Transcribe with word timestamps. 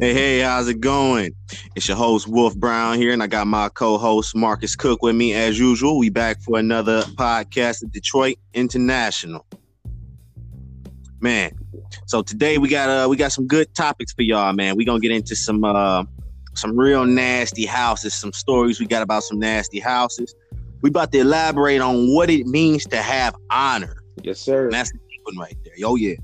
Hey, 0.00 0.14
hey, 0.14 0.38
how's 0.38 0.68
it 0.68 0.80
going? 0.80 1.34
It's 1.74 1.88
your 1.88 1.96
host 1.96 2.28
Wolf 2.28 2.54
Brown 2.54 2.98
here, 2.98 3.12
and 3.12 3.20
I 3.20 3.26
got 3.26 3.48
my 3.48 3.68
co-host 3.68 4.36
Marcus 4.36 4.76
Cook 4.76 5.02
with 5.02 5.16
me 5.16 5.34
as 5.34 5.58
usual. 5.58 5.98
We 5.98 6.08
back 6.08 6.40
for 6.40 6.56
another 6.56 7.02
podcast 7.02 7.82
at 7.82 7.90
Detroit 7.90 8.36
International. 8.54 9.44
Man, 11.18 11.50
so 12.06 12.22
today 12.22 12.58
we 12.58 12.68
got 12.68 12.88
uh 12.88 13.08
we 13.08 13.16
got 13.16 13.32
some 13.32 13.48
good 13.48 13.74
topics 13.74 14.12
for 14.12 14.22
y'all, 14.22 14.52
man. 14.52 14.76
We 14.76 14.84
gonna 14.84 15.00
get 15.00 15.10
into 15.10 15.34
some 15.34 15.64
uh 15.64 16.04
some 16.54 16.78
real 16.78 17.04
nasty 17.04 17.66
houses, 17.66 18.14
some 18.14 18.32
stories 18.32 18.78
we 18.78 18.86
got 18.86 19.02
about 19.02 19.24
some 19.24 19.40
nasty 19.40 19.80
houses. 19.80 20.32
We 20.80 20.90
about 20.90 21.10
to 21.10 21.18
elaborate 21.18 21.80
on 21.80 22.14
what 22.14 22.30
it 22.30 22.46
means 22.46 22.84
to 22.84 22.98
have 22.98 23.34
honor. 23.50 23.96
Yes, 24.22 24.38
sir. 24.38 24.66
And 24.66 24.72
that's 24.72 24.92
the 24.92 24.98
one 25.24 25.38
right 25.38 25.56
there. 25.64 25.74
Oh 25.84 25.96
yeah. 25.96 26.14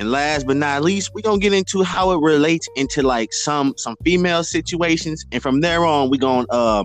And 0.00 0.10
last 0.10 0.46
but 0.46 0.56
not 0.56 0.82
least, 0.82 1.12
we're 1.14 1.20
gonna 1.20 1.38
get 1.38 1.52
into 1.52 1.82
how 1.82 2.12
it 2.12 2.22
relates 2.22 2.66
into 2.74 3.02
like 3.02 3.34
some 3.34 3.74
some 3.76 3.96
female 4.02 4.42
situations. 4.42 5.26
And 5.30 5.42
from 5.42 5.60
there 5.60 5.84
on, 5.84 6.08
we're 6.08 6.16
gonna 6.16 6.46
uh 6.48 6.84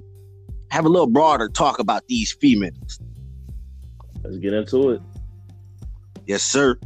have 0.70 0.84
a 0.84 0.90
little 0.90 1.08
broader 1.08 1.48
talk 1.48 1.80
about 1.80 2.06
these 2.10 2.34
females. 2.34 3.00
Let's 4.22 4.36
get 4.40 4.52
into 4.52 4.90
it. 4.90 5.02
Yes, 6.28 6.44
sir. 6.44 6.78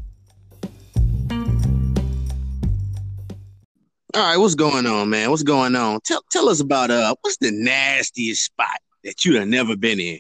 All 4.14 4.22
right, 4.22 4.38
what's 4.38 4.54
going 4.54 4.86
on, 4.86 5.10
man? 5.10 5.32
What's 5.32 5.42
going 5.42 5.76
on? 5.76 6.00
Tell 6.06 6.22
tell 6.30 6.48
us 6.48 6.60
about 6.60 6.92
uh 6.92 7.16
what's 7.22 7.38
the 7.38 7.50
nastiest 7.52 8.46
spot 8.46 8.78
that 9.04 9.26
you 9.26 9.40
have 9.40 9.48
never 9.48 9.76
been 9.76 10.00
in? 10.00 10.20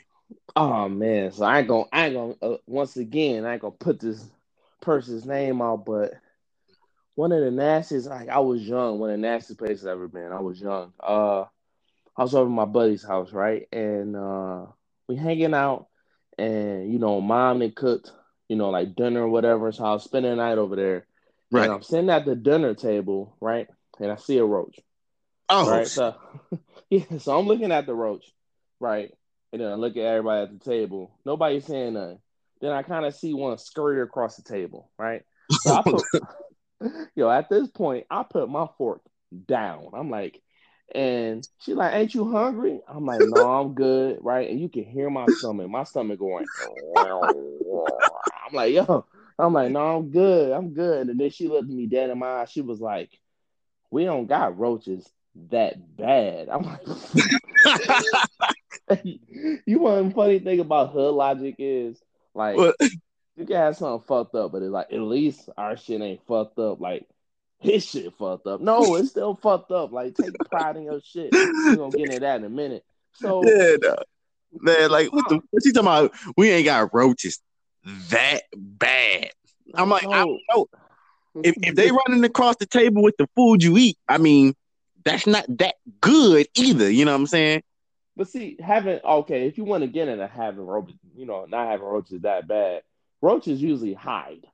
Oh 0.55 0.89
man, 0.89 1.31
so 1.31 1.45
I 1.45 1.59
ain't 1.59 1.67
gonna 1.67 1.85
I 1.93 2.07
ain't 2.07 2.15
gonna 2.15 2.33
uh, 2.41 2.57
once 2.65 2.97
again 2.97 3.45
I 3.45 3.53
ain't 3.53 3.61
gonna 3.61 3.75
put 3.77 3.99
this 3.99 4.25
person's 4.81 5.25
name 5.25 5.61
out, 5.61 5.85
but 5.85 6.13
one 7.15 7.31
of 7.31 7.41
the 7.41 7.51
nastiest, 7.51 8.07
like 8.07 8.29
I 8.29 8.39
was 8.39 8.61
young, 8.61 8.99
one 8.99 9.09
of 9.09 9.17
the 9.17 9.21
nastiest 9.21 9.59
places 9.59 9.85
I've 9.85 9.93
ever 9.93 10.07
been. 10.07 10.31
I 10.31 10.39
was 10.39 10.59
young. 10.59 10.93
Uh 10.99 11.45
I 12.15 12.23
was 12.23 12.33
over 12.35 12.49
my 12.49 12.65
buddy's 12.65 13.03
house, 13.03 13.33
right? 13.33 13.67
And 13.71 14.15
uh 14.15 14.67
we 15.07 15.15
hanging 15.15 15.53
out 15.53 15.87
and 16.37 16.91
you 16.91 16.99
know, 16.99 17.19
mom 17.19 17.59
they 17.59 17.71
cooked, 17.71 18.11
you 18.47 18.55
know, 18.55 18.69
like 18.69 18.95
dinner 18.95 19.23
or 19.23 19.29
whatever. 19.29 19.71
So 19.71 19.83
I 19.83 19.93
was 19.93 20.03
spending 20.03 20.31
the 20.31 20.37
night 20.37 20.57
over 20.57 20.75
there. 20.75 21.05
Right. 21.51 21.65
And 21.65 21.73
I'm 21.73 21.81
sitting 21.83 22.09
at 22.09 22.25
the 22.25 22.35
dinner 22.35 22.73
table, 22.73 23.35
right? 23.41 23.67
And 23.99 24.11
I 24.11 24.15
see 24.15 24.37
a 24.37 24.45
roach. 24.45 24.79
Oh, 25.49 25.69
Right. 25.69 25.87
So 25.87 26.15
yeah, 26.89 27.17
so 27.17 27.37
I'm 27.37 27.47
looking 27.47 27.71
at 27.71 27.85
the 27.85 27.93
roach, 27.93 28.25
right? 28.79 29.11
And 29.51 29.61
then 29.61 29.71
I 29.71 29.75
look 29.75 29.97
at 29.97 30.03
everybody 30.03 30.43
at 30.43 30.57
the 30.57 30.63
table. 30.63 31.11
Nobody's 31.25 31.65
saying 31.65 31.95
nothing. 31.95 32.19
Then 32.61 32.71
I 32.71 32.83
kind 32.83 33.05
of 33.05 33.15
see 33.15 33.33
one 33.33 33.57
scurry 33.57 34.01
across 34.01 34.35
the 34.35 34.43
table, 34.43 34.89
right? 34.97 35.23
So 35.61 35.73
I 35.73 35.81
put, 35.81 36.05
yo, 37.15 37.29
at 37.29 37.49
this 37.49 37.67
point, 37.69 38.05
I 38.11 38.23
put 38.23 38.49
my 38.49 38.67
fork 38.77 39.01
down. 39.47 39.89
I'm 39.93 40.09
like, 40.09 40.41
and 40.93 41.47
she's 41.59 41.75
like, 41.75 41.93
"Ain't 41.93 42.13
you 42.13 42.31
hungry?" 42.31 42.81
I'm 42.87 43.05
like, 43.05 43.21
"No, 43.21 43.43
I'm 43.43 43.73
good." 43.75 44.19
Right? 44.21 44.49
And 44.49 44.59
you 44.59 44.69
can 44.69 44.83
hear 44.83 45.09
my 45.09 45.27
stomach, 45.27 45.69
my 45.69 45.83
stomach 45.83 46.19
going. 46.19 46.47
I'm 48.47 48.53
like, 48.53 48.73
"Yo," 48.73 49.05
I'm 49.37 49.53
like, 49.53 49.71
"No, 49.71 49.97
I'm 49.97 50.09
good. 50.09 50.51
I'm 50.51 50.73
good." 50.73 51.09
And 51.09 51.19
then 51.19 51.29
she 51.29 51.47
looked 51.47 51.69
at 51.69 51.75
me 51.75 51.87
dead 51.87 52.09
in 52.09 52.19
my 52.19 52.41
eyes. 52.41 52.51
She 52.51 52.61
was 52.61 52.79
like, 52.79 53.11
"We 53.91 54.05
don't 54.05 54.27
got 54.27 54.57
roaches 54.57 55.07
that 55.49 55.97
bad." 55.97 56.49
I'm 56.49 56.63
like. 56.63 56.81
you 59.65 59.79
want 59.79 60.15
funny 60.15 60.39
thing 60.39 60.59
about 60.59 60.91
hood 60.91 61.13
logic 61.13 61.55
is 61.59 62.01
like 62.39 62.55
What? 62.55 62.75
you 63.35 63.45
can 63.45 63.55
have 63.57 63.77
something 63.77 64.05
fucked 64.07 64.33
up, 64.33 64.51
but 64.51 64.63
it's 64.63 64.71
like 64.71 64.91
at 64.91 64.99
least 65.01 65.49
our 65.57 65.77
shit 65.77 66.01
ain't 66.01 66.25
fucked 66.25 66.57
up. 66.57 66.79
Like 66.79 67.05
his 67.59 67.85
shit 67.85 68.13
fucked 68.17 68.47
up. 68.47 68.61
No, 68.61 68.95
it's 68.95 69.09
still 69.09 69.35
fucked 69.35 69.71
up. 69.71 69.91
Like 69.91 70.15
take 70.15 70.33
pride 70.49 70.77
in 70.77 70.83
your 70.83 71.01
shit. 71.01 71.33
We're 71.33 71.75
gonna 71.75 71.91
get 71.91 72.07
into 72.07 72.19
that 72.21 72.37
in 72.37 72.45
a 72.45 72.49
minute. 72.49 72.83
So 73.13 73.43
yeah, 73.45 73.75
no. 73.81 73.95
man. 74.53 74.89
Like, 74.89 75.11
what 75.13 75.27
the? 75.29 75.41
What 75.51 75.65
you 75.65 75.73
talking 75.73 75.87
about? 75.87 76.13
We 76.37 76.49
ain't 76.49 76.65
got 76.65 76.93
roaches 76.93 77.39
that 78.09 78.41
bad. 78.55 79.31
I'm 79.75 79.89
like, 79.89 80.07
I 80.07 80.25
don't 80.25 80.39
know. 80.53 80.67
If 81.43 81.55
if 81.61 81.75
they 81.75 81.91
running 82.07 82.23
across 82.23 82.55
the 82.55 82.65
table 82.65 83.03
with 83.03 83.17
the 83.17 83.27
food 83.35 83.61
you 83.61 83.77
eat, 83.77 83.97
I 84.07 84.17
mean, 84.17 84.55
that's 85.03 85.27
not 85.27 85.45
that 85.57 85.75
good 86.01 86.47
either. 86.55 86.89
You 86.89 87.05
know 87.05 87.11
what 87.11 87.19
I'm 87.19 87.27
saying? 87.27 87.63
But 88.15 88.27
see, 88.27 88.57
having 88.59 88.99
okay, 89.01 89.47
if 89.47 89.57
you 89.57 89.63
want 89.63 89.83
to 89.83 89.87
get 89.87 90.09
into 90.09 90.27
having 90.27 90.65
roaches, 90.65 90.95
you 91.19 91.25
know, 91.25 91.45
not 91.45 91.67
having 91.67 91.85
roaches 91.85 92.21
that 92.21 92.47
bad, 92.47 92.81
roaches 93.21 93.61
usually 93.61 93.93
hide. 93.93 94.45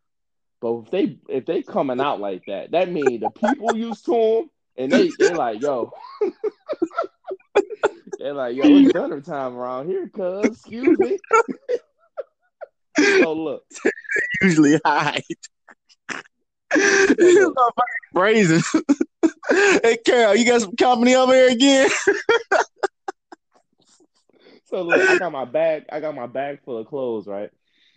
But 0.62 0.80
if 0.80 0.92
they 0.92 1.20
if 1.30 1.46
they 1.46 1.62
coming 1.62 2.02
out 2.02 2.20
like 2.20 2.46
that, 2.48 2.72
that 2.72 2.92
means 2.92 3.22
the 3.22 3.30
people 3.30 3.76
used 3.76 4.06
to 4.06 4.12
them, 4.12 4.50
and 4.76 4.92
they 4.92 5.12
they 5.12 5.32
like 5.32 5.62
yo, 5.62 5.94
they're 8.18 8.34
like 8.34 8.56
yo, 8.56 8.64
it's 8.78 8.90
dinner 8.94 9.22
time 9.22 9.56
around 9.56 9.90
here, 9.90 10.10
cuz 10.10 10.56
excuse 10.56 10.98
me. 10.98 11.20
so 13.20 13.34
look, 13.34 13.64
Usually 14.42 14.80
hide. 14.84 15.22
Brazen. 18.12 18.64
hey, 19.52 19.98
Carol, 20.04 20.36
you 20.36 20.46
got 20.46 20.62
some 20.62 20.76
company 20.76 21.14
over 21.14 21.34
here 21.34 21.52
again? 21.52 21.90
So 24.66 24.82
look, 24.82 25.00
I 25.00 25.18
got 25.18 25.32
my 25.32 25.46
bag, 25.46 25.86
I 25.92 26.00
got 26.00 26.16
my 26.16 26.28
bag 26.28 26.60
full 26.64 26.78
of 26.78 26.88
clothes, 26.88 27.28
right? 27.28 27.52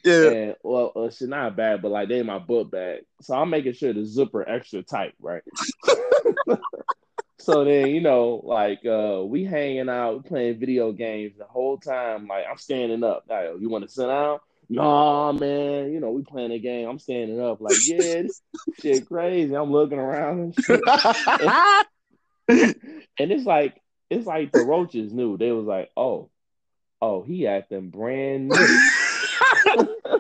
Yeah. 0.05 0.31
And 0.31 0.56
well, 0.62 0.93
uh, 0.95 1.11
shit, 1.11 1.29
not 1.29 1.56
bad, 1.56 1.83
but 1.83 1.91
like 1.91 2.09
they 2.09 2.19
in 2.19 2.27
my 2.27 2.39
book 2.39 2.71
bag. 2.71 3.03
So 3.21 3.34
I'm 3.34 3.51
making 3.51 3.73
sure 3.73 3.93
the 3.93 4.05
zipper 4.05 4.49
extra 4.49 4.83
tight, 4.83 5.15
right? 5.21 5.43
so 7.39 7.65
then, 7.65 7.89
you 7.89 8.01
know, 8.01 8.41
like 8.45 8.84
uh 8.87 9.23
we 9.25 9.45
hanging 9.45 9.89
out, 9.89 10.27
playing 10.27 10.61
video 10.61 10.93
games 10.93 11.37
the 11.39 11.45
whole 11.45 11.79
time. 11.79 12.27
Like 12.27 12.45
I'm 12.49 12.59
standing 12.59 13.03
up. 13.03 13.25
Like, 13.29 13.49
you 13.61 13.69
want 13.69 13.85
to 13.85 13.91
sit 13.91 14.06
down? 14.06 14.39
Nah, 14.71 15.33
man. 15.33 15.93
You 15.93 16.00
know, 16.00 16.11
we 16.11 16.23
playing 16.23 16.53
a 16.53 16.59
game. 16.59 16.89
I'm 16.89 16.99
standing 16.99 17.41
up. 17.41 17.61
Like, 17.61 17.77
yeah, 17.87 18.23
this 18.23 18.43
shit 18.81 19.09
crazy. 19.09 19.55
I'm 19.55 19.73
looking 19.73 19.99
around 19.99 20.41
and 20.41 20.65
shit. 20.65 20.81
And 23.21 23.33
it's 23.33 23.45
like, 23.45 23.81
it's 24.09 24.27
like 24.27 24.53
the 24.53 24.65
roaches 24.65 25.12
knew. 25.12 25.37
They 25.37 25.53
was 25.53 25.67
like, 25.67 25.91
oh, 25.97 26.31
oh, 27.00 27.22
he 27.22 27.47
acting 27.47 27.91
brand 27.91 28.48
new. 28.48 28.56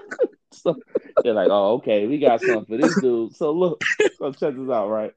so 0.52 0.76
they're 1.22 1.34
like, 1.34 1.48
oh, 1.50 1.74
okay, 1.74 2.06
we 2.06 2.18
got 2.18 2.40
something 2.40 2.78
for 2.78 2.82
this 2.82 3.00
dude. 3.00 3.34
So 3.36 3.52
look, 3.52 3.82
so 4.18 4.32
check 4.32 4.54
this 4.56 4.70
out, 4.70 4.88
right? 4.88 5.12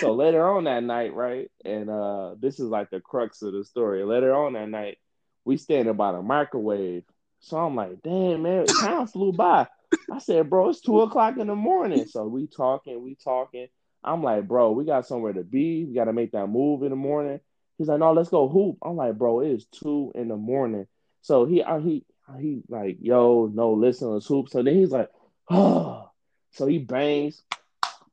So 0.00 0.14
later 0.14 0.46
on 0.48 0.64
that 0.64 0.82
night, 0.82 1.14
right, 1.14 1.50
and 1.64 1.90
uh 1.90 2.34
this 2.40 2.60
is 2.60 2.68
like 2.68 2.90
the 2.90 3.00
crux 3.00 3.42
of 3.42 3.52
the 3.52 3.64
story. 3.64 4.04
Later 4.04 4.34
on 4.34 4.54
that 4.54 4.68
night, 4.68 4.98
we 5.44 5.56
standing 5.56 5.94
by 5.94 6.12
the 6.12 6.22
microwave. 6.22 7.04
So 7.40 7.58
I'm 7.58 7.76
like, 7.76 8.02
damn 8.02 8.42
man, 8.42 8.66
time 8.66 9.06
flew 9.06 9.32
by. 9.32 9.68
I 10.10 10.18
said, 10.18 10.50
bro, 10.50 10.70
it's 10.70 10.80
two 10.80 11.00
o'clock 11.00 11.38
in 11.38 11.46
the 11.46 11.54
morning. 11.54 12.06
So 12.06 12.26
we 12.26 12.46
talking, 12.46 13.02
we 13.02 13.16
talking. 13.16 13.68
I'm 14.02 14.22
like, 14.22 14.46
bro, 14.46 14.72
we 14.72 14.84
got 14.84 15.06
somewhere 15.06 15.32
to 15.32 15.42
be. 15.42 15.84
We 15.84 15.94
got 15.94 16.04
to 16.04 16.12
make 16.12 16.32
that 16.32 16.46
move 16.46 16.82
in 16.82 16.90
the 16.90 16.96
morning. 16.96 17.40
He's 17.76 17.88
like, 17.88 17.98
no, 17.98 18.12
let's 18.12 18.28
go 18.28 18.48
hoop. 18.48 18.78
I'm 18.82 18.96
like, 18.96 19.18
bro, 19.18 19.40
it 19.40 19.50
is 19.50 19.66
two 19.66 20.12
in 20.14 20.28
the 20.28 20.36
morning. 20.36 20.86
So 21.26 21.44
he, 21.44 21.60
he, 21.82 22.04
he 22.38 22.62
like, 22.68 22.98
yo, 23.00 23.50
no, 23.52 23.72
listen, 23.72 24.12
let's 24.12 24.26
hoop. 24.26 24.48
So 24.48 24.62
then 24.62 24.76
he's 24.76 24.92
like, 24.92 25.08
oh. 25.50 26.08
So 26.52 26.68
he 26.68 26.78
bangs, 26.78 27.42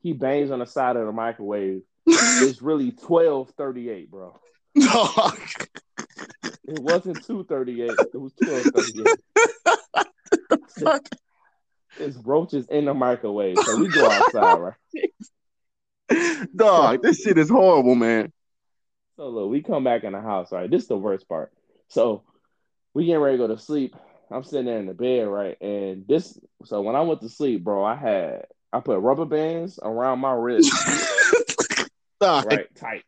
he 0.01 0.13
bangs 0.13 0.50
on 0.50 0.57
the 0.57 0.66
side 0.66 0.96
of 0.96 1.06
the 1.06 1.12
microwave. 1.12 1.84
It's 2.07 2.63
really 2.63 2.91
twelve 2.91 3.51
thirty 3.51 3.90
eight, 3.90 4.09
bro. 4.09 4.40
Dog. 4.78 5.40
It 6.44 6.79
wasn't 6.79 7.24
two 7.24 7.44
thirty 7.44 7.84
eight. 7.84 7.91
It 7.91 8.19
was 8.19 8.34
twelve 8.34 8.63
thirty 8.63 9.01
eight. 9.01 10.06
Fuck. 10.80 11.07
It's 12.00 12.18
roaches 12.18 12.66
in 12.69 12.85
the 12.85 12.95
microwave. 12.95 13.59
So 13.59 13.80
we 13.80 13.89
go 13.89 14.09
outside, 14.09 14.57
right? 14.57 16.48
Dog, 16.56 17.04
this 17.04 17.21
shit 17.21 17.38
is 17.38 17.50
horrible, 17.50 17.94
man. 17.94 18.33
So 19.18 19.30
look, 19.30 19.51
we 19.51 19.62
come 19.62 19.83
back 19.83 20.04
in 20.04 20.13
the 20.13 20.21
house, 20.21 20.51
right? 20.51 20.69
This 20.69 20.81
is 20.81 20.88
the 20.88 20.98
worst 20.98 21.30
part. 21.30 21.54
So 21.89 22.24
we 22.94 23.06
getting 23.06 23.22
ready 23.22 23.38
to 23.38 23.48
go 23.48 23.54
to 23.54 23.62
sleep. 23.62 23.95
I'm 24.31 24.44
sitting 24.44 24.66
there 24.66 24.80
in 24.80 24.88
the 24.88 24.94
bed, 24.94 25.28
right? 25.28 25.60
And 25.62 26.07
this 26.07 26.38
so 26.66 26.81
when 26.81 26.95
I 26.95 27.01
went 27.01 27.22
to 27.22 27.30
sleep, 27.30 27.63
bro, 27.63 27.84
I 27.84 27.95
had 27.95 28.45
I 28.72 28.80
put 28.80 29.00
rubber 29.00 29.25
bands 29.25 29.80
around 29.81 30.19
my 30.19 30.31
wrist, 30.31 30.72
right? 32.22 32.74
Tight, 32.75 33.04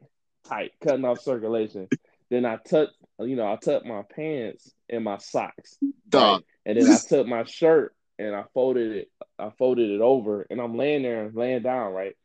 tight, 0.47 0.71
cutting 0.81 1.05
off 1.05 1.21
circulation. 1.21 1.87
Then 2.29 2.45
I 2.45 2.57
tucked, 2.57 2.93
you 3.19 3.35
know, 3.35 3.51
I 3.51 3.55
tucked 3.55 3.85
my 3.85 4.03
pants 4.03 4.71
and 4.89 5.03
my 5.03 5.17
socks. 5.17 5.77
Dog. 6.07 6.21
right? 6.21 6.43
And 6.65 6.77
then 6.77 6.91
I 6.91 6.97
took 6.97 7.27
my 7.27 7.43
shirt 7.43 7.95
and 8.17 8.35
I 8.35 8.43
folded 8.53 8.91
it, 8.91 9.11
I 9.37 9.49
folded 9.57 9.89
it 9.89 10.01
over, 10.01 10.45
and 10.49 10.61
I'm 10.61 10.77
laying 10.77 11.03
there, 11.03 11.29
laying 11.33 11.63
down, 11.63 11.93
right? 11.93 12.15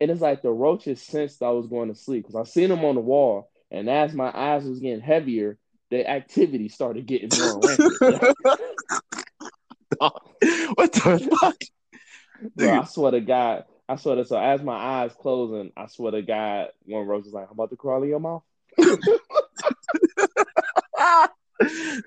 And 0.00 0.10
it's 0.10 0.20
like 0.20 0.42
the 0.42 0.50
roaches 0.50 1.02
sensed 1.02 1.42
I 1.42 1.50
was 1.50 1.66
going 1.66 1.88
to 1.88 1.94
sleep 1.94 2.26
because 2.26 2.36
I 2.36 2.50
seen 2.50 2.68
them 2.68 2.84
on 2.84 2.94
the 2.94 3.00
wall, 3.00 3.50
and 3.70 3.88
as 3.88 4.14
my 4.14 4.32
eyes 4.34 4.64
was 4.64 4.80
getting 4.80 5.00
heavier, 5.00 5.58
the 5.90 6.08
activity 6.08 6.68
started 6.68 7.06
getting 7.06 7.30
more 7.38 7.60
rampant. 7.66 8.36
What 10.74 10.92
the 10.92 11.36
fuck? 11.40 11.56
Bro, 12.54 12.70
I 12.70 12.84
swear 12.84 13.12
to 13.12 13.20
God, 13.20 13.64
I 13.88 13.96
swear 13.96 14.16
to 14.16 14.24
so 14.24 14.38
as 14.38 14.62
my 14.62 14.76
eyes 14.76 15.12
closing, 15.18 15.72
I 15.76 15.86
swear 15.86 16.12
to 16.12 16.22
God, 16.22 16.68
one 16.84 17.06
roach 17.06 17.26
is 17.26 17.32
like, 17.32 17.46
I'm 17.46 17.52
about 17.52 17.70
to 17.70 17.76
crawl 17.76 18.02
in 18.02 18.10
your 18.10 18.20
mouth. 18.20 18.42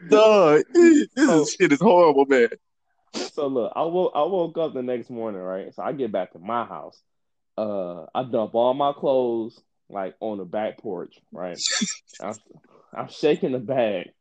Dog, 0.07 0.61
this 0.73 1.07
so, 1.17 1.41
is, 1.41 1.53
shit 1.53 1.73
is 1.73 1.81
horrible, 1.81 2.25
man. 2.25 2.49
So 3.33 3.47
look, 3.47 3.73
I 3.75 3.83
woke 3.83 4.11
I 4.15 4.23
woke 4.23 4.57
up 4.57 4.73
the 4.73 4.81
next 4.81 5.09
morning, 5.09 5.41
right? 5.41 5.73
So 5.73 5.83
I 5.83 5.91
get 5.91 6.11
back 6.11 6.31
to 6.33 6.39
my 6.39 6.65
house. 6.65 7.01
Uh, 7.57 8.05
I 8.15 8.23
dump 8.23 8.55
all 8.55 8.73
my 8.73 8.93
clothes 8.93 9.61
like 9.89 10.15
on 10.21 10.37
the 10.37 10.45
back 10.45 10.77
porch, 10.77 11.19
right? 11.31 11.59
I'm 12.93 13.09
shaking 13.09 13.53
the 13.53 13.59
bag. 13.59 14.11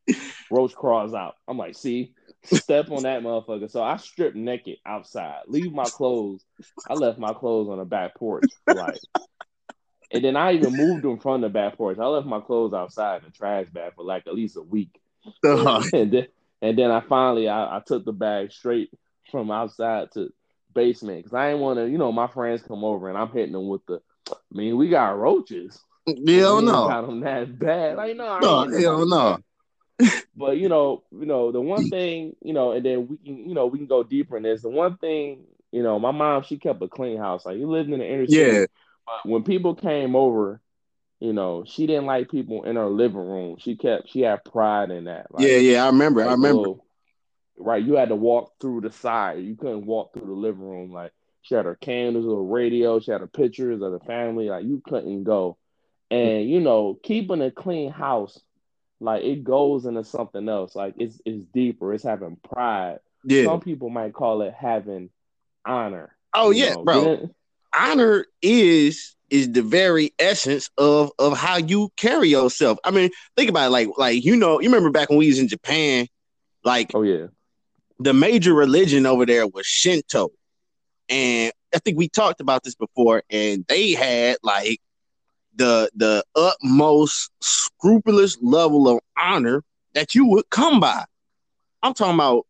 Roach 0.49 0.73
crawls 0.73 1.13
out. 1.13 1.35
I'm 1.47 1.57
like, 1.57 1.75
see, 1.75 2.13
step 2.43 2.89
on 2.91 3.03
that 3.03 3.21
motherfucker. 3.21 3.69
So 3.69 3.83
I 3.83 3.97
stripped 3.97 4.35
naked 4.35 4.77
outside, 4.85 5.41
leave 5.47 5.73
my 5.73 5.85
clothes. 5.85 6.43
I 6.89 6.93
left 6.93 7.19
my 7.19 7.33
clothes 7.33 7.69
on 7.69 7.79
the 7.79 7.85
back 7.85 8.15
porch, 8.15 8.45
like, 8.67 8.99
and 10.11 10.23
then 10.23 10.35
I 10.35 10.53
even 10.53 10.75
moved 10.75 11.03
them 11.03 11.19
from 11.19 11.41
the 11.41 11.49
back 11.49 11.77
porch. 11.77 11.97
I 11.99 12.05
left 12.05 12.27
my 12.27 12.39
clothes 12.39 12.73
outside 12.73 13.17
in 13.19 13.25
the 13.25 13.31
trash 13.31 13.67
bag 13.69 13.93
for 13.95 14.03
like 14.03 14.27
at 14.27 14.35
least 14.35 14.57
a 14.57 14.61
week. 14.61 14.99
Uh-huh. 15.43 15.83
and 15.93 16.11
then 16.11 16.27
and 16.61 16.77
then 16.77 16.91
I 16.91 17.01
finally 17.01 17.47
I, 17.47 17.77
I 17.77 17.81
took 17.85 18.05
the 18.05 18.13
bag 18.13 18.51
straight 18.51 18.89
from 19.31 19.51
outside 19.51 20.11
to 20.13 20.31
basement 20.73 21.19
because 21.19 21.33
I 21.33 21.49
didn't 21.49 21.61
want 21.61 21.79
to, 21.79 21.89
you 21.89 21.97
know, 21.97 22.11
my 22.11 22.27
friends 22.27 22.61
come 22.61 22.83
over 22.83 23.09
and 23.09 23.17
I'm 23.17 23.31
hitting 23.31 23.53
them 23.53 23.67
with 23.67 23.85
the. 23.85 24.01
I 24.29 24.35
mean, 24.51 24.77
we 24.77 24.89
got 24.89 25.17
roaches. 25.17 25.81
Hell 26.07 26.61
no. 26.61 26.87
Got 26.87 27.05
them 27.05 27.19
that 27.21 27.59
bad. 27.59 27.97
Like 27.97 28.15
no, 28.15 28.39
no, 28.39 28.77
hell 28.77 29.05
no. 29.07 29.39
but 30.35 30.57
you 30.57 30.67
know, 30.67 31.03
you 31.11 31.25
know, 31.25 31.51
the 31.51 31.61
one 31.61 31.89
thing, 31.89 32.35
you 32.41 32.53
know, 32.53 32.71
and 32.71 32.85
then 32.85 33.07
we 33.07 33.17
can, 33.17 33.49
you 33.49 33.53
know, 33.53 33.67
we 33.67 33.77
can 33.77 33.87
go 33.87 34.03
deeper 34.03 34.37
in 34.37 34.43
this. 34.43 34.63
The 34.63 34.69
one 34.69 34.97
thing, 34.97 35.43
you 35.71 35.83
know, 35.83 35.99
my 35.99 36.11
mom, 36.11 36.43
she 36.43 36.57
kept 36.57 36.81
a 36.81 36.87
clean 36.87 37.17
house. 37.17 37.45
Like 37.45 37.57
you 37.57 37.69
lived 37.69 37.89
in 37.89 37.99
the 37.99 38.05
inner 38.05 38.27
city. 38.27 38.57
Yeah. 38.57 38.65
When 39.23 39.43
people 39.43 39.75
came 39.75 40.15
over, 40.15 40.61
you 41.19 41.33
know, 41.33 41.63
she 41.67 41.85
didn't 41.85 42.07
like 42.07 42.31
people 42.31 42.63
in 42.63 42.75
her 42.77 42.89
living 42.89 43.17
room. 43.17 43.57
She 43.59 43.75
kept 43.75 44.09
she 44.09 44.21
had 44.21 44.43
pride 44.43 44.89
in 44.89 45.05
that. 45.05 45.27
Like, 45.31 45.45
yeah, 45.45 45.57
yeah, 45.57 45.83
I 45.83 45.87
remember. 45.87 46.21
Like, 46.21 46.29
I 46.29 46.33
remember. 46.33 46.73
Right, 47.57 47.83
you 47.83 47.93
had 47.93 48.09
to 48.09 48.15
walk 48.15 48.53
through 48.59 48.81
the 48.81 48.91
side. 48.91 49.39
You 49.39 49.55
couldn't 49.55 49.85
walk 49.85 50.13
through 50.13 50.25
the 50.25 50.31
living 50.31 50.63
room. 50.63 50.91
Like 50.91 51.11
she 51.43 51.53
had 51.53 51.65
her 51.65 51.75
candles, 51.75 52.25
a 52.25 52.41
radio. 52.41 52.99
She 52.99 53.11
had 53.11 53.21
her 53.21 53.27
pictures 53.27 53.83
of 53.83 53.91
the 53.91 53.99
family. 53.99 54.49
Like 54.49 54.65
you 54.65 54.81
couldn't 54.83 55.23
go. 55.23 55.57
And 56.11 56.49
you 56.49 56.59
know, 56.59 56.99
keeping 57.01 57.41
a 57.41 57.51
clean 57.51 57.89
house, 57.89 58.39
like 58.99 59.23
it 59.23 59.43
goes 59.43 59.85
into 59.85 60.03
something 60.03 60.47
else. 60.47 60.75
Like 60.75 60.95
it's 60.99 61.19
it's 61.25 61.41
deeper. 61.53 61.93
It's 61.93 62.03
having 62.03 62.37
pride. 62.37 62.99
Yeah. 63.23 63.45
Some 63.45 63.61
people 63.61 63.89
might 63.89 64.13
call 64.13 64.41
it 64.41 64.53
having 64.53 65.09
honor. 65.65 66.15
Oh 66.33 66.51
yeah, 66.51 66.73
know? 66.73 66.83
bro. 66.83 67.29
Honor 67.73 68.25
is 68.41 69.15
is 69.29 69.53
the 69.53 69.61
very 69.61 70.13
essence 70.19 70.69
of 70.77 71.11
of 71.17 71.37
how 71.37 71.57
you 71.57 71.89
carry 71.95 72.27
yourself. 72.27 72.77
I 72.83 72.91
mean, 72.91 73.09
think 73.37 73.49
about 73.49 73.67
it, 73.67 73.71
like 73.71 73.87
like 73.97 74.23
you 74.23 74.35
know, 74.35 74.59
you 74.59 74.67
remember 74.67 74.91
back 74.91 75.09
when 75.09 75.17
we 75.19 75.27
was 75.27 75.39
in 75.39 75.47
Japan, 75.47 76.07
like 76.65 76.91
oh 76.93 77.03
yeah, 77.03 77.27
the 77.99 78.13
major 78.13 78.53
religion 78.53 79.05
over 79.05 79.25
there 79.25 79.47
was 79.47 79.65
Shinto, 79.65 80.29
and 81.07 81.53
I 81.73 81.79
think 81.79 81.97
we 81.97 82.09
talked 82.09 82.41
about 82.41 82.63
this 82.63 82.75
before, 82.75 83.23
and 83.29 83.65
they 83.67 83.93
had 83.93 84.37
like 84.43 84.81
the 85.55 85.89
the 85.95 86.23
utmost 86.35 87.29
scrupulous 87.41 88.37
level 88.41 88.87
of 88.87 88.99
honor 89.17 89.63
that 89.93 90.15
you 90.15 90.25
would 90.27 90.49
come 90.49 90.79
by. 90.79 91.03
I'm 91.83 91.93
talking 91.93 92.15
about 92.15 92.45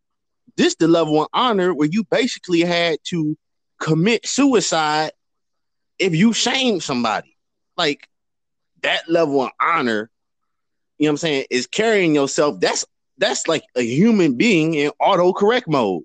this 0.57 0.75
the 0.75 0.87
level 0.87 1.21
of 1.21 1.27
honor 1.33 1.73
where 1.73 1.87
you 1.89 2.03
basically 2.09 2.61
had 2.61 2.97
to 3.05 3.37
commit 3.79 4.27
suicide 4.27 5.11
if 5.97 6.15
you 6.15 6.33
shame 6.33 6.79
somebody, 6.79 7.35
like 7.77 8.07
that 8.81 9.07
level 9.07 9.43
of 9.43 9.51
honor, 9.61 10.09
you 10.97 11.05
know 11.05 11.09
what 11.09 11.13
I'm 11.13 11.17
saying, 11.17 11.45
is 11.49 11.67
carrying 11.67 12.15
yourself. 12.15 12.59
That's 12.59 12.85
that's 13.17 13.47
like 13.47 13.63
a 13.75 13.81
human 13.83 14.35
being 14.35 14.73
in 14.73 14.91
auto 14.99 15.31
correct 15.31 15.67
mode. 15.67 16.03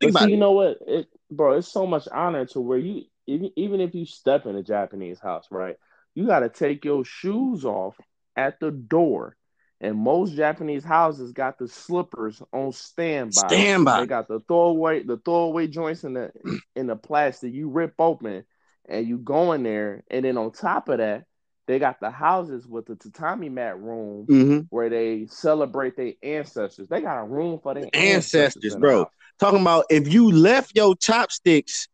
Think 0.00 0.20
you 0.20 0.36
know 0.36 0.52
what, 0.52 0.78
it, 0.86 1.08
bro? 1.30 1.56
It's 1.56 1.68
so 1.68 1.86
much 1.86 2.06
honor 2.12 2.44
to 2.46 2.60
where 2.60 2.78
you 2.78 3.04
even 3.32 3.50
even 3.56 3.80
if 3.80 3.94
you 3.94 4.04
step 4.04 4.46
in 4.46 4.56
a 4.56 4.62
Japanese 4.62 5.18
house, 5.18 5.46
right? 5.50 5.76
You 6.14 6.26
got 6.26 6.40
to 6.40 6.48
take 6.48 6.84
your 6.84 7.04
shoes 7.04 7.64
off 7.64 7.96
at 8.36 8.60
the 8.60 8.70
door. 8.70 9.36
And 9.80 9.98
most 9.98 10.36
Japanese 10.36 10.84
houses 10.84 11.32
got 11.32 11.58
the 11.58 11.66
slippers 11.66 12.40
on 12.52 12.70
standby. 12.70 13.48
Standby. 13.48 14.00
They 14.00 14.06
got 14.06 14.28
the 14.28 14.38
throwaway, 14.46 15.02
the 15.02 15.16
throwaway 15.16 15.66
joints 15.66 16.04
in 16.04 16.14
the 16.14 16.30
in 16.76 16.86
the 16.86 16.94
plastic. 16.94 17.52
You 17.52 17.68
rip 17.68 17.94
open, 17.98 18.44
and 18.88 19.08
you 19.08 19.18
go 19.18 19.52
in 19.52 19.64
there, 19.64 20.04
and 20.08 20.24
then 20.24 20.38
on 20.38 20.52
top 20.52 20.88
of 20.88 20.98
that, 20.98 21.24
they 21.66 21.80
got 21.80 21.98
the 22.00 22.10
houses 22.10 22.66
with 22.66 22.86
the 22.86 22.94
tatami 22.94 23.48
mat 23.48 23.80
room 23.80 24.26
mm-hmm. 24.26 24.58
where 24.70 24.88
they 24.88 25.26
celebrate 25.28 25.96
their 25.96 26.12
ancestors. 26.22 26.86
They 26.88 27.00
got 27.00 27.20
a 27.20 27.24
room 27.24 27.58
for 27.60 27.74
their 27.74 27.88
ancestors, 27.92 28.56
ancestors 28.56 28.76
bro. 28.76 29.06
Talking 29.40 29.62
about 29.62 29.86
if 29.90 30.12
you 30.12 30.30
left 30.30 30.76
your 30.76 30.94
chopsticks 30.94 31.88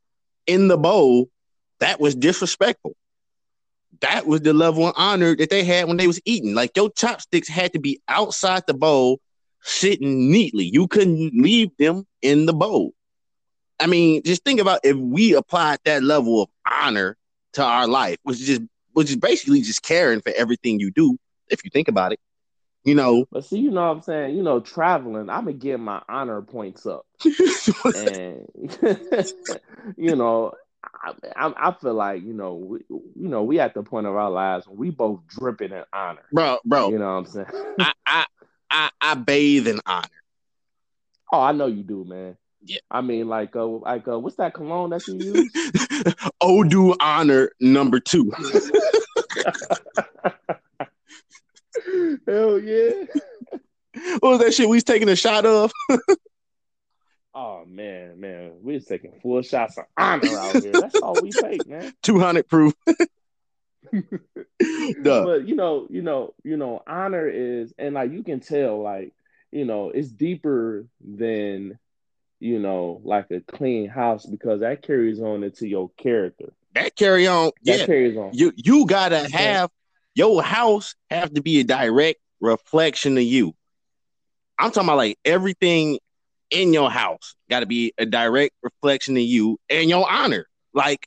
in 0.48 0.66
the 0.66 0.76
bowl, 0.78 1.28
that 1.78 2.00
was 2.00 2.16
disrespectful. 2.16 2.96
That 4.00 4.26
was 4.26 4.40
the 4.40 4.52
level 4.52 4.86
of 4.86 4.94
honor 4.96 5.36
that 5.36 5.50
they 5.50 5.62
had 5.62 5.86
when 5.86 5.96
they 5.96 6.06
was 6.06 6.20
eating. 6.24 6.54
Like 6.54 6.76
your 6.76 6.90
chopsticks 6.90 7.48
had 7.48 7.72
to 7.74 7.78
be 7.78 8.00
outside 8.08 8.64
the 8.66 8.74
bowl, 8.74 9.20
sitting 9.62 10.30
neatly. 10.30 10.64
You 10.72 10.88
couldn't 10.88 11.34
leave 11.34 11.70
them 11.78 12.06
in 12.22 12.46
the 12.46 12.52
bowl. 12.52 12.92
I 13.80 13.86
mean, 13.86 14.22
just 14.24 14.44
think 14.44 14.60
about 14.60 14.80
if 14.82 14.96
we 14.96 15.34
applied 15.34 15.78
that 15.84 16.02
level 16.02 16.42
of 16.42 16.48
honor 16.68 17.16
to 17.52 17.62
our 17.62 17.86
life, 17.86 18.18
which 18.22 18.40
is 18.40 18.46
just 18.46 18.62
which 18.92 19.10
is 19.10 19.16
basically 19.16 19.60
just 19.60 19.82
caring 19.82 20.20
for 20.20 20.32
everything 20.36 20.80
you 20.80 20.90
do, 20.90 21.16
if 21.48 21.64
you 21.64 21.70
think 21.70 21.86
about 21.86 22.12
it. 22.12 22.18
You 22.84 22.94
know. 22.94 23.26
But 23.30 23.44
see, 23.44 23.58
you 23.58 23.70
know 23.70 23.86
what 23.86 23.96
I'm 23.96 24.02
saying? 24.02 24.36
You 24.36 24.42
know, 24.42 24.60
traveling, 24.60 25.28
I'm 25.28 25.44
gonna 25.44 25.52
get 25.52 25.80
my 25.80 26.02
honor 26.08 26.40
points 26.42 26.86
up. 26.86 27.06
and 27.24 28.48
you 29.96 30.16
know, 30.16 30.52
I, 31.02 31.12
I, 31.36 31.54
I, 31.56 31.72
feel 31.72 31.94
like 31.94 32.22
you 32.22 32.32
know, 32.32 32.54
we, 32.54 32.78
you 32.88 33.28
know, 33.28 33.42
we 33.42 33.60
at 33.60 33.74
the 33.74 33.82
point 33.82 34.06
of 34.06 34.14
our 34.16 34.30
lives 34.30 34.66
when 34.66 34.78
we 34.78 34.90
both 34.90 35.20
dripping 35.26 35.72
in 35.72 35.84
honor, 35.92 36.22
bro, 36.32 36.58
bro. 36.64 36.90
You 36.90 36.98
know 36.98 37.16
what 37.16 37.18
I'm 37.18 37.26
saying? 37.26 37.46
I, 37.80 37.92
I, 38.06 38.26
I, 38.70 38.90
I 39.00 39.14
bathe 39.14 39.66
in 39.66 39.80
honor. 39.84 40.08
Oh, 41.32 41.40
I 41.40 41.52
know 41.52 41.66
you 41.66 41.82
do, 41.82 42.04
man. 42.04 42.36
Yeah. 42.64 42.78
I 42.90 43.00
mean, 43.00 43.28
like, 43.28 43.54
uh, 43.54 43.66
like, 43.66 44.08
uh, 44.08 44.18
what's 44.18 44.36
that 44.36 44.54
cologne 44.54 44.90
that 44.90 45.06
you 45.06 45.14
use? 45.34 46.14
Odu 46.40 46.94
Honor 47.00 47.50
number 47.60 48.00
two. 48.00 48.32
Hell 52.26 52.58
yeah! 52.58 53.04
What 54.20 54.30
was 54.30 54.38
that 54.40 54.54
shit 54.54 54.68
we 54.68 54.76
was 54.76 54.84
taking 54.84 55.08
a 55.08 55.16
shot 55.16 55.44
of? 55.44 55.72
oh 57.34 57.64
man, 57.66 58.20
man, 58.20 58.52
we 58.62 58.74
was 58.74 58.84
taking 58.84 59.12
full 59.20 59.42
shots 59.42 59.76
of 59.76 59.86
honor 59.96 60.38
out 60.38 60.62
here. 60.62 60.72
That's 60.72 60.94
all 60.96 61.16
we 61.20 61.30
take, 61.30 61.66
man. 61.66 61.92
Two 62.02 62.20
hundred 62.20 62.48
proof. 62.48 62.74
but 62.84 63.08
you 65.48 65.56
know, 65.56 65.88
you 65.90 66.02
know, 66.02 66.34
you 66.44 66.56
know, 66.56 66.80
honor 66.86 67.28
is, 67.28 67.74
and 67.76 67.94
like 67.94 68.12
you 68.12 68.22
can 68.22 68.38
tell, 68.38 68.82
like 68.82 69.14
you 69.50 69.64
know, 69.64 69.90
it's 69.90 70.10
deeper 70.10 70.86
than 71.00 71.78
you 72.40 72.60
know, 72.60 73.00
like 73.04 73.30
a 73.30 73.40
clean 73.40 73.88
house 73.88 74.26
because 74.26 74.60
that 74.60 74.82
carries 74.82 75.20
on 75.20 75.42
into 75.42 75.66
your 75.66 75.90
character. 75.96 76.52
That 76.74 76.94
carry 76.94 77.26
on. 77.26 77.52
That 77.64 77.80
yeah. 77.80 77.86
carries 77.86 78.16
on. 78.16 78.30
You 78.32 78.52
you 78.54 78.86
gotta 78.86 79.28
have 79.32 79.70
your 80.18 80.42
house 80.42 80.96
have 81.10 81.32
to 81.32 81.40
be 81.40 81.60
a 81.60 81.64
direct 81.64 82.18
reflection 82.40 83.16
of 83.16 83.22
you. 83.22 83.54
I'm 84.58 84.72
talking 84.72 84.88
about 84.88 84.96
like 84.96 85.16
everything 85.24 86.00
in 86.50 86.72
your 86.72 86.90
house 86.90 87.36
got 87.48 87.60
to 87.60 87.66
be 87.66 87.94
a 87.98 88.04
direct 88.04 88.52
reflection 88.60 89.16
of 89.16 89.22
you 89.22 89.60
and 89.70 89.88
your 89.88 90.10
honor, 90.10 90.46
like 90.74 91.06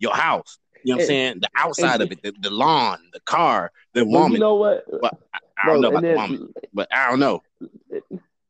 your 0.00 0.12
house. 0.12 0.58
You 0.82 0.94
know 0.94 0.96
what 0.96 1.02
I'm 1.02 1.06
saying? 1.06 1.38
The 1.40 1.48
outside 1.54 2.00
of 2.00 2.10
it, 2.10 2.20
the, 2.20 2.32
the, 2.40 2.50
lawn, 2.50 2.98
the 3.12 3.20
car, 3.20 3.70
the 3.94 4.04
woman. 4.04 4.32
You 4.32 4.38
know 4.38 4.56
what? 4.56 4.84
But 5.00 5.16
I, 5.32 5.38
I 5.62 5.66
don't 5.68 5.80
know 5.80 5.88
about 5.90 6.02
then, 6.02 6.14
the 6.14 6.18
woman, 6.18 6.54
but 6.74 6.88
I 6.92 7.10
don't 7.10 7.20
know. 7.20 7.42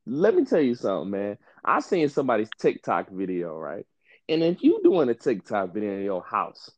Let 0.07 0.33
me 0.33 0.43
tell 0.43 0.61
you 0.61 0.73
something, 0.73 1.11
man. 1.11 1.37
I 1.63 1.81
seen 1.81 2.09
somebody's 2.09 2.49
TikTok 2.59 3.11
video, 3.11 3.55
right? 3.55 3.85
And 4.27 4.41
if 4.41 4.63
you 4.63 4.81
doing 4.83 5.09
a 5.09 5.13
TikTok 5.13 5.71
video 5.71 5.97
in 5.97 6.03
your 6.03 6.23
house 6.23 6.71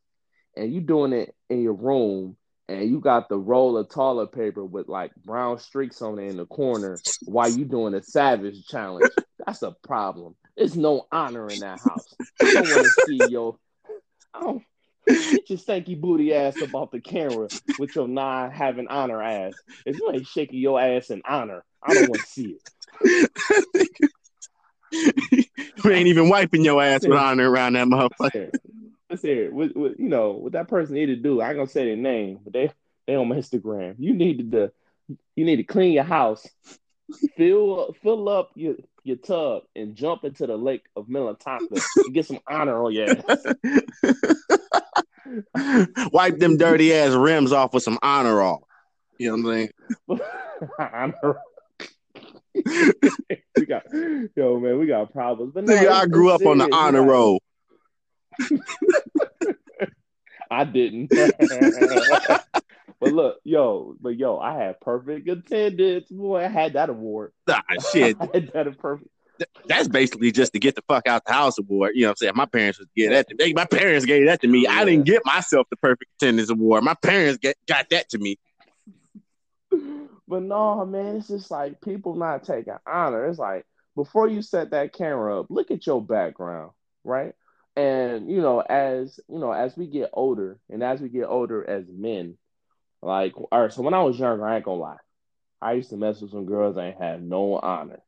and 0.58 0.74
you 0.74 0.82
doing 0.82 1.14
it 1.14 1.34
in 1.50 1.62
your 1.62 1.74
room 1.74 2.36
and 2.68 2.90
you 2.90 3.00
got 3.00 3.30
the 3.30 3.38
roll 3.38 3.78
of 3.78 3.90
toilet 3.90 4.32
paper 4.32 4.64
with 4.64 4.88
like 4.88 5.12
brown 5.26 5.60
streaks 5.60 6.02
on 6.02 6.20
it 6.20 6.30
in 6.30 6.38
the 6.38 6.46
corner 6.46 7.02
while 7.26 7.50
you 7.50 7.66
doing 7.66 7.94
a 7.94 8.02
savage 8.02 8.66
challenge, 8.68 9.12
that's 9.46 9.62
a 9.62 9.76
problem. 9.84 10.36
There's 10.56 10.76
no 10.76 11.08
honor 11.12 11.52
in 11.52 11.60
that 11.60 11.80
house. 11.80 12.16
I 12.42 12.52
don't 12.54 12.70
want 12.70 12.84
to 12.84 12.90
see 13.06 13.30
your 13.30 13.58
I 14.34 14.42
don't 14.42 14.64
get 15.08 15.50
your 15.50 15.60
stanky 15.60 16.00
booty 16.00 16.34
ass 16.34 16.62
about 16.62 16.92
the 16.92 17.00
camera 17.00 17.50
with 17.78 17.96
your 17.96 18.08
non 18.08 18.52
having 18.52 18.88
honor 18.88 19.22
ass. 19.22 19.54
If 19.86 19.98
you 19.98 20.10
ain't 20.12 20.26
shaking 20.26 20.60
your 20.60 20.80
ass 20.80 21.10
in 21.10 21.22
honor, 21.28 21.64
I 21.82 21.94
don't 21.94 22.10
want 22.10 22.22
to 22.22 22.28
see 22.28 22.56
it. 22.56 23.90
we 25.84 25.94
ain't 25.94 26.08
even 26.08 26.30
wiping 26.30 26.64
your 26.64 26.82
ass 26.82 27.02
with 27.02 27.18
honor 27.18 27.50
around 27.50 27.74
that 27.74 27.88
motherfucker. 27.88 28.52
Let's 29.24 29.34
hear. 29.34 29.52
What, 29.52 29.76
what, 29.76 30.00
you 30.00 30.10
know 30.10 30.32
what 30.32 30.52
that 30.52 30.68
person 30.68 30.96
need 30.96 31.06
to 31.06 31.16
do? 31.16 31.40
I 31.40 31.48
ain't 31.48 31.56
gonna 31.56 31.70
say 31.70 31.86
their 31.86 31.96
name, 31.96 32.40
but 32.44 32.52
they 32.52 32.72
they 33.08 33.16
on 33.16 33.30
my 33.30 33.38
Instagram. 33.38 33.96
You 33.98 34.14
need 34.14 34.52
to 34.52 34.72
you 35.36 35.46
need 35.46 35.58
to 35.58 35.64
clean 35.64 35.94
your 35.94 36.04
house, 36.04 36.46
fill 37.38 37.96
fill 38.04 38.28
up 38.28 38.52
your 38.56 38.76
your 39.06 39.16
tub, 39.16 39.64
and 39.78 39.96
jump 39.96 40.26
into 40.26 40.46
the 40.46 40.58
lake 40.58 40.84
of 40.98 41.08
Minnetonka 41.08 41.82
and 42.04 42.14
get 42.14 42.26
some 42.26 42.40
honor 42.48 42.84
on 42.84 42.92
your 42.92 43.16
ass. 43.30 43.46
Wipe 46.12 46.38
them 46.40 46.58
dirty 46.58 46.94
ass 46.94 47.14
rims 47.14 47.54
off 47.54 47.74
with 47.74 47.84
some 47.84 48.00
honor 48.04 48.42
all. 48.42 48.68
You 49.20 49.38
know 49.38 49.50
what 49.50 49.56
I'm 50.10 50.20
saying? 50.20 51.14
honor. 51.24 51.38
we 53.58 53.66
got 53.66 53.84
yo 54.36 54.60
man, 54.60 54.78
we 54.80 54.86
got 54.86 55.14
problems. 55.14 55.54
But 55.54 55.64
no, 55.64 55.90
I 55.90 56.08
grew 56.08 56.30
up 56.30 56.42
on 56.46 56.58
the 56.58 56.68
honor 56.74 57.04
roll. 57.04 57.40
I 60.52 60.66
didn't. 60.66 61.10
but 63.00 63.02
look, 63.02 63.40
yo, 63.44 63.96
but 64.00 64.18
yo, 64.18 64.38
I 64.38 64.56
had 64.56 64.80
perfect 64.82 65.28
attendance. 65.28 66.10
Boy, 66.10 66.44
I 66.44 66.48
had 66.48 66.74
that 66.74 66.90
award. 66.90 67.32
Nah, 67.48 67.62
shit. 67.92 68.18
that 68.20 68.76
perfect. 68.80 69.10
That's 69.68 69.88
basically 69.88 70.32
just 70.32 70.54
to 70.54 70.60
get 70.60 70.76
the 70.76 70.84
fuck 70.88 71.08
out 71.08 71.26
the 71.26 71.34
house 71.34 71.58
award. 71.58 71.94
You 71.96 72.04
know 72.04 72.10
what 72.10 72.12
I'm 72.12 72.16
saying? 72.18 72.34
My 72.36 72.46
parents 72.46 72.80
would 72.80 72.90
get 72.96 73.10
that 73.10 73.28
to 73.30 73.36
me. 73.36 73.54
My 73.54 73.66
parents 73.66 74.06
gave 74.06 74.28
that 74.28 74.42
to 74.42 74.48
me. 74.48 74.64
Yeah. 74.64 74.74
I 74.74 74.86
didn't 74.86 75.06
get 75.06 75.24
myself 75.26 75.68
the 75.72 75.78
perfect 75.78 76.12
attendance 76.18 76.50
award. 76.50 76.84
My 76.84 76.94
parents 76.94 77.40
get, 77.40 77.58
got 77.68 77.90
that 77.90 78.10
to 78.10 78.20
me. 78.20 78.38
But 80.28 80.44
no, 80.44 80.86
man, 80.86 81.18
it's 81.18 81.28
just 81.28 81.52
like 81.52 81.82
people 81.82 82.16
not 82.16 82.44
taking 82.44 82.76
honor. 82.88 83.26
It's 83.26 83.40
like 83.40 83.66
before 83.96 84.28
you 84.28 84.42
set 84.42 84.72
that 84.72 84.94
camera 84.94 85.40
up, 85.40 85.48
look 85.50 85.72
at 85.72 85.86
your 85.86 86.02
background, 86.02 86.72
right? 87.04 87.34
And 87.76 88.30
you 88.30 88.42
know, 88.42 88.60
as 88.60 89.20
you 89.28 89.40
know, 89.40 89.52
as 89.52 89.76
we 89.76 89.88
get 89.88 90.12
older, 90.14 90.60
and 90.70 90.84
as 90.84 91.02
we 91.02 91.10
get 91.10 91.26
older 91.26 91.68
as 91.68 91.86
men, 91.90 92.38
like, 93.02 93.34
all 93.36 93.62
right. 93.62 93.74
So 93.74 93.82
when 93.82 93.96
I 93.96 94.04
was 94.04 94.20
younger, 94.20 94.46
I 94.46 94.58
ain't 94.58 94.66
gonna 94.66 94.80
lie, 94.80 94.98
I 95.62 95.74
used 95.74 95.90
to 95.90 95.98
mess 95.98 96.22
with 96.22 96.32
some 96.32 96.46
girls 96.46 96.76
that 96.76 96.84
ain't 96.84 97.02
had 97.02 97.24
no 97.24 97.58
honor 97.58 98.00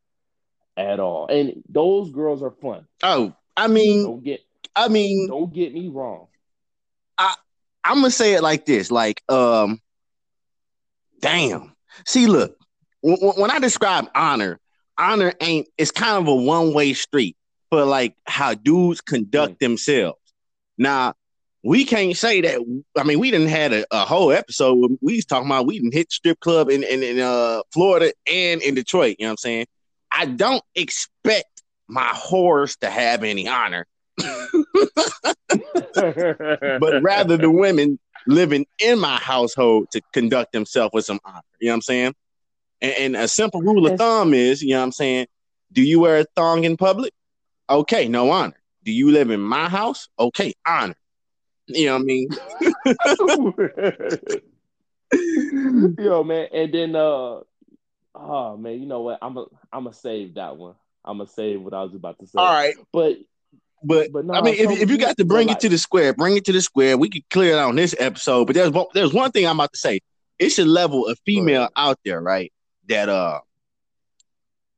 at 0.78 1.00
all, 1.00 1.28
and 1.28 1.64
those 1.68 2.12
girls 2.12 2.44
are 2.44 2.54
fun. 2.62 2.86
Oh, 3.02 3.34
I 3.58 3.68
mean, 3.68 4.04
don't 4.04 4.24
get, 4.24 4.42
I 4.76 4.88
mean, 4.88 5.28
don't 5.28 5.52
get 5.52 5.74
me 5.74 5.88
wrong. 5.88 6.28
I 7.18 7.34
I'm 7.84 7.96
gonna 7.96 8.12
say 8.12 8.34
it 8.34 8.44
like 8.44 8.66
this, 8.66 8.92
like, 8.92 9.24
um, 9.30 9.80
damn. 11.22 11.74
See, 12.06 12.28
look, 12.28 12.56
when, 13.02 13.18
when 13.18 13.50
I 13.50 13.58
describe 13.58 14.10
honor, 14.14 14.60
honor 14.98 15.34
ain't. 15.42 15.68
It's 15.78 15.92
kind 15.92 16.18
of 16.18 16.28
a 16.28 16.36
one 16.36 16.74
way 16.74 16.94
street 16.94 17.36
for 17.76 17.84
like 17.84 18.16
how 18.26 18.54
dudes 18.54 19.02
conduct 19.02 19.56
mm. 19.56 19.60
themselves. 19.60 20.20
Now, 20.78 21.14
we 21.62 21.84
can't 21.84 22.16
say 22.16 22.40
that. 22.40 22.84
I 22.98 23.04
mean, 23.04 23.20
we 23.20 23.32
didn't 23.32 23.50
had 23.50 23.74
a, 23.74 23.86
a, 23.92 24.06
whole 24.06 24.32
episode. 24.32 24.98
We 25.02 25.16
was 25.16 25.26
talking 25.26 25.48
about 25.48 25.66
we 25.66 25.80
didn't 25.80 25.94
hit 25.94 26.10
strip 26.12 26.40
club 26.40 26.70
in, 26.70 26.84
in, 26.84 27.04
in 27.04 27.20
uh, 27.20 27.64
Florida 27.74 28.14
and 28.32 28.62
in 28.62 28.76
Detroit. 28.76 29.18
You 29.20 29.26
know 29.26 29.30
what 29.30 29.32
I'm 29.32 29.38
saying? 29.38 29.66
I 30.10 30.26
don't 30.26 30.64
expect 30.74 31.64
my 31.88 32.12
horse 32.14 32.78
to 32.78 32.90
have 32.90 33.26
any 33.26 33.50
honor, 33.50 33.86
but 34.18 34.24
rather 37.02 37.36
the 37.36 37.52
women 37.52 38.00
living 38.26 38.66
in 38.80 39.00
my 39.00 39.18
household 39.18 39.92
to 39.92 40.02
conduct 40.14 40.54
themselves 40.54 40.92
with 40.94 41.04
some 41.04 41.20
honor. 41.26 41.42
You 41.60 41.68
know 41.68 41.74
what 41.74 41.76
I'm 41.76 41.82
saying? 41.82 42.16
And, 42.82 42.94
and 42.94 43.16
a 43.18 43.28
simple 43.28 43.62
rule 43.62 43.86
of 43.86 43.98
thumb 43.98 44.34
is, 44.34 44.62
you 44.62 44.70
know 44.70 44.80
what 44.80 44.86
I'm 44.86 44.92
saying? 44.94 45.28
Do 45.74 45.82
you 45.82 46.00
wear 46.00 46.20
a 46.20 46.26
thong 46.38 46.64
in 46.64 46.78
public? 46.78 47.12
Okay, 47.70 48.08
no 48.08 48.32
honor. 48.32 48.60
Do 48.84 48.92
you 48.92 49.12
live 49.12 49.32
in 49.32 49.42
my 49.42 49.68
house? 49.70 50.10
Okay, 50.20 50.54
honor. 50.66 50.96
You 51.68 51.88
know 51.88 51.94
what 51.94 52.02
I 52.02 52.06
mean? 52.06 52.30
Yo, 55.98 56.24
man, 56.24 56.48
and 56.54 56.74
then 56.74 56.96
uh 56.96 57.40
oh 58.14 58.58
man, 58.58 58.80
you 58.80 58.86
know 58.86 59.02
what? 59.02 59.20
I'm 59.22 59.38
a 59.38 59.46
I'm 59.74 59.86
gonna 59.86 59.94
save 59.94 60.36
that 60.36 60.58
one. 60.58 60.76
I'm 61.04 61.18
gonna 61.18 61.30
save 61.30 61.62
what 61.62 61.74
I 61.74 61.82
was 61.84 61.96
about 61.96 62.20
to 62.20 62.28
say. 62.28 62.38
All 62.38 62.54
right. 62.54 62.76
But 62.92 63.18
but, 63.84 64.12
but 64.12 64.26
no, 64.26 64.34
I 64.34 64.42
mean, 64.42 64.56
if, 64.56 64.70
if 64.82 64.90
you 64.90 64.98
got 64.98 65.18
to 65.18 65.26
bring 65.26 65.50
it 65.50 65.60
to 65.60 65.70
the 65.70 65.78
square, 65.78 66.14
bring 66.14 66.38
it 66.38 66.46
to 66.46 66.52
the 66.52 66.62
square. 66.62 66.98
We 66.98 67.10
could 67.10 67.30
clear 67.30 67.54
it 67.54 67.60
on 67.60 67.76
this 67.76 67.96
episode. 68.00 68.46
But 68.46 68.56
there's 68.56 68.72
there's 68.94 69.14
one 69.14 69.32
thing 69.32 69.46
I'm 69.46 69.58
about 69.58 69.74
to 69.74 69.80
say. 69.80 70.00
It's 70.40 70.60
a 70.60 70.66
level 70.66 71.08
of 71.08 71.20
female 71.26 71.62
right. 71.62 71.72
out 71.76 72.00
there, 72.04 72.22
right? 72.22 72.52
That 72.90 73.10
uh, 73.10 73.42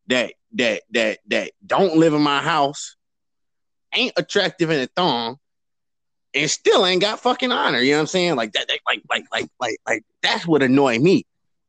that 0.08 0.34
that 0.54 0.84
that 0.92 1.20
that 1.28 1.52
don't 1.66 1.98
live 1.98 2.14
in 2.14 2.22
my 2.22 2.42
house, 2.42 2.96
ain't 3.94 4.14
attractive 4.18 4.70
in 4.70 4.82
a 4.82 4.88
thong, 4.88 5.38
and 6.34 6.50
still 6.50 6.86
ain't 6.86 7.02
got 7.02 7.20
fucking 7.20 7.52
honor. 7.52 7.80
You 7.80 7.92
know 7.92 7.98
what 7.98 8.02
I'm 8.02 8.08
saying? 8.08 8.36
Like 8.36 8.54
that, 8.54 8.68
that 8.68 8.80
like 8.88 9.02
like 9.10 9.26
like 9.32 9.50
like 9.60 9.78
like 9.88 10.04
that's 10.22 10.48
what 10.48 10.64
annoy 10.64 11.00
me. 11.00 11.26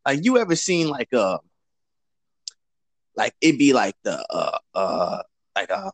Like 0.06 0.24
you 0.24 0.38
ever 0.38 0.56
seen 0.56 0.88
like 0.88 1.12
uh 1.12 1.38
like 3.16 3.34
it 3.40 3.58
be 3.58 3.72
like 3.72 3.96
the 4.04 4.24
uh 4.30 4.58
uh 4.74 5.22
like 5.56 5.70
uh 5.70 5.90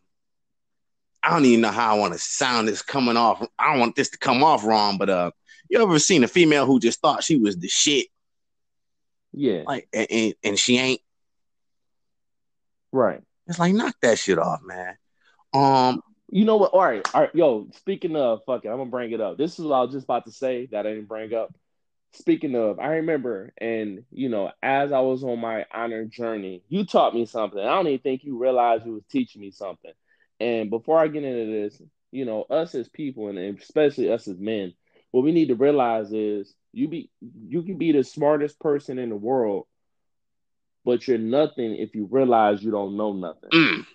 I 1.24 1.30
don't 1.30 1.46
even 1.46 1.62
know 1.62 1.70
how 1.70 1.96
I 1.96 1.98
want 1.98 2.12
to 2.12 2.18
sound 2.18 2.68
this 2.68 2.82
coming 2.82 3.16
off. 3.16 3.44
I 3.58 3.70
don't 3.70 3.80
want 3.80 3.96
this 3.96 4.10
to 4.10 4.18
come 4.18 4.44
off 4.44 4.62
wrong, 4.62 4.98
but 4.98 5.08
uh, 5.08 5.30
you 5.70 5.82
ever 5.82 5.98
seen 5.98 6.22
a 6.22 6.28
female 6.28 6.66
who 6.66 6.78
just 6.78 7.00
thought 7.00 7.24
she 7.24 7.36
was 7.36 7.56
the 7.56 7.68
shit? 7.68 8.08
Yeah. 9.32 9.62
Like 9.66 9.88
and, 9.94 10.34
and 10.44 10.58
she 10.58 10.78
ain't. 10.78 11.00
Right. 12.94 13.20
It's 13.48 13.58
like 13.58 13.74
knock 13.74 13.96
that 14.02 14.20
shit 14.20 14.38
off, 14.38 14.60
man. 14.62 14.96
Um, 15.52 16.00
you 16.28 16.44
know 16.44 16.56
what? 16.56 16.72
All 16.72 16.80
right, 16.80 17.04
all 17.12 17.22
right, 17.22 17.34
yo. 17.34 17.66
Speaking 17.74 18.14
of 18.14 18.42
fucking, 18.46 18.70
I'm 18.70 18.78
gonna 18.78 18.90
bring 18.90 19.10
it 19.10 19.20
up. 19.20 19.36
This 19.36 19.58
is 19.58 19.64
what 19.64 19.74
I 19.74 19.80
was 19.82 19.92
just 19.92 20.04
about 20.04 20.26
to 20.26 20.30
say 20.30 20.66
that 20.70 20.86
I 20.86 20.90
didn't 20.90 21.08
bring 21.08 21.34
up. 21.34 21.52
Speaking 22.12 22.54
of, 22.54 22.78
I 22.78 22.86
remember, 22.86 23.52
and 23.58 24.04
you 24.12 24.28
know, 24.28 24.52
as 24.62 24.92
I 24.92 25.00
was 25.00 25.24
on 25.24 25.40
my 25.40 25.66
honor 25.74 26.04
journey, 26.04 26.62
you 26.68 26.86
taught 26.86 27.16
me 27.16 27.26
something. 27.26 27.58
I 27.58 27.74
don't 27.74 27.88
even 27.88 27.98
think 27.98 28.22
you 28.22 28.38
realized 28.38 28.86
you 28.86 28.92
was 28.92 29.06
teaching 29.10 29.40
me 29.40 29.50
something. 29.50 29.92
And 30.38 30.70
before 30.70 31.00
I 31.00 31.08
get 31.08 31.24
into 31.24 31.50
this, 31.50 31.82
you 32.12 32.24
know, 32.24 32.42
us 32.42 32.76
as 32.76 32.88
people 32.88 33.28
and 33.28 33.58
especially 33.58 34.12
us 34.12 34.28
as 34.28 34.38
men, 34.38 34.72
what 35.10 35.24
we 35.24 35.32
need 35.32 35.48
to 35.48 35.56
realize 35.56 36.12
is 36.12 36.54
you 36.72 36.86
be 36.86 37.10
you 37.20 37.64
can 37.64 37.76
be 37.76 37.90
the 37.90 38.04
smartest 38.04 38.60
person 38.60 39.00
in 39.00 39.08
the 39.08 39.16
world, 39.16 39.66
but 40.84 41.06
you're 41.06 41.18
nothing 41.18 41.76
if 41.76 41.94
you 41.94 42.08
realize 42.10 42.62
you 42.62 42.70
don't 42.70 42.96
know 42.96 43.12
nothing. 43.12 43.50
Mm. 43.52 43.86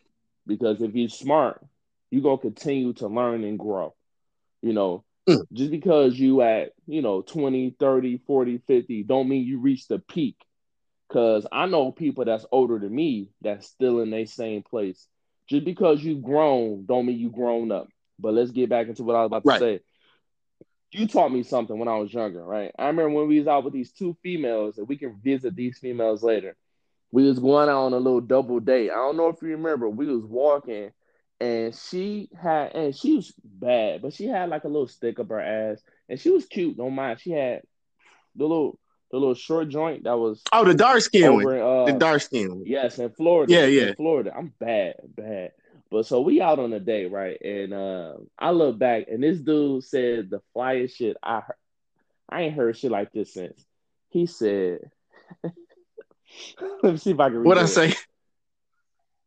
Because 0.48 0.82
if 0.82 0.96
you're 0.96 1.10
smart, 1.10 1.64
you're 2.10 2.24
gonna 2.24 2.38
continue 2.38 2.94
to 2.94 3.08
learn 3.08 3.44
and 3.44 3.60
grow. 3.60 3.94
You 4.62 4.74
know, 4.74 5.04
mm. 5.28 5.42
just 5.54 5.72
because 5.72 6.18
you 6.18 6.42
at, 6.42 6.72
you 6.88 7.02
know, 7.02 7.22
20, 7.22 7.76
30, 7.80 8.22
40, 8.26 8.62
50, 8.68 9.04
don't 9.04 9.30
mean 9.30 9.46
you 9.46 9.60
reach 9.60 9.88
the 9.88 10.00
peak. 10.00 10.36
Cause 11.12 11.48
I 11.52 11.66
know 11.66 11.92
people 11.92 12.26
that's 12.26 12.46
older 12.52 12.78
than 12.78 12.94
me 12.94 13.30
that's 13.42 13.68
still 13.68 14.02
in 14.02 14.12
their 14.12 14.28
same 14.28 14.62
place 14.62 15.08
just 15.50 15.66
because 15.66 16.04
you've 16.04 16.22
grown 16.22 16.86
don't 16.86 17.08
mean 17.08 17.18
you've 17.18 17.34
grown 17.34 17.72
up. 17.72 17.88
But 18.20 18.34
let's 18.34 18.52
get 18.52 18.70
back 18.70 18.88
into 18.88 19.04
what 19.04 19.16
I 19.16 19.22
was 19.22 19.28
about 19.28 19.44
to 19.44 19.50
right. 19.50 19.60
say. 19.60 19.80
You 20.92 21.08
taught 21.08 21.32
me 21.32 21.44
something 21.44 21.78
when 21.78 21.88
I 21.88 21.98
was 21.98 22.14
younger, 22.14 22.44
right? 22.44 22.72
I 22.78 22.88
remember 22.88 23.12
when 23.12 23.28
we 23.28 23.40
was 23.40 23.48
out 23.48 23.64
with 23.64 23.74
these 23.74 23.92
two 23.92 24.18
females, 24.24 24.78
and 24.78 24.88
we 24.88 24.98
can 24.98 25.20
visit 25.24 25.56
these 25.56 25.78
females 25.78 26.24
later. 26.24 26.56
We 27.12 27.24
was 27.24 27.40
going 27.40 27.70
out 27.70 27.86
on 27.86 27.94
a 27.94 27.98
little 27.98 28.22
double 28.22 28.60
date. 28.60 28.92
I 28.92 28.96
don't 28.96 29.18
know 29.18 29.30
if 29.30 29.42
you 29.42 29.50
remember. 29.50 29.90
We 29.90 30.06
was 30.06 30.24
walking, 30.24 30.92
and 31.40 31.76
she 31.76 32.30
had, 32.40 32.76
and 32.76 32.96
she 32.96 33.16
was 33.16 33.34
bad, 33.44 34.02
but 34.02 34.14
she 34.14 34.28
had 34.28 34.50
like 34.50 34.64
a 34.64 34.68
little 34.68 34.88
stick 34.88 35.20
up 35.20 35.30
her 35.30 35.40
ass, 35.40 35.82
and 36.08 36.20
she 36.20 36.30
was 36.30 36.46
cute. 36.46 36.78
Don't 36.78 36.94
mind. 36.94 37.20
She 37.20 37.32
had 37.32 37.64
the 38.36 38.46
little 38.46 38.80
the 39.12 39.18
little 39.18 39.34
short 39.34 39.70
joint 39.70 40.04
that 40.04 40.18
was 40.18 40.42
oh 40.52 40.64
the 40.64 40.74
dark 40.74 41.02
skin 41.02 41.34
one. 41.34 41.60
Uh, 41.60 41.86
the 41.86 41.94
dark 41.94 42.22
skin 42.22 42.50
one. 42.50 42.64
Yes, 42.66 43.00
in 43.00 43.10
Florida. 43.10 43.52
Yeah, 43.52 43.66
yeah. 43.66 43.94
Florida. 43.96 44.34
I'm 44.36 44.54
bad, 44.60 44.96
bad. 45.16 45.52
But 45.92 46.06
so 46.06 46.22
we 46.22 46.40
out 46.40 46.60
on 46.60 46.72
a 46.74 46.80
date, 46.80 47.12
right? 47.12 47.40
And 47.42 47.74
uh, 47.74 48.14
I 48.38 48.52
look 48.52 48.78
back, 48.78 49.08
and 49.10 49.24
this 49.24 49.40
dude 49.40 49.84
said 49.84 50.30
the 50.30 50.42
flyest 50.56 50.96
shit 50.96 51.18
I 51.24 51.40
heard. 51.40 51.56
I 52.30 52.42
ain't 52.44 52.56
heard 52.56 52.78
shit 52.78 52.92
like 52.92 53.12
this 53.12 53.34
since. 53.34 53.66
He 54.10 54.28
said, 54.28 54.92
"Let 56.84 56.94
me 56.94 56.98
see 56.98 57.12
if 57.12 57.20
I 57.20 57.30
can." 57.30 57.44
What 57.44 57.58
I 57.58 57.66
say? 57.66 57.94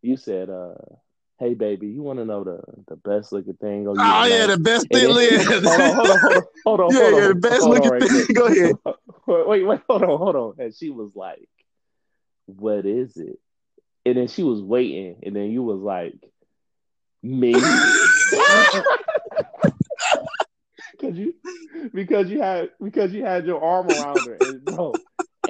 You 0.02 0.16
said, 0.16 0.50
"Uh, 0.50 0.75
hey 1.38 1.54
baby, 1.54 1.88
you 1.88 2.02
want 2.02 2.18
to 2.18 2.25
know 2.25 2.44
the 2.44 2.61
the 2.88 2.97
best 2.97 3.32
looking 3.32 3.54
thing? 3.54 3.87
Oh, 3.88 3.94
oh 3.97 4.25
yeah, 4.25 4.47
the 4.47 4.59
best 4.59 4.88
thing. 4.88 5.09
hold 5.64 5.80
on, 5.80 5.94
hold 5.94 6.11
on, 6.11 6.18
hold 6.21 6.37
on, 6.37 6.44
hold 6.64 6.80
on. 6.80 6.92
Yeah, 6.92 7.00
hold 7.00 7.14
yeah, 7.14 7.28
the 7.28 7.35
best 7.35 7.66
looking 7.66 8.09
thing. 8.09 8.26
Go 8.35 8.47
ahead. 8.47 8.75
wait, 9.26 9.66
wait, 9.66 9.80
hold 9.88 10.02
on, 10.02 10.18
hold 10.18 10.37
on. 10.37 10.54
And 10.59 10.75
she 10.75 10.90
was 10.90 11.11
like, 11.14 11.49
"What 12.47 12.87
is 12.87 13.16
it?" 13.16 13.38
And 14.04 14.16
then 14.16 14.28
she 14.28 14.42
was 14.42 14.61
waiting, 14.61 15.16
and 15.23 15.35
then 15.37 15.50
you 15.50 15.62
was 15.62 15.80
like, 15.80 16.14
"Me." 17.23 17.52
because 20.92 21.16
you 21.16 21.35
because 21.92 22.28
you 22.28 22.40
had 22.40 22.71
because 22.82 23.12
you 23.12 23.25
had 23.25 23.47
your 23.47 23.62
arm 23.62 23.88
around 23.88 24.26
her 24.26 24.35
and 24.35 24.62
bro 24.62 25.00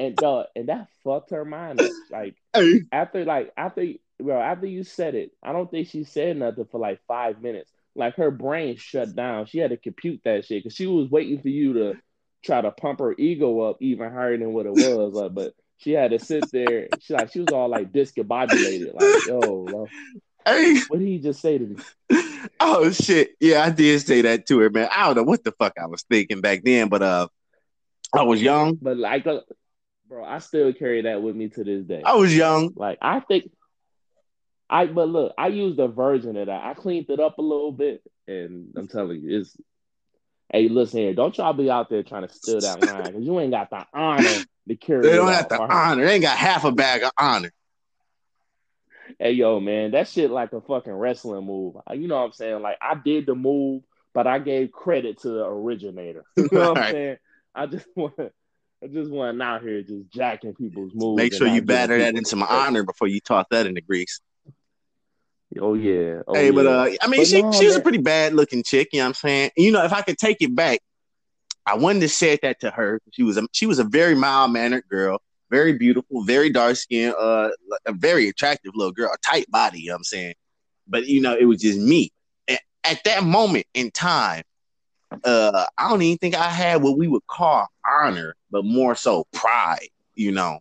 and 0.03 0.23
uh, 0.23 0.45
and 0.57 0.69
that 0.69 0.89
fucked 1.05 1.31
her 1.31 1.45
mind 1.45 1.81
up. 1.81 1.91
Like 2.11 2.37
hey. 2.55 2.83
after 2.91 3.25
like 3.25 3.53
after 3.57 3.87
well 4.19 4.41
after 4.41 4.67
you 4.67 4.85
said 4.85 5.15
it, 5.15 5.33
I 5.43 5.53
don't 5.53 5.71
think 5.71 5.89
she 5.89 6.05
said 6.05 6.37
nothing 6.37 6.67
for 6.71 6.81
like 6.81 7.01
five 7.07 7.41
minutes. 7.41 7.71
like 7.95 8.17
her 8.17 8.31
brain 8.31 8.77
shut 8.77 9.15
down. 9.15 9.47
She 9.47 9.59
had 9.59 9.71
to 9.71 9.77
compute 9.77 10.23
that 10.25 10.45
shit 10.45 10.63
because 10.63 10.77
she 10.77 10.87
was 10.87 11.11
waiting 11.11 11.41
for 11.41 11.49
you 11.49 11.75
to 11.75 11.95
try 12.45 12.61
to 12.61 12.73
pump 12.73 12.99
her 12.99 13.15
ego 13.17 13.61
up 13.61 13.77
even 13.81 14.13
higher 14.13 14.37
than 14.37 14.53
what 14.53 14.67
it 14.67 14.73
was. 14.73 15.15
Like, 15.15 15.35
but 15.35 15.55
she 15.79 15.93
had 15.93 16.11
to 16.11 16.19
sit 16.19 16.51
there. 16.51 16.89
She 17.01 17.15
like 17.15 17.33
she 17.33 17.41
was 17.41 17.49
all 17.53 17.69
like 17.69 17.93
discombobulated. 17.93 18.95
Like, 18.95 19.27
yo, 19.27 19.87
hey. 20.45 20.81
what 20.89 20.99
did 20.99 21.07
he 21.07 21.19
just 21.19 21.41
say 21.41 21.59
to 21.59 21.65
me? 21.65 21.77
Oh 22.59 22.91
shit! 22.91 23.37
Yeah, 23.41 23.63
I 23.63 23.71
did 23.71 24.01
say 24.01 24.23
that 24.23 24.47
to 24.47 24.59
her, 24.59 24.71
man. 24.71 24.89
I 24.91 25.07
don't 25.07 25.17
know 25.17 25.23
what 25.23 25.45
the 25.45 25.53
fuck 25.53 25.75
I 25.81 25.87
was 25.87 26.03
thinking 26.03 26.41
back 26.41 26.63
then, 26.65 26.89
but 26.89 27.03
uh, 27.03 27.29
I 28.13 28.23
was 28.23 28.43
young. 28.43 28.77
But 28.81 28.97
like, 28.97 29.27
uh, 29.27 29.41
bro, 30.13 30.25
I 30.25 30.39
still 30.41 30.73
carry 30.75 31.03
that 31.03 31.23
with 31.23 31.35
me 31.35 31.49
to 31.49 31.65
this 31.65 31.85
day. 31.85 32.03
I 32.05 32.15
was 32.15 32.37
young. 32.37 32.73
Like, 32.77 32.99
I 33.01 33.21
think 33.21 33.51
I 34.69 34.87
but 34.87 35.09
look, 35.09 35.33
I 35.39 35.49
used 35.49 35.79
a 35.79 35.89
version 35.89 36.37
of 36.37 36.47
that. 36.47 36.65
I 36.65 36.75
cleaned 36.75 37.09
it 37.09 37.19
up 37.19 37.39
a 37.39 37.43
little 37.43 37.73
bit, 37.73 38.03
and 38.29 38.75
I'm 38.77 38.89
telling 38.89 39.21
you, 39.23 39.41
it's 39.41 39.57
hey, 40.53 40.69
listen 40.69 41.01
here, 41.01 41.15
don't 41.15 41.37
y'all 41.37 41.55
be 41.55 41.71
out 41.71 41.89
there 41.89 42.03
trying 42.03 42.29
to 42.29 42.35
steal 42.35 42.61
that 42.61 42.81
line 42.85 43.13
because 43.13 43.25
you 43.25 43.41
ain't 43.41 43.53
got 43.53 43.71
the 43.71 43.87
honor 43.95 44.45
to 44.69 44.77
carry. 44.77 45.03
They 45.09 45.17
don't 45.17 45.29
have 45.29 45.49
the 45.49 45.61
honor. 45.61 46.05
They 46.05 46.15
ain't 46.15 46.23
got 46.23 46.37
half 46.37 46.65
a 46.65 46.73
bag 46.73 47.03
of 47.03 47.13
honor. 47.19 47.53
Hey 49.19 49.33
yo, 49.33 49.61
man, 49.61 49.93
that 49.93 50.09
shit 50.09 50.31
like 50.31 50.53
a 50.53 50.61
fucking 50.61 50.93
wrestling 50.93 51.47
move. 51.47 51.77
Uh, 51.91 51.95
you 51.95 52.07
know 52.07 52.17
what 52.17 52.27
I'm 52.27 52.33
saying? 52.33 52.61
Like 52.61 52.77
I 52.83 52.95
did 53.03 53.25
the 53.25 53.35
move, 53.35 53.83
but 54.13 54.27
I 54.27 54.39
gave 54.39 54.73
credit 54.73 55.21
to 55.21 55.29
the 55.29 55.45
originator. 55.47 56.25
You 56.37 56.49
know 56.53 56.75
what 56.75 56.83
I'm 56.83 56.93
saying? 56.93 57.17
I 57.55 57.67
just 57.67 57.87
want 57.97 58.15
I 58.83 58.89
just 58.89 59.11
want 59.11 59.41
out 59.41 59.63
here 59.63 59.81
just 59.83 60.11
jacking 60.11 60.55
people's 60.55 60.93
moves. 60.95 61.17
Make 61.17 61.35
sure 61.35 61.47
you 61.47 61.63
batter 61.63 61.99
that 61.99 62.17
into 62.17 62.35
my 62.35 62.47
honor 62.47 62.83
before 62.83 63.07
you 63.07 63.21
talk 63.21 63.49
that 63.51 63.67
into 63.67 63.81
Greece. 63.81 64.21
Oh 65.61 65.75
yeah. 65.75 66.23
Oh, 66.27 66.35
hey, 66.35 66.51
but 66.51 66.67
uh, 66.67 66.91
I 67.01 67.07
mean, 67.07 67.21
But 67.21 67.27
she 67.27 67.43
no, 67.43 67.53
she 67.53 67.67
was 67.67 67.77
a 67.77 67.81
pretty 67.81 67.99
bad 67.99 68.35
looking 68.35 68.63
chick. 68.63 68.89
You 68.93 69.01
know 69.01 69.05
what 69.05 69.09
I'm 69.09 69.15
saying? 69.15 69.51
You 69.57 69.71
know, 69.71 69.85
if 69.85 69.93
I 69.93 70.01
could 70.03 70.19
take 70.19 70.39
it 70.41 70.55
back, 70.55 70.81
I 71.67 71.77
wouldn't 71.77 72.03
have 72.03 72.11
said 72.11 72.41
that 72.43 72.61
to 72.61 72.71
her. 72.71 73.01
She 73.13 73.23
was 73.23 73.37
a 73.37 73.47
she 73.53 73.67
was 73.67 73.79
a 73.79 73.85
very 73.85 74.15
mild 74.15 74.53
mannered 74.53 74.85
girl, 74.89 75.21
very 75.51 75.75
beautiful, 75.75 76.25
very 76.25 76.51
dark 76.51 76.77
skinned, 76.77 77.15
uh, 77.19 77.51
a 77.87 77.93
very 77.93 78.29
attractive 78.29 78.73
little 78.75 78.93
girl, 78.93 79.11
a 79.13 79.19
tight 79.25 79.49
body. 79.51 79.81
You 79.81 79.89
know 79.89 79.95
what 79.95 79.99
I'm 79.99 80.05
saying? 80.05 80.35
But 80.89 81.07
you 81.07 81.21
know, 81.21 81.37
it 81.37 81.45
was 81.45 81.61
just 81.61 81.79
me. 81.79 82.11
And 82.49 82.59
at 82.85 83.05
that 83.05 83.23
moment 83.23 83.67
in 83.75 83.91
time, 83.91 84.43
uh, 85.25 85.67
I 85.77 85.89
don't 85.89 86.03
even 86.03 86.19
think 86.19 86.35
I 86.35 86.49
had 86.49 86.83
what 86.83 86.99
we 86.99 87.09
would 87.09 87.27
call 87.27 87.67
honor, 87.87 88.35
but 88.51 88.65
more 88.65 88.95
so 88.95 89.27
pride. 89.33 89.89
You 90.15 90.33
know, 90.33 90.61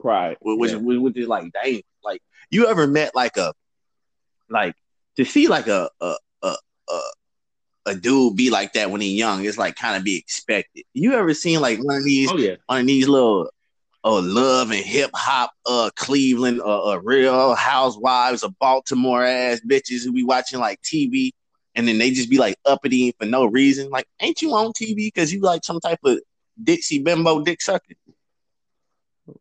pride. 0.00 0.36
which 0.40 0.72
yeah. 0.72 0.78
which, 0.78 1.16
is 1.16 1.28
like 1.28 1.52
dang, 1.52 1.82
like 2.02 2.22
you 2.50 2.68
ever 2.68 2.86
met 2.86 3.14
like 3.14 3.36
a 3.36 3.52
like 4.48 4.74
to 5.16 5.24
see 5.24 5.48
like 5.48 5.66
a 5.66 5.88
a 6.00 6.14
a 6.42 6.56
a, 6.88 7.00
a 7.86 7.94
dude 7.94 8.36
be 8.36 8.50
like 8.50 8.72
that 8.74 8.90
when 8.90 9.00
he's 9.00 9.18
young, 9.18 9.44
it's 9.44 9.58
like 9.58 9.76
kind 9.76 9.96
of 9.96 10.04
be 10.04 10.16
expected. 10.16 10.84
You 10.92 11.14
ever 11.14 11.34
seen 11.34 11.60
like 11.60 11.82
one 11.82 11.96
of 11.96 12.04
these 12.04 12.30
Oh 12.30 12.36
yeah. 12.36 12.56
one 12.66 12.80
of 12.80 12.86
these 12.86 13.08
little 13.08 13.50
uh 14.02 14.20
love 14.20 14.70
and 14.70 14.84
hip 14.84 15.10
hop 15.14 15.52
uh 15.66 15.90
Cleveland 15.96 16.60
uh, 16.60 16.90
uh 16.90 17.00
real 17.02 17.54
housewives 17.54 18.42
of 18.42 18.58
Baltimore 18.58 19.24
ass 19.24 19.60
bitches 19.66 20.04
who 20.04 20.12
be 20.12 20.24
watching 20.24 20.60
like 20.60 20.80
TV 20.82 21.30
and 21.74 21.88
then 21.88 21.98
they 21.98 22.10
just 22.10 22.30
be 22.30 22.38
like 22.38 22.56
uppity 22.64 23.14
for 23.18 23.26
no 23.26 23.44
reason. 23.44 23.90
Like, 23.90 24.06
ain't 24.20 24.42
you 24.42 24.54
on 24.54 24.72
TV 24.72 24.96
because 24.96 25.32
you 25.32 25.40
like 25.40 25.64
some 25.64 25.80
type 25.80 25.98
of 26.04 26.20
Dixie 26.62 27.02
Bimbo 27.02 27.42
dick 27.42 27.60
sucker? 27.60 27.94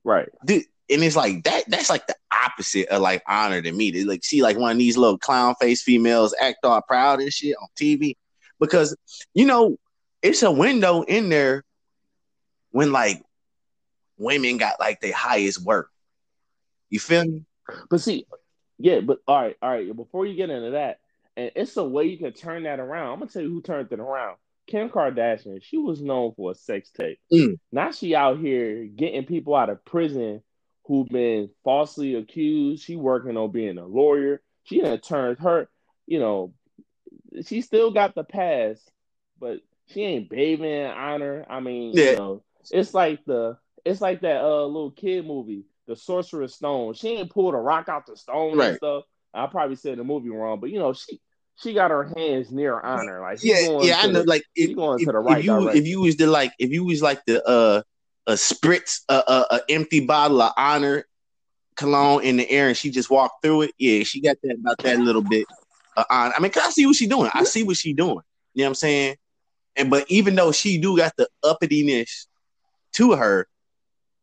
Right. 0.04 0.30
dude, 0.46 0.64
and 0.90 1.04
it's 1.04 1.16
like 1.16 1.44
that. 1.44 1.64
That's 1.68 1.90
like 1.90 2.08
the 2.08 2.16
opposite 2.32 2.88
of 2.88 3.02
like 3.02 3.24
honor 3.28 3.62
to 3.62 3.72
me. 3.72 3.92
To 3.92 4.08
like 4.08 4.24
see 4.24 4.42
like 4.42 4.58
one 4.58 4.72
of 4.72 4.78
these 4.78 4.98
little 4.98 5.18
clown 5.18 5.56
face 5.60 5.82
females 5.82 6.36
act 6.40 6.60
all 6.64 6.82
proud 6.82 7.20
and 7.20 7.32
shit 7.32 7.56
on 7.62 7.68
TV, 7.76 8.16
because 8.60 8.96
you 9.34 9.46
know 9.46 9.78
it's 10.22 10.44
a 10.44 10.52
window 10.52 11.02
in 11.04 11.30
there 11.30 11.64
when 12.72 12.92
like 12.92 13.22
women 14.18 14.58
got 14.58 14.80
like 14.80 15.02
their 15.02 15.14
highest 15.14 15.64
work. 15.64 15.90
You 16.90 17.00
feel 17.00 17.26
me? 17.26 17.44
But 17.90 18.02
see, 18.02 18.26
yeah, 18.78 19.00
but 19.00 19.20
all 19.28 19.42
right, 19.42 19.58
all 19.62 19.70
right. 19.70 19.96
Before 19.96 20.26
you 20.26 20.36
get 20.36 20.50
into 20.50 20.72
that, 20.72 21.00
and 21.38 21.52
it's 21.56 21.78
a 21.78 21.84
way 21.84 22.06
you 22.06 22.18
can 22.18 22.34
turn 22.34 22.64
that 22.64 22.80
around. 22.80 23.14
I'm 23.14 23.20
gonna 23.20 23.32
tell 23.32 23.42
you 23.42 23.50
who 23.50 23.62
turned 23.62 23.92
it 23.92 24.00
around. 24.00 24.38
Kim 24.68 24.90
Kardashian. 24.90 25.62
She 25.62 25.78
was 25.78 26.02
known 26.02 26.34
for 26.36 26.52
a 26.52 26.56
sex 26.56 26.90
tape. 26.92 27.20
Mm. 27.32 27.60
Now 27.72 27.92
she 27.92 28.16
out 28.16 28.40
here 28.40 28.86
getting 28.86 29.26
people 29.26 29.56
out 29.56 29.70
of 29.70 29.84
prison 29.84 30.42
who've 30.86 31.08
been 31.10 31.50
falsely 31.64 32.16
accused. 32.16 32.84
She 32.84 32.96
working 32.96 33.36
on 33.38 33.52
being 33.52 33.78
a 33.78 33.86
lawyer. 33.86 34.42
She 34.64 34.80
done 34.82 35.00
turned 35.00 35.40
her, 35.40 35.68
you 36.08 36.20
know, 36.20 36.54
she 37.46 37.62
still 37.62 37.92
got 37.92 38.16
the 38.16 38.24
past, 38.24 38.90
but 39.40 39.60
she 39.88 40.04
ain't 40.04 40.30
bathing 40.30 40.64
in 40.70 40.86
honor. 40.92 41.46
I 41.50 41.60
mean, 41.60 41.92
Yeah. 41.94 42.12
you 42.12 42.16
know, 42.18 42.44
it's 42.72 42.94
like 42.94 43.26
the 43.26 43.58
it's 43.84 44.00
like 44.00 44.22
that 44.22 44.42
uh 44.42 44.66
little 44.66 44.92
kid 44.92 45.26
movie, 45.28 45.66
The 45.88 45.96
Sorcerer's 45.98 46.54
Stone. 46.56 46.94
She 46.94 47.10
ain't 47.10 47.30
pulled 47.32 47.54
a 47.54 47.58
rock 47.58 47.90
out 47.90 48.06
the 48.06 48.16
stone 48.16 48.58
Right. 48.58 48.70
and 48.70 48.78
stuff. 48.78 49.04
I 49.34 49.48
probably 49.48 49.76
said 49.76 49.98
the 49.98 50.04
movie 50.04 50.30
wrong, 50.30 50.60
but 50.60 50.70
you 50.70 50.80
know, 50.80 50.94
she 50.94 51.20
she 51.56 51.74
got 51.74 51.92
her 51.92 52.12
hands 52.16 52.52
near 52.52 52.80
honor. 52.80 53.22
Like 53.22 53.40
Yeah, 53.42 53.62
going 53.62 53.88
yeah. 53.88 53.98
I 54.02 54.08
know. 54.08 54.22
the- 54.22 54.28
Like 54.28 54.44
if, 54.56 54.76
going 54.76 55.00
if, 55.00 55.06
to 55.08 55.12
the 55.12 55.20
if 55.20 55.26
right 55.26 55.44
you 55.44 55.52
direction. 55.52 55.82
if 55.82 55.88
you 55.88 56.02
was 56.02 56.16
the 56.18 56.28
like 56.28 56.52
if 56.60 56.72
you 56.72 56.84
was 56.86 57.02
like 57.02 57.24
the 57.26 57.44
uh 57.48 57.82
a 58.28 58.34
spritz 58.34 59.02
a 59.10 59.16
a, 59.28 59.46
a 59.56 59.62
empty 59.70 60.00
bottle 60.06 60.42
of 60.42 60.54
honor 60.58 61.06
cologne 61.76 62.24
in 62.24 62.38
the 62.38 62.50
air 62.50 62.68
and 62.68 62.78
she 62.78 62.90
just 62.92 63.10
walked 63.10 63.44
through 63.44 63.64
it. 63.64 63.72
Yeah, 63.78 64.04
she 64.04 64.22
got 64.22 64.38
that 64.44 64.58
about 64.60 64.78
that 64.80 65.00
little 65.00 65.24
bit. 65.24 65.46
Uh, 65.98 66.04
honor. 66.10 66.34
I 66.38 66.40
mean, 66.40 66.52
'cause 66.52 66.64
I 66.66 66.70
see 66.70 66.86
what 66.86 66.96
she 66.96 67.08
doing. 67.08 67.30
I 67.34 67.44
see 67.44 67.64
what 67.64 67.78
she 67.78 67.94
doing. 67.94 68.20
You 68.54 68.62
know 68.62 68.66
what 68.66 68.68
I'm 68.70 68.76
saying? 68.76 69.16
And 69.76 69.90
but 69.90 70.06
even 70.10 70.36
though 70.36 70.52
she 70.52 70.78
do 70.78 70.96
got 70.96 71.14
the 71.18 71.28
uppityness 71.44 72.28
to 72.94 73.14
her, 73.14 73.48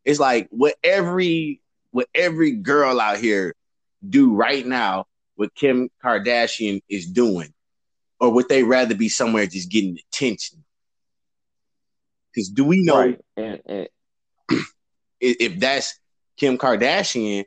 it's 0.04 0.20
like 0.20 0.48
what 0.50 0.76
every 0.84 1.60
what 1.90 2.08
every 2.14 2.52
girl 2.52 3.00
out 3.00 3.18
here 3.18 3.54
do 4.06 4.34
right 4.34 4.66
now, 4.66 5.06
what 5.36 5.54
Kim 5.54 5.88
Kardashian 6.04 6.82
is 6.88 7.06
doing, 7.06 7.52
or 8.18 8.30
would 8.32 8.48
they 8.48 8.62
rather 8.62 8.94
be 8.94 9.08
somewhere 9.08 9.46
just 9.46 9.70
getting 9.70 9.98
attention? 10.08 10.64
Because 12.32 12.48
do 12.48 12.64
we 12.64 12.82
know 12.82 12.98
right. 12.98 13.20
And, 13.36 13.60
and 13.66 13.88
if 15.20 15.58
that's 15.58 15.98
Kim 16.36 16.58
Kardashian, 16.58 17.44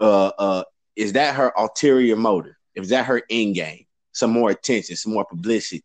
uh, 0.00 0.26
uh, 0.38 0.64
is 0.96 1.12
that 1.14 1.34
her 1.36 1.52
ulterior 1.56 2.16
motive? 2.16 2.54
Is 2.74 2.88
that 2.90 3.06
her 3.06 3.22
end 3.28 3.54
game? 3.54 3.84
Some 4.12 4.30
more 4.30 4.50
attention, 4.50 4.96
some 4.96 5.12
more 5.12 5.24
publicity. 5.24 5.84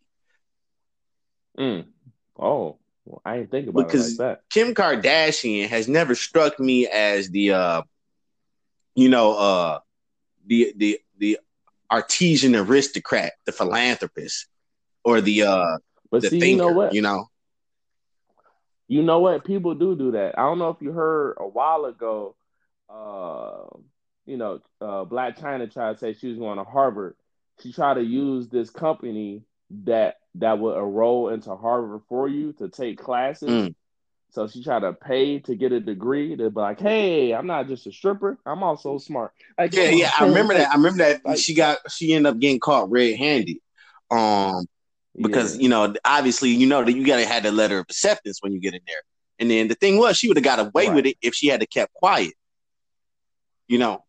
mm, 1.58 1.86
oh, 2.38 2.78
well, 3.06 3.22
I 3.26 3.38
didn't 3.38 3.52
think 3.52 3.68
about 3.70 3.88
Because- 3.88 4.14
it 4.14 4.20
like 4.22 4.38
that. 4.38 4.42
Kim 4.50 4.74
Kardashian 4.74 5.68
has 5.70 5.88
never 5.88 6.14
struck 6.16 6.60
me 6.60 6.88
as 6.88 7.30
the 7.30 7.52
uh 7.52 7.82
you 8.96 9.10
know 9.10 9.34
uh 9.38 9.80
the 10.48 10.74
the 10.76 11.00
the 11.18 11.40
artesian 11.92 12.56
aristocrat, 12.56 13.34
the 13.46 13.52
philanthropist, 13.52 14.48
or 15.04 15.22
the 15.22 15.44
uh 15.44 15.78
But 16.12 16.22
the 16.22 16.30
see, 16.30 16.40
thinker, 16.40 16.50
you 16.52 16.58
know 16.58 16.72
what? 16.72 16.94
you 16.94 17.02
know? 17.02 17.30
You 18.88 19.04
know 19.04 19.20
what? 19.20 19.44
People 19.46 19.76
do 19.76 19.96
do 19.96 20.12
that. 20.12 20.38
I 20.40 20.44
don't 20.44 20.60
know 20.60 20.70
if 20.70 20.82
you 20.82 20.92
heard 20.92 21.36
a 21.40 21.48
while 21.48 21.86
ago. 21.86 22.36
Uh, 22.90 23.78
you 24.26 24.38
know, 24.38 24.60
uh, 24.80 25.04
Blac 25.06 25.40
Chyna 25.40 25.72
tried 25.72 25.94
to 25.94 26.00
say 26.00 26.14
she 26.14 26.30
was 26.30 26.38
going 26.38 26.58
to 26.58 26.64
Harvard. 26.64 27.16
She 27.62 27.74
tried 27.74 27.96
to 27.96 28.04
use 28.04 28.48
this 28.48 28.70
company 28.70 29.44
that 29.84 30.16
that 30.36 30.60
would 30.60 30.78
enroll 30.78 31.30
into 31.30 31.56
Harvard 31.56 32.02
for 32.08 32.28
you 32.28 32.54
to 32.54 32.70
take 32.70 32.98
classes. 32.98 33.50
Mm. 33.50 33.76
So 34.30 34.48
she 34.48 34.64
tried 34.64 34.82
to 34.82 34.94
pay 34.94 35.40
to 35.40 35.56
get 35.56 35.72
a 35.72 35.80
degree. 35.80 36.36
To 36.36 36.50
be 36.50 36.60
like, 36.60 36.80
"Hey, 36.80 37.34
I'm 37.34 37.48
not 37.48 37.68
just 37.68 37.88
a 37.88 37.92
stripper. 37.92 38.38
I'm 38.46 38.62
also 38.62 38.98
smart." 38.98 39.32
Like, 39.58 39.74
Yeah, 39.74 39.90
yeah, 39.90 40.12
I 40.20 40.26
remember 40.26 40.54
that. 40.54 40.70
I 40.72 40.76
remember 40.76 40.98
that 41.00 41.26
like- 41.26 41.40
she 41.40 41.54
got 41.56 41.78
she 41.92 42.14
ended 42.14 42.32
up 42.34 42.40
getting 42.40 42.60
caught 42.60 42.90
red-handed. 42.92 43.58
Um 44.12 44.66
because 45.16 45.56
yeah. 45.56 45.62
you 45.64 45.70
know, 45.70 45.94
obviously, 46.06 46.50
you 46.50 46.68
know 46.68 46.84
that 46.84 46.92
you 46.92 47.06
gotta 47.06 47.26
have 47.26 47.44
the 47.44 47.52
letter 47.52 47.80
of 47.80 47.86
acceptance 47.90 48.40
when 48.42 48.52
you 48.54 48.60
get 48.60 48.74
in 48.76 48.82
there. 48.86 49.02
And 49.40 49.50
then 49.50 49.68
the 49.68 49.76
thing 49.76 49.98
was, 49.98 50.18
she 50.18 50.28
would 50.28 50.38
have 50.38 50.44
got 50.44 50.60
away 50.60 50.88
Right. 50.88 50.96
with 50.96 51.06
it 51.08 51.18
if 51.22 51.34
she 51.34 51.48
had 51.48 51.62
to 51.62 51.66
kept 51.68 51.94
quiet. 51.94 52.34
You 53.68 53.80
know, 53.80 54.04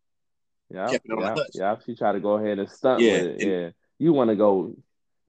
Yeah, 0.72 0.90
kept 0.90 1.07
it 1.07 1.12
on 1.12 1.20
the 1.35 1.46
yeah, 1.54 1.61
yeah. 1.72 1.76
She 1.85 1.94
tried 1.94 2.12
to 2.12 2.20
go 2.20 2.33
ahead 2.35 2.59
and 2.59 2.68
stunt 2.70 3.00
Yeah, 3.00 3.12
with 3.12 3.22
it. 3.22 3.42
and- 3.42 3.50
yeah, 3.50 3.70
you 3.98 4.12
want 4.12 4.31
to 4.31 4.37
go, 4.37 4.74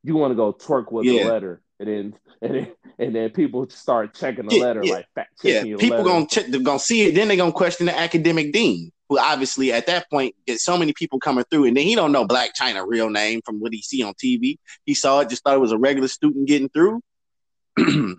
you 0.04 0.15
want 0.15 0.32
to 0.32 0.36
go 0.36 0.52
twerk 0.54 0.91
with 0.91 1.06
Yeah. 1.06 1.23
the 1.23 1.30
letter, 1.30 1.62
and 1.80 1.88
then 1.88 2.15
and 2.42 2.56
then 2.56 2.72
and 2.98 3.15
then 3.15 3.30
people 3.30 3.70
start 3.70 4.13
checking 4.13 4.48
the 4.48 4.60
letter, 4.60 4.82
yeah, 4.84 4.94
like 4.94 5.06
fact 5.15 5.39
yeah. 5.44 5.63
People 5.63 5.89
letter. 5.89 6.04
gonna 6.04 6.28
check, 6.28 6.48
they're 6.48 6.62
gonna 6.62 6.80
see 6.80 7.04
it, 7.04 7.15
then 7.15 7.28
they're 7.28 7.38
gonna 7.38 7.52
question 7.52 7.86
the 7.86 7.98
academic 7.98 8.52
dean, 8.52 8.92
who 9.08 9.18
obviously 9.18 9.72
at 9.72 9.88
that 9.88 10.10
point 10.10 10.36
get 10.46 10.60
so 10.60 10.78
many 10.78 10.94
people 10.94 11.20
coming 11.20 11.46
through, 11.50 11.65
and 11.65 11.78
then 11.78 11.86
he 11.86 11.96
don't 11.96 12.12
know 12.12 12.26
Blac 12.26 12.50
Chyna 12.60 12.86
real 12.86 13.10
name 13.10 13.42
from 13.46 13.60
what 13.60 13.74
he 13.74 13.82
see 13.82 14.04
on 14.04 14.13
TV. 14.13 14.58
He 14.86 14.94
saw 14.94 15.22
it, 15.22 15.30
just 15.30 15.44
thought 15.44 15.56
it 15.56 15.62
was 15.62 15.72
a 15.72 15.78
regular 15.78 16.08
student 16.08 16.48
getting 16.48 16.70
through. 16.70 17.02
you 17.78 18.18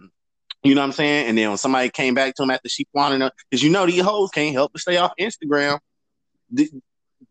know 0.64 0.80
what 0.80 0.86
I'm 0.86 0.92
saying? 0.92 1.28
And 1.28 1.36
then 1.36 1.48
when 1.48 1.58
somebody 1.58 1.90
came 1.90 2.14
back 2.14 2.34
to 2.36 2.42
him 2.42 2.50
after 2.50 2.68
she 2.68 2.86
wanted 2.94 3.20
her, 3.20 3.30
because 3.50 3.62
you 3.62 3.70
know 3.70 3.86
these 3.86 4.02
hoes 4.02 4.30
can't 4.30 4.54
help 4.54 4.72
but 4.72 4.80
stay 4.80 4.96
off 4.96 5.12
Instagram. 5.20 5.78
The, 6.50 6.70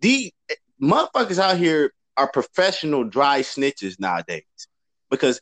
the 0.01 0.31
eh, 0.49 0.55
motherfuckers 0.81 1.39
out 1.39 1.57
here 1.57 1.91
are 2.17 2.31
professional 2.31 3.03
dry 3.03 3.41
snitches 3.41 3.99
nowadays 3.99 4.43
because 5.09 5.41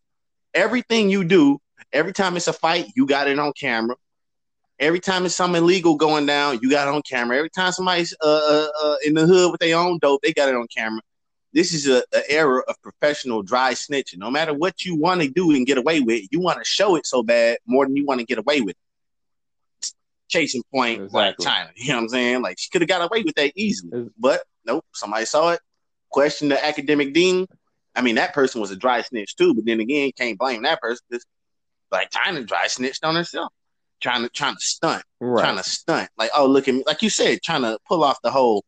everything 0.53 1.09
you 1.09 1.23
do, 1.23 1.59
every 1.93 2.13
time 2.13 2.37
it's 2.37 2.47
a 2.47 2.53
fight, 2.53 2.91
you 2.95 3.05
got 3.05 3.27
it 3.27 3.39
on 3.39 3.53
camera. 3.53 3.95
Every 4.79 4.99
time 4.99 5.25
it's 5.25 5.35
something 5.35 5.61
illegal 5.61 5.95
going 5.95 6.27
down, 6.27 6.59
you 6.61 6.69
got 6.69 6.87
it 6.87 6.93
on 6.93 7.01
camera. 7.01 7.37
Every 7.37 7.49
time 7.49 7.71
somebody's 7.71 8.15
uh, 8.23 8.27
uh, 8.27 8.67
uh, 8.83 8.95
in 9.05 9.15
the 9.15 9.25
hood 9.25 9.51
with 9.51 9.59
their 9.59 9.77
own 9.77 9.97
dope, 9.99 10.21
they 10.21 10.33
got 10.33 10.49
it 10.49 10.55
on 10.55 10.67
camera. 10.67 11.01
This 11.51 11.73
is 11.73 11.87
a, 11.87 12.03
a 12.13 12.31
era 12.31 12.61
of 12.67 12.75
professional 12.83 13.41
dry 13.41 13.73
snitching. 13.73 14.17
No 14.17 14.29
matter 14.29 14.53
what 14.53 14.85
you 14.85 14.95
want 14.95 15.21
to 15.21 15.29
do 15.29 15.55
and 15.55 15.65
get 15.65 15.79
away 15.79 16.01
with, 16.01 16.27
you 16.31 16.39
want 16.39 16.59
to 16.59 16.65
show 16.65 16.95
it 16.95 17.07
so 17.07 17.23
bad 17.23 17.57
more 17.65 17.85
than 17.85 17.95
you 17.95 18.05
want 18.05 18.19
to 18.19 18.25
get 18.25 18.37
away 18.37 18.61
with. 18.61 18.75
Chasing 20.27 20.61
point, 20.71 21.03
exactly. 21.03 21.19
like 21.19 21.37
Chyna. 21.37 21.69
You 21.75 21.89
know 21.89 21.95
what 21.95 22.01
I'm 22.03 22.09
saying? 22.09 22.41
Like 22.43 22.59
she 22.59 22.69
could 22.69 22.81
have 22.81 22.89
got 22.89 23.01
away 23.01 23.23
with 23.23 23.35
that 23.35 23.53
easily, 23.55 24.09
but 24.19 24.43
nope. 24.65 24.85
Somebody 24.93 25.25
saw 25.25 25.51
it, 25.51 25.59
questioned 26.11 26.51
the 26.51 26.63
academic 26.63 27.13
dean. 27.13 27.47
I 27.97 28.01
mean, 28.01 28.15
that 28.15 28.33
person 28.33 28.61
was 28.61 28.71
a 28.71 28.75
dry 28.75 29.01
snitch 29.01 29.35
too, 29.35 29.53
but 29.53 29.65
then 29.65 29.79
again, 29.79 30.11
can't 30.17 30.37
blame 30.37 30.61
that 30.63 30.79
person 30.79 31.03
because 31.09 31.25
like 31.91 32.11
Chyna 32.11 32.45
dry 32.45 32.67
snitched 32.67 33.03
on 33.03 33.15
herself 33.15 33.51
trying 34.01 34.23
to 34.23 34.29
trying 34.29 34.55
to 34.55 34.61
stunt, 34.61 35.03
right. 35.19 35.41
trying 35.41 35.57
to 35.57 35.63
stunt. 35.63 36.09
Like, 36.17 36.31
oh, 36.35 36.47
look 36.47 36.67
at 36.67 36.75
me, 36.75 36.83
like 36.85 37.01
you 37.01 37.09
said, 37.09 37.41
trying 37.41 37.63
to 37.63 37.77
pull 37.87 38.03
off 38.03 38.17
the 38.23 38.31
whole. 38.31 38.63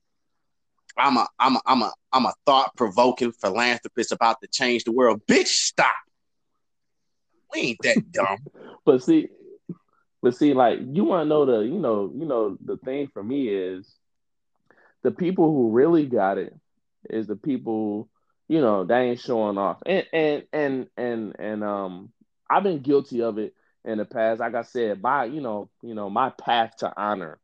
I'm 0.98 1.18
a, 1.18 1.28
I'm 1.38 1.56
a, 1.56 1.62
I'm 1.66 1.82
a, 1.82 1.94
I'm 2.12 2.26
a 2.26 2.34
thought 2.46 2.76
provoking 2.76 3.32
philanthropist 3.32 4.12
about 4.12 4.38
to 4.42 4.50
change 4.50 4.84
the 4.84 4.92
world. 4.92 5.22
Bitch, 5.28 5.48
stop. 5.48 5.94
We 7.54 7.62
ain't 7.62 7.78
that 7.84 7.98
dumb. 8.12 8.40
but 8.86 9.04
see, 9.04 9.30
but 10.22 10.36
see, 10.36 10.54
like 10.54 10.80
you 10.92 11.06
want 11.06 11.26
to 11.26 11.30
know 11.30 11.46
the, 11.46 11.60
you 11.60 11.80
know, 11.80 12.12
you 12.14 12.26
know, 12.26 12.58
the 12.64 12.78
thing 12.78 13.08
for 13.14 13.24
me 13.24 13.48
is 13.48 13.96
the 15.04 15.12
people 15.12 15.54
who 15.54 15.72
really 15.72 16.06
got 16.06 16.38
it 16.38 16.54
is 17.10 17.28
the 17.28 17.38
people, 17.38 18.10
you 18.50 18.60
know, 18.60 18.84
that 18.84 19.00
ain't 19.00 19.20
showing 19.20 19.58
off, 19.58 19.78
and 19.86 20.06
and 20.12 20.44
and 20.52 20.88
and 20.98 21.36
and 21.40 21.64
um, 21.64 22.12
I've 22.50 22.64
been 22.64 22.80
guilty 22.80 23.22
of 23.22 23.38
it 23.38 23.54
in 23.86 24.00
the 24.00 24.06
past. 24.06 24.40
Like 24.40 24.56
I 24.56 24.64
said, 24.64 25.02
my 25.02 25.26
you 25.26 25.40
know, 25.40 25.70
you 25.84 25.94
know, 25.94 26.10
my 26.10 26.32
path 26.32 26.78
to 26.78 26.92
honor 27.00 27.40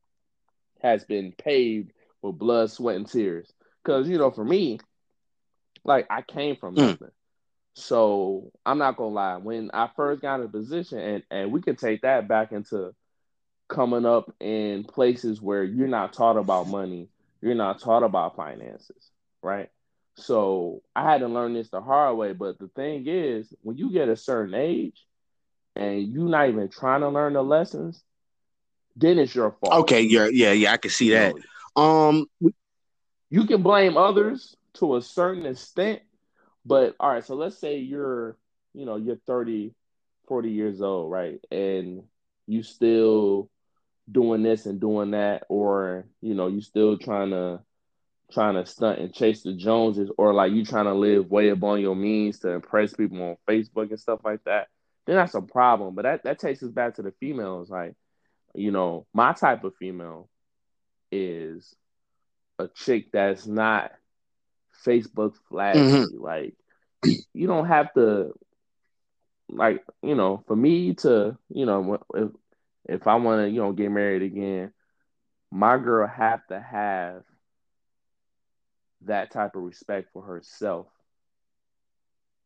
has 0.82 1.06
been 1.06 1.32
paved 1.32 1.94
with 2.24 2.39
blood, 2.39 2.72
sweat, 2.72 2.96
and 2.96 3.08
tears. 3.08 3.54
Cause 3.84 4.10
you 4.10 4.18
know, 4.18 4.32
for 4.32 4.44
me, 4.44 4.80
like 5.84 6.08
I 6.10 6.24
came 6.24 6.56
from 6.56 6.74
mm. 6.76 6.80
nothing. 6.80 7.12
So 7.76 8.52
I'm 8.65 8.80
not 8.80 8.98
gonna 8.98 9.13
lie. 9.13 9.38
When 9.38 9.70
I 9.74 9.89
first 9.96 10.24
got 10.24 10.39
in 10.39 10.48
a 10.48 10.50
position, 10.50 10.98
and 10.98 11.24
and 11.30 11.52
we 11.52 11.62
can 11.62 11.76
take 11.76 12.02
that 12.02 12.28
back 12.28 12.52
into 12.52 12.96
coming 13.68 14.08
up 14.08 14.34
in 14.39 14.86
places 14.86 15.39
where 15.39 15.63
you're 15.63 15.88
not 15.88 16.13
taught 16.13 16.38
about 16.38 16.68
money, 16.68 17.10
you're 17.41 17.54
not 17.54 17.80
taught 17.80 18.02
about 18.02 18.36
finances, 18.36 19.12
right? 19.44 19.70
So 20.17 20.82
I 20.95 21.10
had 21.10 21.19
to 21.19 21.28
learn 21.28 21.54
this 21.54 21.69
the 21.69 21.82
hard 21.82 22.17
way. 22.17 22.34
But 22.34 22.60
the 22.60 22.67
thing 22.69 23.06
is, 23.08 23.54
when 23.62 23.78
you 23.78 23.91
get 23.91 24.10
a 24.10 24.15
certain 24.15 24.54
age, 24.54 25.06
and 25.75 26.08
you're 26.08 26.30
not 26.30 26.49
even 26.49 26.69
trying 26.69 27.01
to 27.01 27.10
learn 27.10 27.34
the 27.34 27.43
lessons, 27.43 28.01
then 28.95 29.19
it's 29.19 29.36
your 29.36 29.51
fault. 29.51 29.82
Okay, 29.82 30.01
yeah, 30.01 30.28
yeah, 30.32 30.51
yeah, 30.54 30.71
I 30.71 30.78
can 30.78 30.91
see 30.91 31.10
that. 31.12 31.36
Um 31.75 32.28
you 33.30 33.45
can 33.45 33.62
blame 33.62 33.97
others 33.97 34.56
to 34.75 34.95
a 34.95 35.01
certain 35.01 35.45
extent, 35.45 36.01
but 36.65 36.95
all 36.99 37.10
right, 37.10 37.25
so 37.25 37.36
let's 37.36 37.58
say 37.58 37.80
you're, 37.80 38.38
you 38.73 38.86
know, 38.86 38.95
you're 38.95 39.17
30, 39.28 39.73
40 40.28 40.49
years 40.49 40.82
old, 40.82 41.12
right? 41.12 41.39
And 41.51 42.04
you 42.47 42.63
still 42.63 43.49
doing 44.10 44.43
this 44.43 44.65
and 44.65 44.80
doing 44.80 45.12
that, 45.12 45.43
or 45.49 46.06
you 46.21 46.36
know, 46.36 46.47
you 46.47 46.62
still 46.62 46.97
trying 46.97 47.32
to 47.32 47.60
trying 48.32 48.56
to 48.56 48.66
stunt 48.66 49.00
and 49.00 49.14
chase 49.14 49.44
the 49.44 49.54
Joneses, 49.54 50.12
or 50.18 50.34
like 50.34 50.52
you 50.52 50.66
trying 50.66 50.86
to 50.86 50.94
live 50.94 51.30
way 51.30 51.50
above 51.50 51.80
your 51.80 51.96
means 51.96 52.40
to 52.40 52.50
impress 52.50 52.94
people 52.94 53.22
on 53.22 53.38
Facebook 53.48 53.90
and 53.90 54.00
stuff 54.00 54.22
like 54.24 54.44
that 54.46 54.68
then 55.06 55.16
that's 55.16 55.36
a 55.36 55.42
problem. 55.42 55.96
But 55.96 56.04
that, 56.04 56.24
that 56.24 56.40
takes 56.40 56.64
us 56.64 56.72
back 56.72 56.96
to 56.96 57.02
the 57.02 57.14
females. 57.20 57.70
Like, 57.70 57.94
you 58.54 58.72
know, 58.72 59.06
my 59.14 59.34
type 59.34 59.64
of 59.64 59.76
female 59.76 60.30
is 61.12 61.74
a 62.60 62.68
chick 62.68 63.12
that's 63.12 63.46
not 63.46 63.92
Facebook 64.86 65.36
flashy. 65.50 65.80
Mm-hmm. 65.80 66.22
Like, 66.22 66.56
you 67.34 67.48
don't 67.48 67.68
have 67.68 67.94
to, 67.94 68.34
like, 69.50 69.84
you 70.02 70.16
know, 70.16 70.44
for 70.48 70.56
me 70.56 70.96
to, 70.96 71.38
you 71.50 71.66
know, 71.66 72.00
if 72.14 72.32
if 72.88 73.08
I 73.08 73.16
want 73.16 73.42
to, 73.42 73.50
you 73.50 73.62
know, 73.62 73.72
get 73.72 73.92
married 73.92 74.22
again, 74.22 74.72
my 75.52 75.78
girl 75.78 76.08
have 76.08 76.46
to 76.48 76.60
have 76.60 77.24
that 79.06 79.32
type 79.32 79.56
of 79.56 79.63
respect 79.63 80.10
for 80.13 80.22
herself 80.22 80.88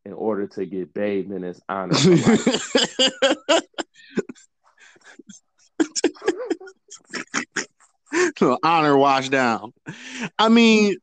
in 0.06 0.14
order 0.14 0.48
to 0.48 0.66
get 0.66 0.94
bathed 0.94 1.32
in 1.32 1.44
his 1.44 1.62
honor. 1.68 1.94
so 8.38 8.58
honor 8.64 8.98
wash 8.98 9.30
down. 9.30 9.74
I 10.38 10.50
mean, 10.50 10.96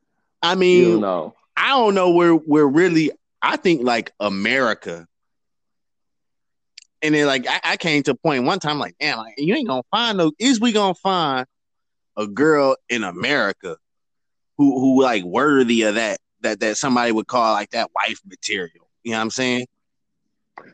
I 0.43 0.55
mean, 0.55 0.83
you 0.83 1.01
know. 1.01 1.35
I 1.57 1.71
don't 1.71 1.95
know 1.95 2.11
where 2.11 2.33
where 2.33 2.67
really. 2.67 3.13
I 3.43 3.57
think 3.57 3.85
like 3.85 4.13
America, 4.19 5.07
and 7.03 7.15
then 7.15 7.27
like 7.27 7.47
I, 7.47 7.61
I 7.65 7.77
came 7.77 8.03
to 8.05 8.13
a 8.13 8.17
point 8.17 8.45
one 8.45 8.59
time 8.59 8.79
like, 8.79 8.97
damn, 8.99 9.19
like 9.19 9.35
you 9.39 9.55
ain't 9.55 9.69
gonna 9.69 9.83
find 9.91 10.19
no. 10.19 10.33
Is 10.39 10.61
we 10.61 10.73
gonna 10.73 10.95
find 10.95 11.47
a 12.17 12.27
girl 12.27 12.77
in 12.89 13.05
America 13.05 13.77
who 14.57 14.81
who 14.81 15.03
like 15.03 15.25
worthy 15.25 15.83
of 15.83 15.97
that 15.97 16.19
that 16.41 16.61
that 16.61 16.77
somebody 16.77 17.13
would 17.13 17.27
call 17.27 17.53
like 17.53 17.71
that 17.71 17.91
wife 17.95 18.21
material? 18.27 18.89
You 19.03 19.13
know 19.13 19.19
what 19.19 19.23
I'm 19.23 19.31
saying? 19.31 19.67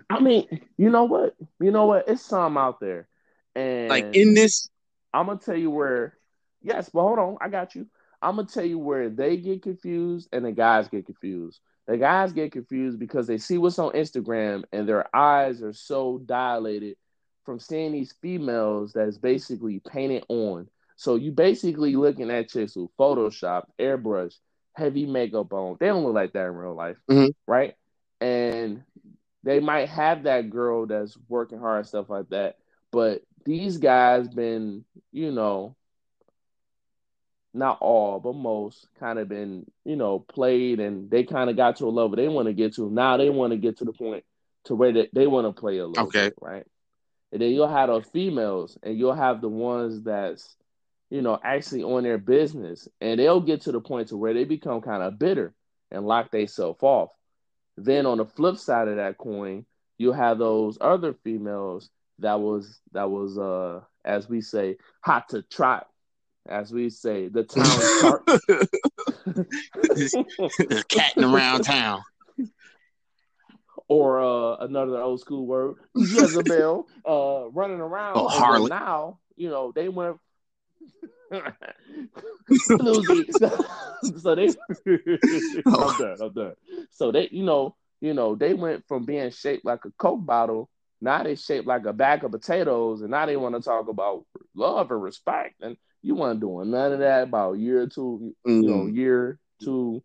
I 0.09 0.21
mean, 0.21 0.47
you 0.77 0.91
know 0.91 1.05
what? 1.05 1.35
You 1.61 1.71
know 1.71 1.87
what? 1.87 2.09
It's 2.09 2.23
some 2.23 2.57
out 2.57 2.81
there. 2.81 3.09
And 3.55 3.89
like 3.89 4.15
in 4.15 4.35
this, 4.35 4.69
I'm 5.13 5.27
gonna 5.27 5.39
tell 5.39 5.57
you 5.57 5.71
where 5.71 6.17
yes, 6.63 6.89
but 6.89 7.03
hold 7.03 7.19
on, 7.19 7.37
I 7.41 7.49
got 7.49 7.75
you. 7.75 7.87
I'm 8.21 8.37
gonna 8.37 8.49
tell 8.49 8.65
you 8.65 8.79
where 8.79 9.09
they 9.09 9.37
get 9.37 9.63
confused 9.63 10.29
and 10.33 10.45
the 10.45 10.53
guys 10.53 10.89
get 10.89 11.07
confused. 11.07 11.61
The 11.87 11.97
guys 11.97 12.33
get 12.33 12.53
confused 12.53 12.99
because 12.99 13.27
they 13.27 13.39
see 13.39 13.59
what's 13.59 13.79
on 13.79 13.93
Instagram 13.93 14.63
and 14.73 14.89
their 14.89 15.15
eyes 15.15 15.63
are 15.63 15.73
so 15.73 16.23
dilated 16.25 16.97
from 17.45 17.59
seeing 17.59 17.93
these 17.93 18.15
females 18.23 18.93
that's 18.93 19.19
basically 19.19 19.81
painted 19.81 20.25
on. 20.29 20.69
So 20.97 21.17
you 21.17 21.33
basically 21.33 21.97
looking 21.97 22.31
at 22.31 22.49
chicks 22.49 22.75
who 22.75 22.91
Photoshop, 22.99 23.65
airbrush, 23.79 24.35
heavy 24.75 25.07
makeup 25.07 25.53
on. 25.53 25.77
They 25.79 25.87
don't 25.87 26.05
look 26.05 26.15
like 26.15 26.33
that 26.33 26.47
in 26.47 26.55
real 26.55 26.75
life, 26.75 26.97
mm-hmm. 27.11 27.31
right? 27.47 27.75
and 28.23 28.85
they 29.43 29.59
might 29.59 29.89
have 29.89 30.23
that 30.23 30.49
girl 30.49 30.87
that's 30.87 31.19
working 31.29 31.59
hard 31.59 31.79
and 31.79 31.87
stuff 31.87 32.09
like 32.09 32.29
that. 32.29 32.57
But 32.93 33.23
these 33.45 33.79
guys 33.79 34.29
been, 34.29 34.85
you 35.11 35.33
know, 35.33 35.75
not 37.53 37.79
all, 37.81 38.21
but 38.21 38.35
most 38.35 38.87
kind 39.01 39.19
of 39.19 39.29
been, 39.29 39.67
you 39.85 39.97
know, 39.97 40.21
played 40.21 40.79
and 40.79 41.11
they 41.11 41.25
kind 41.25 41.51
of 41.51 41.57
got 41.57 41.77
to 41.77 41.87
a 41.87 41.91
level 41.91 42.17
they 42.17 42.29
want 42.29 42.47
to 42.47 42.55
get 42.55 42.77
to. 42.77 42.89
Now 42.89 43.17
they 43.17 43.29
want 43.29 43.53
to 43.53 43.59
get 43.59 43.79
to 43.79 43.85
the 43.85 43.93
point 43.93 44.25
to 44.67 44.77
where 44.77 44.93
they, 44.93 45.09
they 45.13 45.27
want 45.27 45.49
to 45.49 45.61
play 45.61 45.79
a 45.79 45.87
little 45.87 46.07
okay. 46.07 46.27
bit, 46.27 46.35
right? 46.41 46.67
And 47.33 47.43
then 47.43 47.51
you'll 47.51 47.67
have 47.67 47.89
those 47.89 48.07
females 48.13 48.79
and 48.85 48.97
you'll 48.97 49.15
have 49.15 49.41
the 49.41 49.49
ones 49.49 50.03
that's, 50.03 50.57
you 51.13 51.21
know, 51.21 51.39
actually 51.45 51.83
on 51.83 52.05
their 52.05 52.17
business 52.17 52.89
and 53.03 53.21
they'll 53.21 53.43
get 53.43 53.61
to 53.61 53.71
the 53.71 53.83
point 53.83 54.09
to 54.09 54.17
where 54.17 54.33
they 54.33 54.45
become 54.45 54.81
kind 54.81 55.03
of 55.03 55.19
bitter 55.19 55.53
and 55.91 56.07
lock 56.07 56.31
themselves 56.31 56.79
off. 56.81 57.11
Then 57.77 58.07
on 58.07 58.17
the 58.17 58.25
flip 58.25 58.57
side 58.57 58.89
of 58.89 58.97
that 58.97 59.19
coin, 59.19 59.67
you 59.99 60.13
have 60.13 60.39
those 60.39 60.79
other 60.81 61.13
females 61.23 61.91
that 62.21 62.41
was 62.41 62.81
that 62.93 63.11
was 63.11 63.37
uh 63.37 63.81
as 64.07 64.27
we 64.27 64.41
say 64.41 64.79
hot 65.03 65.29
to 65.29 65.43
trot, 65.43 65.87
as 66.49 66.73
we 66.73 66.89
say 66.89 67.29
the 67.29 67.45
town 67.45 67.67
catting 70.89 71.25
around 71.25 71.65
town. 71.65 72.03
Or 73.87 74.21
uh, 74.23 74.65
another 74.65 74.97
old 74.97 75.21
school 75.21 75.45
word, 75.45 75.75
Jezebel, 75.95 76.87
uh, 77.07 77.51
running 77.51 77.81
around. 77.81 78.17
Oh, 78.17 78.29
Harley. 78.29 78.71
Now, 78.71 79.19
you 79.37 79.51
know, 79.51 79.73
they 79.75 79.91
went 79.91 80.17
so 84.19 84.35
they 84.35 84.49
I'm 85.67 85.99
done, 85.99 86.17
I'm 86.21 86.33
done. 86.33 86.55
So 86.91 87.13
they, 87.13 87.29
you 87.31 87.45
know, 87.45 87.77
you 88.01 88.15
know, 88.15 88.35
they 88.35 88.55
went 88.55 88.85
from 88.87 89.05
being 89.05 89.31
shaped 89.31 89.65
like 89.65 89.85
a 89.85 89.93
Coke 89.93 90.27
bottle, 90.27 90.69
now 91.03 91.25
they 91.25 91.35
shaped 91.35 91.67
like 91.67 91.85
a 91.85 91.93
bag 91.93 92.23
of 92.23 92.31
potatoes, 92.31 93.03
and 93.03 93.11
now 93.11 93.27
they 93.27 93.37
want 93.37 93.57
to 93.57 93.61
talk 93.61 93.89
about 93.89 94.25
love 94.55 94.91
and 94.93 95.03
respect. 95.03 95.57
And 95.61 95.77
you 96.01 96.15
weren't 96.15 96.41
doing 96.41 96.71
none 96.71 96.93
of 96.93 97.01
that 97.01 97.25
about 97.25 97.55
a 97.55 97.59
year 97.59 97.83
or 97.83 97.87
two, 97.89 98.35
mm-hmm. 98.47 98.63
you 98.63 98.71
know, 98.71 98.85
mm-hmm. 98.85 98.97
year, 98.97 99.39
two, 99.63 100.03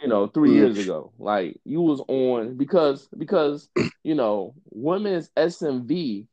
you 0.00 0.08
know, 0.08 0.28
3 0.28 0.48
mm-hmm. 0.48 0.56
years 0.56 0.78
ago. 0.78 1.12
Like 1.18 1.60
you 1.64 1.80
was 1.80 2.00
on 2.06 2.56
because 2.56 3.08
because 3.16 3.68
you 4.04 4.14
know, 4.14 4.54
women's 4.70 5.28
SMV 5.36 6.28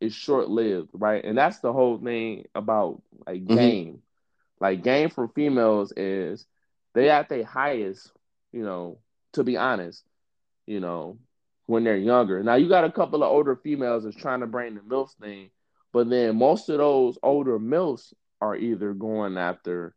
is 0.00 0.14
short 0.14 0.48
lived, 0.48 0.90
right? 0.92 1.24
And 1.24 1.36
that's 1.36 1.60
the 1.60 1.72
whole 1.72 1.98
thing 1.98 2.46
about 2.54 3.02
like 3.26 3.44
mm-hmm. 3.44 3.56
game. 3.56 4.02
Like 4.60 4.82
game 4.82 5.10
for 5.10 5.28
females 5.28 5.92
is 5.96 6.46
they 6.94 7.08
at 7.10 7.28
their 7.28 7.44
highest 7.44 8.12
you 8.52 8.64
know, 8.64 8.98
to 9.32 9.44
be 9.44 9.56
honest, 9.56 10.04
you 10.66 10.80
know, 10.80 11.18
when 11.66 11.84
they're 11.84 11.96
younger. 11.96 12.42
Now 12.42 12.56
you 12.56 12.68
got 12.68 12.84
a 12.84 12.92
couple 12.92 13.22
of 13.22 13.30
older 13.30 13.56
females 13.56 14.04
that's 14.04 14.16
trying 14.16 14.40
to 14.40 14.46
bring 14.46 14.74
the 14.74 14.80
MILF 14.80 15.14
thing, 15.20 15.50
but 15.92 16.08
then 16.10 16.36
most 16.36 16.68
of 16.68 16.78
those 16.78 17.18
older 17.22 17.58
MILFs 17.58 18.12
are 18.40 18.56
either 18.56 18.92
going 18.92 19.36
after 19.36 19.94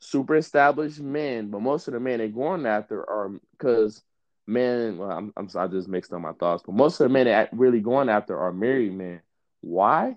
super 0.00 0.36
established 0.36 1.00
men, 1.00 1.50
but 1.50 1.60
most 1.60 1.88
of 1.88 1.94
the 1.94 2.00
men 2.00 2.18
they're 2.18 2.28
going 2.28 2.66
after 2.66 3.08
are 3.08 3.30
because 3.52 4.02
men. 4.46 4.98
Well, 4.98 5.10
I'm, 5.10 5.32
I'm 5.36 5.48
I 5.56 5.66
just 5.68 5.88
mixed 5.88 6.12
up 6.12 6.20
my 6.20 6.32
thoughts, 6.32 6.62
but 6.66 6.74
most 6.74 7.00
of 7.00 7.04
the 7.04 7.12
men 7.12 7.26
that 7.26 7.50
really 7.52 7.80
going 7.80 8.08
after 8.08 8.38
are 8.38 8.52
married 8.52 8.94
men. 8.94 9.20
Why? 9.66 10.16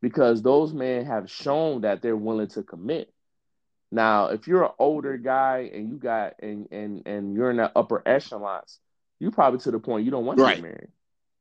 Because 0.00 0.40
those 0.42 0.72
men 0.72 1.04
have 1.04 1.30
shown 1.30 1.82
that 1.82 2.00
they're 2.00 2.16
willing 2.16 2.48
to 2.48 2.62
commit. 2.62 3.12
Now, 3.92 4.26
if 4.26 4.46
you're 4.46 4.64
an 4.64 4.72
older 4.78 5.18
guy 5.18 5.70
and 5.72 5.88
you 5.88 5.96
got 5.96 6.34
and 6.40 6.68
and 6.70 7.06
and 7.06 7.34
you're 7.34 7.50
in 7.50 7.58
the 7.58 7.70
upper 7.76 8.02
echelons, 8.06 8.78
you 9.18 9.30
probably 9.30 9.60
to 9.60 9.70
the 9.70 9.78
point 9.78 10.04
you 10.04 10.10
don't 10.10 10.24
want 10.24 10.38
to 10.38 10.46
get 10.46 10.62
married. 10.62 10.88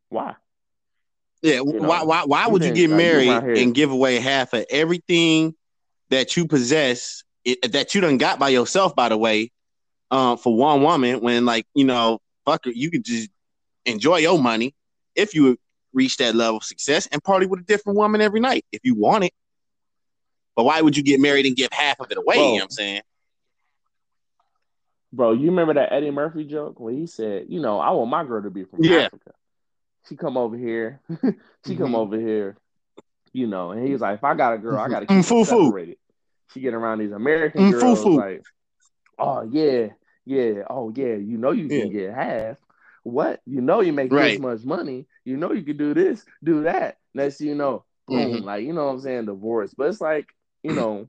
Why? 0.09 0.35
Yeah, 1.41 1.61
you 1.65 1.79
know, 1.79 1.87
why 1.87 2.03
why 2.03 2.23
why 2.25 2.47
would 2.47 2.63
you 2.63 2.73
get 2.73 2.89
married 2.89 3.29
and 3.29 3.73
give 3.73 3.91
away 3.91 4.19
half 4.19 4.53
of 4.53 4.65
everything 4.69 5.55
that 6.09 6.35
you 6.35 6.47
possess 6.47 7.23
it, 7.45 7.71
that 7.71 7.95
you 7.95 8.01
done 8.01 8.17
got 8.17 8.39
by 8.39 8.49
yourself, 8.49 8.95
by 8.95 9.07
the 9.09 9.17
way, 9.17 9.51
um, 10.11 10.37
for 10.37 10.55
one 10.55 10.81
woman 10.81 11.21
when 11.21 11.45
like, 11.45 11.65
you 11.73 11.85
know, 11.85 12.19
fuck 12.45 12.65
it, 12.65 12.75
you 12.75 12.91
could 12.91 13.05
just 13.05 13.29
enjoy 13.85 14.17
your 14.17 14.37
money 14.37 14.75
if 15.15 15.33
you 15.33 15.57
reach 15.93 16.17
that 16.17 16.35
level 16.35 16.57
of 16.57 16.63
success 16.63 17.07
and 17.11 17.23
party 17.23 17.45
with 17.45 17.59
a 17.61 17.63
different 17.63 17.97
woman 17.97 18.21
every 18.21 18.39
night 18.39 18.65
if 18.71 18.81
you 18.83 18.95
want 18.95 19.23
it. 19.23 19.33
But 20.55 20.65
why 20.65 20.81
would 20.81 20.97
you 20.97 21.03
get 21.03 21.19
married 21.19 21.45
and 21.45 21.55
give 21.55 21.69
half 21.71 21.99
of 21.99 22.11
it 22.11 22.17
away? 22.17 22.35
Bro, 22.35 22.43
you 22.43 22.49
know 22.49 22.55
what 22.55 22.63
I'm 22.63 22.69
saying? 22.71 23.01
Bro, 25.11 25.31
you 25.33 25.49
remember 25.49 25.73
that 25.75 25.91
Eddie 25.91 26.11
Murphy 26.11 26.43
joke 26.43 26.79
where 26.79 26.93
he 26.93 27.07
said, 27.07 27.45
you 27.49 27.59
know, 27.59 27.79
I 27.79 27.91
want 27.91 28.11
my 28.11 28.23
girl 28.23 28.43
to 28.43 28.49
be 28.49 28.63
from 28.65 28.83
yeah. 28.83 28.99
Africa. 28.99 29.31
She 30.07 30.15
come 30.15 30.37
over 30.37 30.57
here. 30.57 31.01
she 31.09 31.15
mm-hmm. 31.15 31.77
come 31.77 31.95
over 31.95 32.19
here, 32.19 32.57
you 33.33 33.47
know, 33.47 33.71
and 33.71 33.87
he's 33.87 34.01
like, 34.01 34.17
if 34.17 34.23
I 34.23 34.35
got 34.35 34.53
a 34.53 34.57
girl, 34.57 34.79
I 34.79 34.89
gotta 34.89 35.05
keep 35.05 35.17
mm, 35.17 35.45
separated. 35.45 35.97
She 36.53 36.61
get 36.61 36.73
around 36.73 36.99
these 36.99 37.11
American 37.11 37.71
mm, 37.71 37.79
girls 37.79 38.03
like, 38.05 38.43
oh 39.17 39.47
yeah, 39.51 39.87
yeah, 40.25 40.63
oh 40.69 40.91
yeah, 40.95 41.15
you 41.15 41.37
know 41.37 41.51
you 41.51 41.67
can 41.67 41.91
yeah. 41.91 42.07
get 42.07 42.13
half. 42.13 42.57
What? 43.03 43.41
You 43.45 43.61
know 43.61 43.81
you 43.81 43.93
make 43.93 44.11
right. 44.11 44.31
this 44.31 44.39
much 44.39 44.63
money. 44.63 45.05
You 45.25 45.37
know 45.37 45.51
you 45.51 45.63
can 45.63 45.77
do 45.77 45.93
this, 45.93 46.23
do 46.43 46.63
that. 46.63 46.97
Next 47.13 47.41
you 47.41 47.55
know, 47.55 47.85
boom, 48.07 48.33
mm-hmm. 48.33 48.45
like 48.45 48.63
you 48.63 48.73
know 48.73 48.85
what 48.85 48.93
I'm 48.93 48.99
saying, 49.01 49.25
divorce. 49.25 49.73
But 49.77 49.89
it's 49.89 50.01
like 50.01 50.27
you 50.63 50.73
know, 50.73 51.07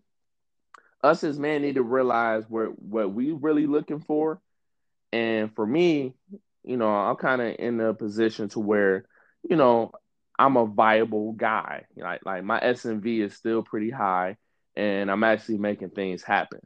us 1.02 1.24
as 1.24 1.38
men 1.38 1.62
need 1.62 1.76
to 1.76 1.82
realize 1.82 2.44
what 2.48 2.80
what 2.80 3.12
we 3.12 3.32
really 3.32 3.66
looking 3.66 4.00
for. 4.00 4.40
And 5.12 5.54
for 5.54 5.66
me, 5.66 6.14
you 6.62 6.76
know, 6.76 6.88
I'm 6.88 7.16
kind 7.16 7.42
of 7.42 7.56
in 7.58 7.80
a 7.80 7.92
position 7.94 8.48
to 8.50 8.60
where, 8.60 9.06
you 9.48 9.56
know, 9.56 9.92
I'm 10.38 10.56
a 10.56 10.66
viable 10.66 11.32
guy. 11.32 11.86
Like 11.96 12.24
like 12.24 12.44
my 12.44 12.60
SMV 12.60 13.20
is 13.24 13.34
still 13.34 13.62
pretty 13.62 13.90
high, 13.90 14.36
and 14.76 15.10
I'm 15.10 15.24
actually 15.24 15.58
making 15.58 15.90
things 15.90 16.22
happen. 16.22 16.60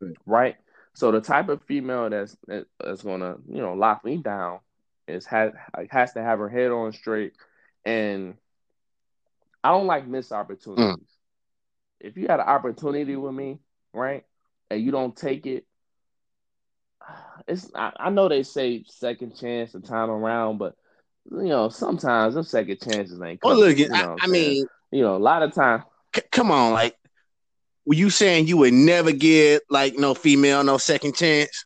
Right. 0.00 0.16
right? 0.26 0.56
So 0.94 1.10
the 1.10 1.20
type 1.20 1.48
of 1.48 1.62
female 1.62 2.10
that's 2.10 2.36
that's 2.46 3.02
gonna 3.02 3.36
you 3.48 3.60
know 3.60 3.74
lock 3.74 4.04
me 4.04 4.18
down 4.18 4.60
is 5.08 5.26
has 5.26 5.52
has 5.90 6.12
to 6.14 6.22
have 6.22 6.38
her 6.38 6.48
head 6.48 6.70
on 6.70 6.92
straight, 6.92 7.32
and 7.84 8.34
I 9.64 9.70
don't 9.70 9.86
like 9.86 10.06
missed 10.06 10.32
opportunities. 10.32 10.96
Mm 10.96 11.02
if 12.02 12.16
you 12.16 12.26
had 12.28 12.40
an 12.40 12.46
opportunity 12.46 13.16
with 13.16 13.32
me, 13.32 13.60
right, 13.92 14.24
and 14.70 14.82
you 14.82 14.90
don't 14.90 15.16
take 15.16 15.46
it, 15.46 15.64
it's 17.48 17.70
I, 17.74 17.92
I 17.96 18.10
know 18.10 18.28
they 18.28 18.42
say 18.42 18.84
second 18.86 19.36
chance 19.38 19.74
and 19.74 19.84
time 19.84 20.10
around, 20.10 20.58
but 20.58 20.74
you 21.30 21.44
know 21.44 21.68
sometimes 21.68 22.34
them 22.34 22.44
second 22.44 22.80
chances 22.80 23.20
ain't. 23.22 23.40
Coming, 23.40 23.58
well, 23.58 23.68
look, 23.68 23.78
you 23.78 23.88
know 23.88 24.16
I, 24.20 24.24
I 24.24 24.26
mean, 24.28 24.66
you 24.90 25.02
know, 25.02 25.16
a 25.16 25.18
lot 25.18 25.42
of 25.42 25.54
time. 25.54 25.84
C- 26.14 26.22
come 26.30 26.50
on, 26.50 26.72
like, 26.72 26.96
were 27.86 27.94
you 27.94 28.10
saying 28.10 28.48
you 28.48 28.58
would 28.58 28.74
never 28.74 29.12
get 29.12 29.62
like 29.70 29.96
no 29.96 30.14
female 30.14 30.64
no 30.64 30.78
second 30.78 31.14
chance? 31.14 31.64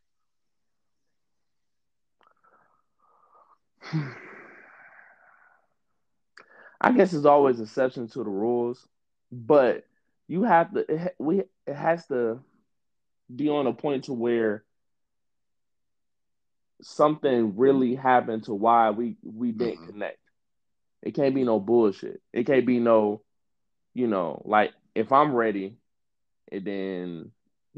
I 6.80 6.92
guess 6.92 7.10
there's 7.10 7.26
always 7.26 7.60
exceptions 7.60 8.12
to 8.12 8.24
the 8.24 8.30
rules, 8.30 8.86
but 9.32 9.84
you 10.28 10.42
have 10.44 10.72
to 10.74 10.92
it, 10.92 11.14
we 11.18 11.42
it 11.66 11.74
has 11.74 12.06
to 12.06 12.40
be 13.34 13.48
on 13.48 13.66
a 13.66 13.72
point 13.72 14.04
to 14.04 14.12
where 14.12 14.64
something 16.82 17.56
really 17.56 17.94
happened 17.94 18.44
to 18.44 18.54
why 18.54 18.90
we 18.90 19.16
we 19.24 19.52
didn't 19.52 19.76
mm-hmm. 19.76 19.86
connect. 19.92 20.18
It 21.02 21.14
can't 21.14 21.34
be 21.34 21.44
no 21.44 21.60
bullshit. 21.60 22.20
It 22.32 22.44
can't 22.46 22.66
be 22.66 22.80
no, 22.80 23.22
you 23.94 24.06
know, 24.06 24.42
like 24.44 24.72
if 24.94 25.12
I'm 25.12 25.34
ready, 25.34 25.76
and 26.50 26.64
then 26.64 27.30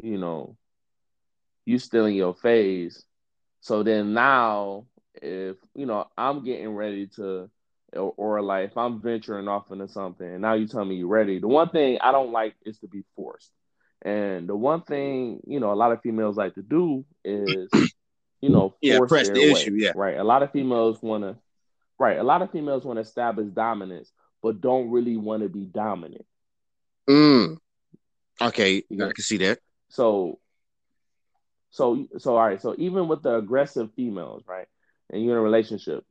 you 0.02 0.18
know, 0.18 0.56
you 1.64 1.78
still 1.78 2.06
in 2.06 2.14
your 2.14 2.34
phase. 2.34 3.04
So 3.60 3.82
then 3.82 4.14
now, 4.14 4.86
if 5.14 5.56
you 5.74 5.86
know, 5.86 6.06
I'm 6.16 6.44
getting 6.44 6.70
ready 6.70 7.08
to 7.16 7.50
or, 7.92 8.14
or 8.16 8.42
like 8.42 8.70
if 8.70 8.76
I'm 8.76 9.00
venturing 9.00 9.48
off 9.48 9.70
into 9.70 9.88
something 9.88 10.26
and 10.26 10.42
now 10.42 10.54
you 10.54 10.66
tell 10.66 10.84
me 10.84 10.96
you're 10.96 11.08
ready. 11.08 11.38
The 11.38 11.48
one 11.48 11.70
thing 11.70 11.98
I 12.00 12.12
don't 12.12 12.32
like 12.32 12.54
is 12.64 12.78
to 12.80 12.88
be 12.88 13.04
forced. 13.16 13.50
And 14.02 14.48
the 14.48 14.54
one 14.54 14.82
thing, 14.82 15.40
you 15.46 15.58
know, 15.58 15.72
a 15.72 15.74
lot 15.74 15.90
of 15.92 16.02
females 16.02 16.36
like 16.36 16.54
to 16.54 16.62
do 16.62 17.04
is, 17.24 17.68
you 18.40 18.50
know, 18.50 18.74
yeah, 18.80 19.00
press 19.08 19.28
the 19.28 19.40
way, 19.40 19.50
issue, 19.50 19.74
yeah. 19.74 19.92
Right. 19.94 20.16
A 20.16 20.24
lot 20.24 20.42
of 20.42 20.52
females 20.52 21.02
wanna 21.02 21.36
right, 21.98 22.18
a 22.18 22.22
lot 22.22 22.42
of 22.42 22.50
females 22.50 22.84
want 22.84 22.96
to 22.96 23.02
establish 23.02 23.48
dominance, 23.48 24.12
but 24.42 24.60
don't 24.60 24.90
really 24.90 25.16
want 25.16 25.42
to 25.42 25.48
be 25.48 25.64
dominant. 25.64 26.24
Mm. 27.08 27.58
Okay, 28.40 28.84
yeah. 28.88 29.06
I 29.06 29.12
can 29.12 29.24
see 29.24 29.38
that. 29.38 29.58
So 29.88 30.38
so 31.70 32.06
so 32.18 32.36
all 32.36 32.46
right, 32.46 32.60
so 32.60 32.74
even 32.78 33.08
with 33.08 33.22
the 33.22 33.34
aggressive 33.34 33.90
females, 33.94 34.44
right? 34.46 34.68
And 35.10 35.22
you're 35.22 35.34
in 35.34 35.38
a 35.38 35.42
relationship, 35.42 36.04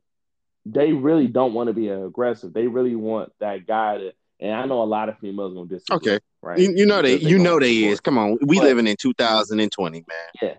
they 0.66 0.92
really 0.92 1.26
don't 1.26 1.54
want 1.54 1.68
to 1.68 1.72
be 1.72 1.88
aggressive. 1.88 2.52
They 2.52 2.66
really 2.66 2.94
want 2.94 3.32
that 3.40 3.66
guy 3.66 3.98
to. 3.98 4.12
And 4.40 4.54
I 4.54 4.66
know 4.66 4.82
a 4.82 4.84
lot 4.84 5.08
of 5.08 5.18
females 5.18 5.54
gonna 5.54 5.68
disagree. 5.68 5.96
Okay, 5.96 6.24
right? 6.42 6.58
You, 6.58 6.72
you 6.76 6.86
know 6.86 7.02
they, 7.02 7.16
you 7.16 7.38
know 7.38 7.58
they 7.58 7.84
is. 7.84 8.00
Come 8.00 8.18
on, 8.18 8.38
we 8.40 8.58
but, 8.58 8.64
living 8.64 8.86
in 8.86 8.96
2020, 8.96 9.98
man. 9.98 10.04
Yeah. 10.40 10.54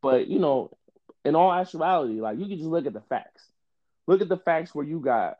But 0.00 0.26
you 0.28 0.38
know, 0.38 0.70
in 1.24 1.34
all 1.34 1.52
actuality, 1.52 2.20
like 2.20 2.38
you 2.38 2.46
can 2.46 2.56
just 2.56 2.70
look 2.70 2.86
at 2.86 2.94
the 2.94 3.02
facts. 3.02 3.44
Look 4.06 4.22
at 4.22 4.28
the 4.28 4.38
facts 4.38 4.74
where 4.74 4.86
you 4.86 5.00
got 5.00 5.36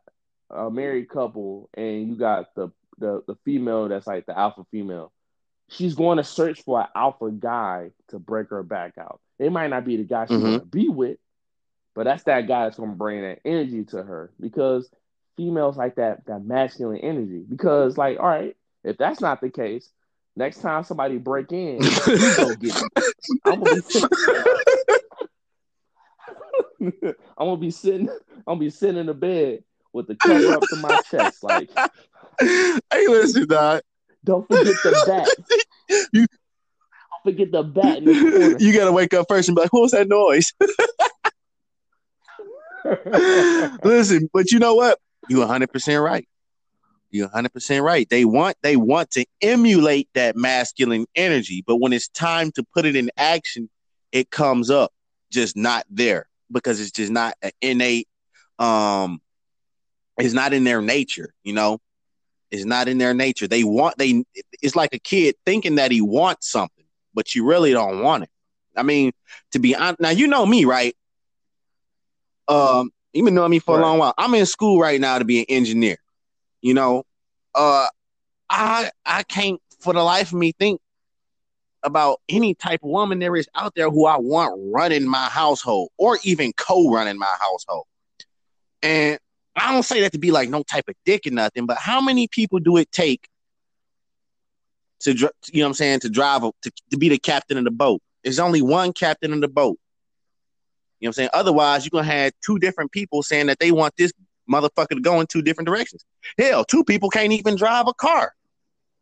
a 0.51 0.71
married 0.71 1.09
couple 1.09 1.71
and 1.75 2.09
you 2.09 2.17
got 2.17 2.55
the 2.55 2.71
the, 2.99 3.23
the 3.27 3.37
female 3.45 3.89
that's 3.89 4.07
like 4.07 4.27
the 4.27 4.39
alpha 4.39 4.65
female. 4.71 5.13
She's 5.69 5.95
going 5.95 6.19
to 6.19 6.25
search 6.25 6.63
for 6.63 6.81
an 6.81 6.87
alpha 6.95 7.31
guy 7.31 7.91
to 8.09 8.19
break 8.19 8.51
her 8.51 8.63
back 8.63 8.95
out. 8.99 9.21
It 9.39 9.51
might 9.51 9.69
not 9.69 9.85
be 9.85 9.97
the 9.97 10.05
guy 10.05 10.27
she 10.27 10.35
mm-hmm. 10.35 10.43
want 10.43 10.63
to 10.63 10.67
be 10.67 10.89
with, 10.89 11.19
but 11.97 12.05
that's 12.05 12.25
that 12.25 12.47
guy 12.47 12.65
that's 12.65 12.77
gonna 12.79 12.93
bring 12.93 13.23
that 13.23 13.41
energy 13.45 13.83
to 13.83 14.03
her 14.03 14.31
because 14.39 14.89
females 15.37 15.79
like 15.79 15.97
that 15.97 16.27
that 16.27 16.45
masculine 16.45 17.01
energy. 17.01 17.43
Because 17.49 17.97
like, 17.97 18.21
all 18.21 18.29
right, 18.29 18.55
if 18.85 18.99
that's 18.99 19.21
not 19.21 19.41
the 19.41 19.49
case, 19.49 19.89
next 20.37 20.61
time 20.61 20.85
somebody 20.85 21.17
break 21.17 21.51
in, 21.53 21.83
you 22.07 22.37
go 22.37 22.55
get 22.55 22.77
it. 22.77 23.15
I'm 23.47 23.61
gonna 23.61 23.75
be 23.75 23.81
sitting, 23.81 24.09
I'm 27.39 27.47
gonna 27.47 27.57
be 27.57 27.71
sitting, 27.71 28.09
I'm 28.11 28.45
gonna 28.47 28.61
be 28.61 28.71
sitting 28.71 28.99
in 28.99 29.07
the 29.07 29.15
bed 29.15 29.65
with 29.95 30.07
the 30.07 30.17
cover 30.17 30.53
up 30.53 30.63
to 30.69 30.77
my 30.77 31.01
chest, 31.11 31.43
like. 31.43 31.71
Hey, 32.39 33.09
listen, 33.09 33.49
dog. 33.49 33.81
Don't 34.23 34.47
forget 34.47 34.75
the 34.83 35.03
bat. 35.07 35.29
You 36.13 36.27
don't 36.27 37.33
forget 37.33 37.53
the 37.53 37.63
bat. 37.63 38.03
You 38.61 38.73
gotta 38.73 38.93
wake 38.93 39.15
up 39.15 39.27
first 39.29 39.49
and 39.49 39.55
be 39.55 39.63
like, 39.63 39.73
"What 39.73 39.83
was 39.83 39.93
that 39.93 40.09
noise?" 40.09 40.53
Listen, 43.85 44.29
but 44.33 44.51
you 44.53 44.59
know 44.59 44.75
what? 44.75 44.99
You 45.29 45.39
100% 45.39 46.05
right. 46.05 46.29
You're 47.11 47.29
100% 47.29 47.83
right. 47.83 48.09
They 48.09 48.25
want 48.25 48.57
they 48.63 48.77
want 48.77 49.11
to 49.13 49.25
emulate 49.41 50.09
that 50.15 50.37
masculine 50.37 51.07
energy, 51.15 51.63
but 51.67 51.77
when 51.77 51.93
it's 51.93 52.09
time 52.09 52.51
to 52.53 52.65
put 52.75 52.85
it 52.85 52.97
in 52.97 53.11
action, 53.17 53.71
it 54.13 54.31
comes 54.31 54.71
up 54.71 54.93
just 55.31 55.57
not 55.57 55.85
there 55.89 56.29
because 56.51 56.81
it's 56.81 56.91
just 56.91 57.11
not 57.11 57.35
an 57.43 57.51
innate 57.61 58.09
um 58.59 59.21
it's 60.19 60.35
not 60.35 60.53
in 60.53 60.65
their 60.65 60.81
nature, 60.81 61.35
you 61.43 61.53
know? 61.53 61.79
It's 62.51 62.65
not 62.65 62.89
in 62.89 62.99
their 62.99 63.13
nature. 63.13 63.49
They 63.49 63.65
want 63.65 63.99
they 63.99 64.25
it's 64.63 64.77
like 64.77 64.95
a 64.95 64.99
kid 64.99 65.37
thinking 65.45 65.77
that 65.77 65.91
he 65.91 66.01
wants 66.01 66.51
something, 66.51 66.85
but 67.15 67.35
you 67.35 67.45
really 67.45 67.73
don't 67.73 68.03
want 68.03 68.25
it. 68.25 68.31
I 68.77 68.83
mean, 68.83 69.13
to 69.53 69.59
be 69.59 69.75
honest, 69.75 70.01
now 70.01 70.11
you 70.11 70.27
know 70.27 70.47
me, 70.47 70.65
right? 70.65 70.97
Um, 72.49 72.91
you 73.13 73.25
been 73.25 73.35
knowing 73.35 73.51
me 73.51 73.59
for 73.59 73.77
right. 73.77 73.83
a 73.83 73.87
long 73.87 73.99
while. 73.99 74.15
I'm 74.19 74.35
in 74.35 74.47
school 74.47 74.79
right 74.79 75.01
now 75.01 75.19
to 75.19 75.25
be 75.25 75.41
an 75.41 75.47
engineer. 75.49 75.97
You 76.61 76.75
know, 76.75 77.05
uh, 77.55 77.87
I 78.51 78.91
I 79.05 79.23
can't 79.25 79.61
for 79.81 79.93
the 79.93 80.03
life 80.03 80.29
of 80.29 80.39
me 80.39 80.53
think 80.53 80.81
about 81.83 82.21
any 82.29 82.55
type 82.55 82.81
of 82.83 82.91
woman 82.91 83.19
there 83.19 83.37
is 83.37 83.49
out 83.55 83.73
there 83.77 83.91
who 83.91 84.07
I 84.07 84.17
want 84.19 84.61
running 84.73 85.09
my 85.09 85.27
household 85.27 85.91
or 85.97 86.19
even 86.25 86.53
co-running 86.53 87.19
my 87.19 87.35
household. 87.41 87.87
And 88.83 89.19
I 89.55 89.73
don't 89.73 89.85
say 89.85 90.01
that 90.01 90.13
to 90.13 90.19
be 90.19 90.33
like 90.33 90.51
no 90.51 90.63
type 90.63 90.89
of 90.89 90.95
dick 91.05 91.27
or 91.27 91.31
nothing, 91.31 91.67
but 91.67 91.79
how 91.79 92.01
many 92.01 92.29
people 92.29 92.59
do 92.59 92.77
it 92.77 92.91
take 92.91 93.29
to 95.01 95.13
you 95.13 95.21
know 95.21 95.31
what 95.53 95.67
I'm 95.67 95.75
saying 95.75 96.01
to 96.01 96.09
drive 96.09 96.43
to, 96.43 96.73
to 96.91 96.99
be 96.99 97.09
the 97.09 97.19
captain 97.19 97.57
of 97.57 97.65
the 97.65 97.71
boat? 97.71 98.03
There's 98.25 98.39
only 98.39 98.63
one 98.63 98.93
captain 98.93 99.33
of 99.33 99.41
the 99.41 99.49
boat. 99.49 99.79
You 101.01 101.07
know 101.07 101.09
what 101.09 101.11
I'm 101.11 101.13
saying? 101.13 101.31
Otherwise, 101.35 101.85
you're 101.85 101.91
gonna 101.91 102.13
have 102.13 102.33
two 102.45 102.59
different 102.59 102.93
people 102.93 103.23
saying 103.23 103.47
that 103.47 103.59
they 103.59 103.73
want 103.73 103.95
this 103.97 104.13
motherfucker 104.51 104.91
to 104.91 105.01
go 105.01 105.21
in 105.21 105.27
two 105.27 105.43
different 105.43 105.67
directions. 105.67 106.05
Hell, 106.39 106.65
two 106.65 106.85
people 106.85 107.11
can't 107.11 107.33
even 107.33 107.57
drive 107.57 107.89
a 107.89 107.95
car. 107.95 108.33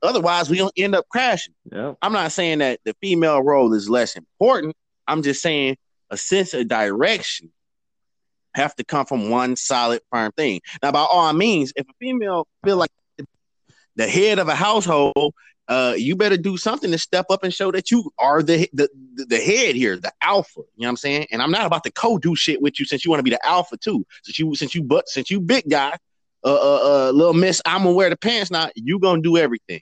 Otherwise, 0.02 0.50
we 0.50 0.58
don't 0.58 0.72
end 0.76 0.94
up 0.94 1.06
crashing. 1.08 1.54
Yeah. 1.70 1.94
I'm 2.02 2.12
not 2.12 2.32
saying 2.32 2.58
that 2.58 2.80
the 2.84 2.94
female 3.00 3.42
role 3.42 3.72
is 3.72 3.88
less 3.88 4.16
important. 4.16 4.76
I'm 5.06 5.22
just 5.22 5.40
saying 5.40 5.76
a 6.10 6.16
sense 6.16 6.52
of 6.54 6.68
direction 6.68 7.50
have 8.54 8.74
to 8.76 8.84
come 8.84 9.06
from 9.06 9.30
one 9.30 9.56
solid 9.56 10.00
firm 10.10 10.30
thing. 10.32 10.60
Now, 10.82 10.92
by 10.92 11.00
all 11.10 11.32
means, 11.32 11.72
if 11.76 11.86
a 11.88 11.92
female 11.98 12.46
feel 12.64 12.76
like 12.76 12.90
the 13.96 14.06
head 14.06 14.38
of 14.38 14.48
a 14.48 14.54
household, 14.54 15.34
uh, 15.68 15.94
you 15.96 16.14
better 16.14 16.36
do 16.36 16.56
something 16.56 16.90
to 16.90 16.98
step 16.98 17.26
up 17.30 17.42
and 17.42 17.54
show 17.54 17.72
that 17.72 17.90
you 17.90 18.12
are 18.18 18.42
the, 18.42 18.68
the 18.72 18.88
the 19.14 19.38
head 19.38 19.74
here, 19.74 19.96
the 19.96 20.12
alpha. 20.20 20.60
You 20.76 20.82
know 20.82 20.86
what 20.86 20.90
I'm 20.90 20.96
saying? 20.96 21.26
And 21.30 21.40
I'm 21.40 21.50
not 21.50 21.66
about 21.66 21.84
to 21.84 21.90
co-do 21.90 22.36
shit 22.36 22.60
with 22.60 22.78
you 22.78 22.84
since 22.84 23.04
you 23.04 23.10
want 23.10 23.20
to 23.20 23.24
be 23.24 23.30
the 23.30 23.46
alpha 23.46 23.76
too. 23.76 24.06
Since 24.22 24.38
you 24.38 24.54
since 24.54 24.74
you 24.74 24.82
but 24.82 25.08
since 25.08 25.30
you 25.30 25.40
big 25.40 25.68
guy, 25.68 25.96
uh, 26.44 26.54
uh, 26.54 27.08
uh 27.08 27.10
little 27.12 27.32
miss, 27.32 27.62
I'm 27.64 27.84
gonna 27.84 27.92
wear 27.92 28.10
the 28.10 28.16
pants 28.16 28.50
now. 28.50 28.68
You 28.74 28.98
gonna 28.98 29.22
do 29.22 29.38
everything. 29.38 29.80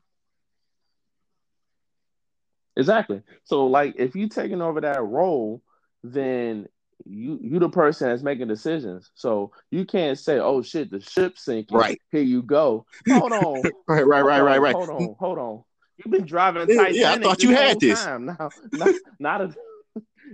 Exactly. 2.76 3.22
So, 3.44 3.66
like, 3.66 3.94
if 3.98 4.14
you 4.16 4.28
taking 4.28 4.62
over 4.62 4.80
that 4.80 5.02
role, 5.02 5.62
then 6.02 6.68
you 7.04 7.38
you 7.42 7.58
the 7.58 7.68
person 7.68 8.08
that's 8.08 8.22
making 8.22 8.48
decisions. 8.48 9.10
So 9.14 9.52
you 9.70 9.84
can't 9.84 10.18
say, 10.18 10.38
"Oh 10.38 10.62
shit, 10.62 10.90
the 10.90 11.00
ship's 11.00 11.44
sinking." 11.44 11.76
Right 11.76 12.00
here 12.12 12.22
you 12.22 12.42
go. 12.42 12.86
Hold 13.08 13.32
on. 13.32 13.62
right, 13.88 14.06
right, 14.06 14.22
right, 14.22 14.40
right, 14.40 14.60
right. 14.60 14.74
Hold 14.74 14.90
on, 14.90 15.16
hold 15.18 15.38
on. 15.38 15.64
You've 15.98 16.12
been 16.12 16.26
driving 16.26 16.66
Titanic. 16.66 16.96
Yeah, 16.96 17.12
I 17.12 17.18
thought 17.18 17.42
you 17.42 17.50
had 17.50 17.78
this. 17.80 18.02
Time. 18.02 18.26
Now, 18.26 18.50
not, 18.72 18.94
not 19.18 19.40
a 19.40 19.54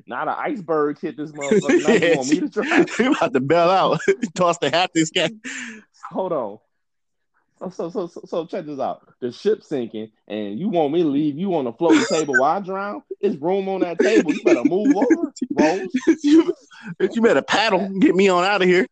not 0.06 0.28
an 0.28 0.34
iceberg 0.38 0.98
hit 1.00 1.16
this 1.16 1.32
motherfucker. 1.32 1.86
Now 1.86 2.06
you 2.06 2.16
want 2.16 2.30
me 2.30 2.40
to 2.40 2.48
drive? 2.48 2.86
you 2.98 3.12
about 3.12 3.32
to 3.32 3.40
bail 3.40 3.70
out. 3.70 4.00
Toss 4.34 4.58
the 4.58 4.70
hat 4.70 4.90
this 4.94 5.10
guy. 5.10 5.30
Hold 6.10 6.32
on. 6.32 6.58
So, 7.72 7.90
so, 7.90 8.06
so, 8.06 8.20
so, 8.24 8.46
check 8.46 8.66
this 8.66 8.78
out. 8.78 9.02
The 9.20 9.32
ship's 9.32 9.68
sinking, 9.68 10.12
and 10.28 10.56
you 10.60 10.68
want 10.68 10.92
me 10.92 11.02
to 11.02 11.08
leave 11.08 11.36
you 11.36 11.56
on 11.56 11.64
the 11.64 11.72
floating 11.72 12.04
table 12.08 12.34
while 12.38 12.58
I 12.58 12.60
drown? 12.60 13.02
There's 13.20 13.36
room 13.36 13.68
on 13.68 13.80
that 13.80 13.98
table. 13.98 14.32
You 14.32 14.44
better 14.44 14.62
move 14.62 14.94
over, 14.94 15.32
Rose. 15.58 15.88
you, 16.22 16.54
you 17.00 17.20
better 17.20 17.42
paddle, 17.42 17.88
get 17.98 18.14
me 18.14 18.28
on 18.28 18.44
out 18.44 18.62
of 18.62 18.68
here. 18.68 18.86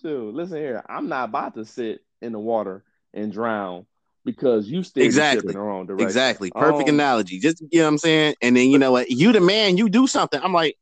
Shoot, 0.00 0.34
listen 0.34 0.56
here. 0.56 0.82
I'm 0.88 1.10
not 1.10 1.28
about 1.28 1.56
to 1.56 1.66
sit 1.66 2.00
in 2.22 2.32
the 2.32 2.38
water 2.38 2.84
and 3.12 3.30
drown 3.30 3.84
because 4.24 4.68
you 4.68 4.82
still 4.82 5.04
exactly 5.04 5.48
in 5.48 5.54
the 5.54 5.60
wrong 5.60 5.86
direction. 5.86 6.06
Exactly. 6.06 6.50
Perfect 6.50 6.88
um, 6.88 6.94
analogy. 6.94 7.38
Just 7.38 7.60
you 7.60 7.78
know 7.78 7.84
what 7.84 7.88
I'm 7.88 7.98
saying? 7.98 8.34
And 8.40 8.56
then 8.56 8.70
you 8.70 8.78
know 8.78 8.92
what? 8.92 9.10
You 9.10 9.32
the 9.32 9.40
man, 9.40 9.76
you 9.76 9.88
do 9.88 10.06
something. 10.06 10.40
I'm 10.42 10.52
like, 10.52 10.76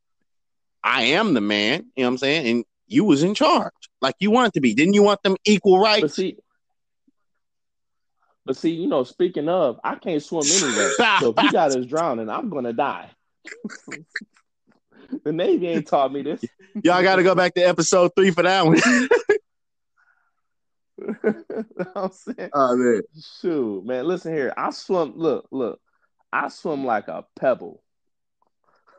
I 0.82 1.02
am 1.02 1.34
the 1.34 1.40
man, 1.40 1.86
you 1.96 2.02
know 2.02 2.08
what 2.08 2.12
I'm 2.14 2.18
saying? 2.18 2.46
And 2.46 2.64
you 2.86 3.04
was 3.04 3.22
in 3.22 3.34
charge. 3.34 3.72
Like 4.00 4.14
you 4.20 4.30
wanted 4.30 4.54
to 4.54 4.60
be. 4.60 4.74
Didn't 4.74 4.94
you 4.94 5.02
want 5.02 5.22
them 5.22 5.36
equal 5.44 5.78
rights? 5.80 6.02
But 6.02 6.12
see, 6.12 6.36
but 8.44 8.56
see, 8.56 8.70
you 8.70 8.88
know, 8.88 9.04
speaking 9.04 9.48
of, 9.48 9.78
I 9.84 9.94
can't 9.96 10.22
swim 10.22 10.44
anyway. 10.44 10.90
so 11.20 11.34
if 11.36 11.42
you 11.42 11.52
got 11.52 11.76
us 11.76 11.86
drowning, 11.86 12.28
I'm 12.28 12.50
gonna 12.50 12.72
die. 12.72 13.10
the 15.24 15.32
Navy 15.32 15.68
ain't 15.68 15.86
taught 15.86 16.12
me 16.12 16.22
this. 16.22 16.44
Y'all 16.82 17.02
got 17.02 17.16
to 17.16 17.22
go 17.22 17.34
back 17.34 17.54
to 17.54 17.60
episode 17.60 18.12
three 18.16 18.30
for 18.30 18.42
that 18.42 18.64
one. 18.64 18.78
I'm 21.96 22.12
saying, 22.12 22.50
oh 22.52 22.76
man, 22.76 23.02
shoot, 23.40 23.84
man, 23.84 24.06
listen 24.06 24.34
here. 24.34 24.52
I 24.56 24.70
swim. 24.70 25.14
Look, 25.16 25.48
look, 25.50 25.80
I 26.32 26.48
swim 26.48 26.84
like 26.84 27.08
a 27.08 27.24
pebble. 27.36 27.82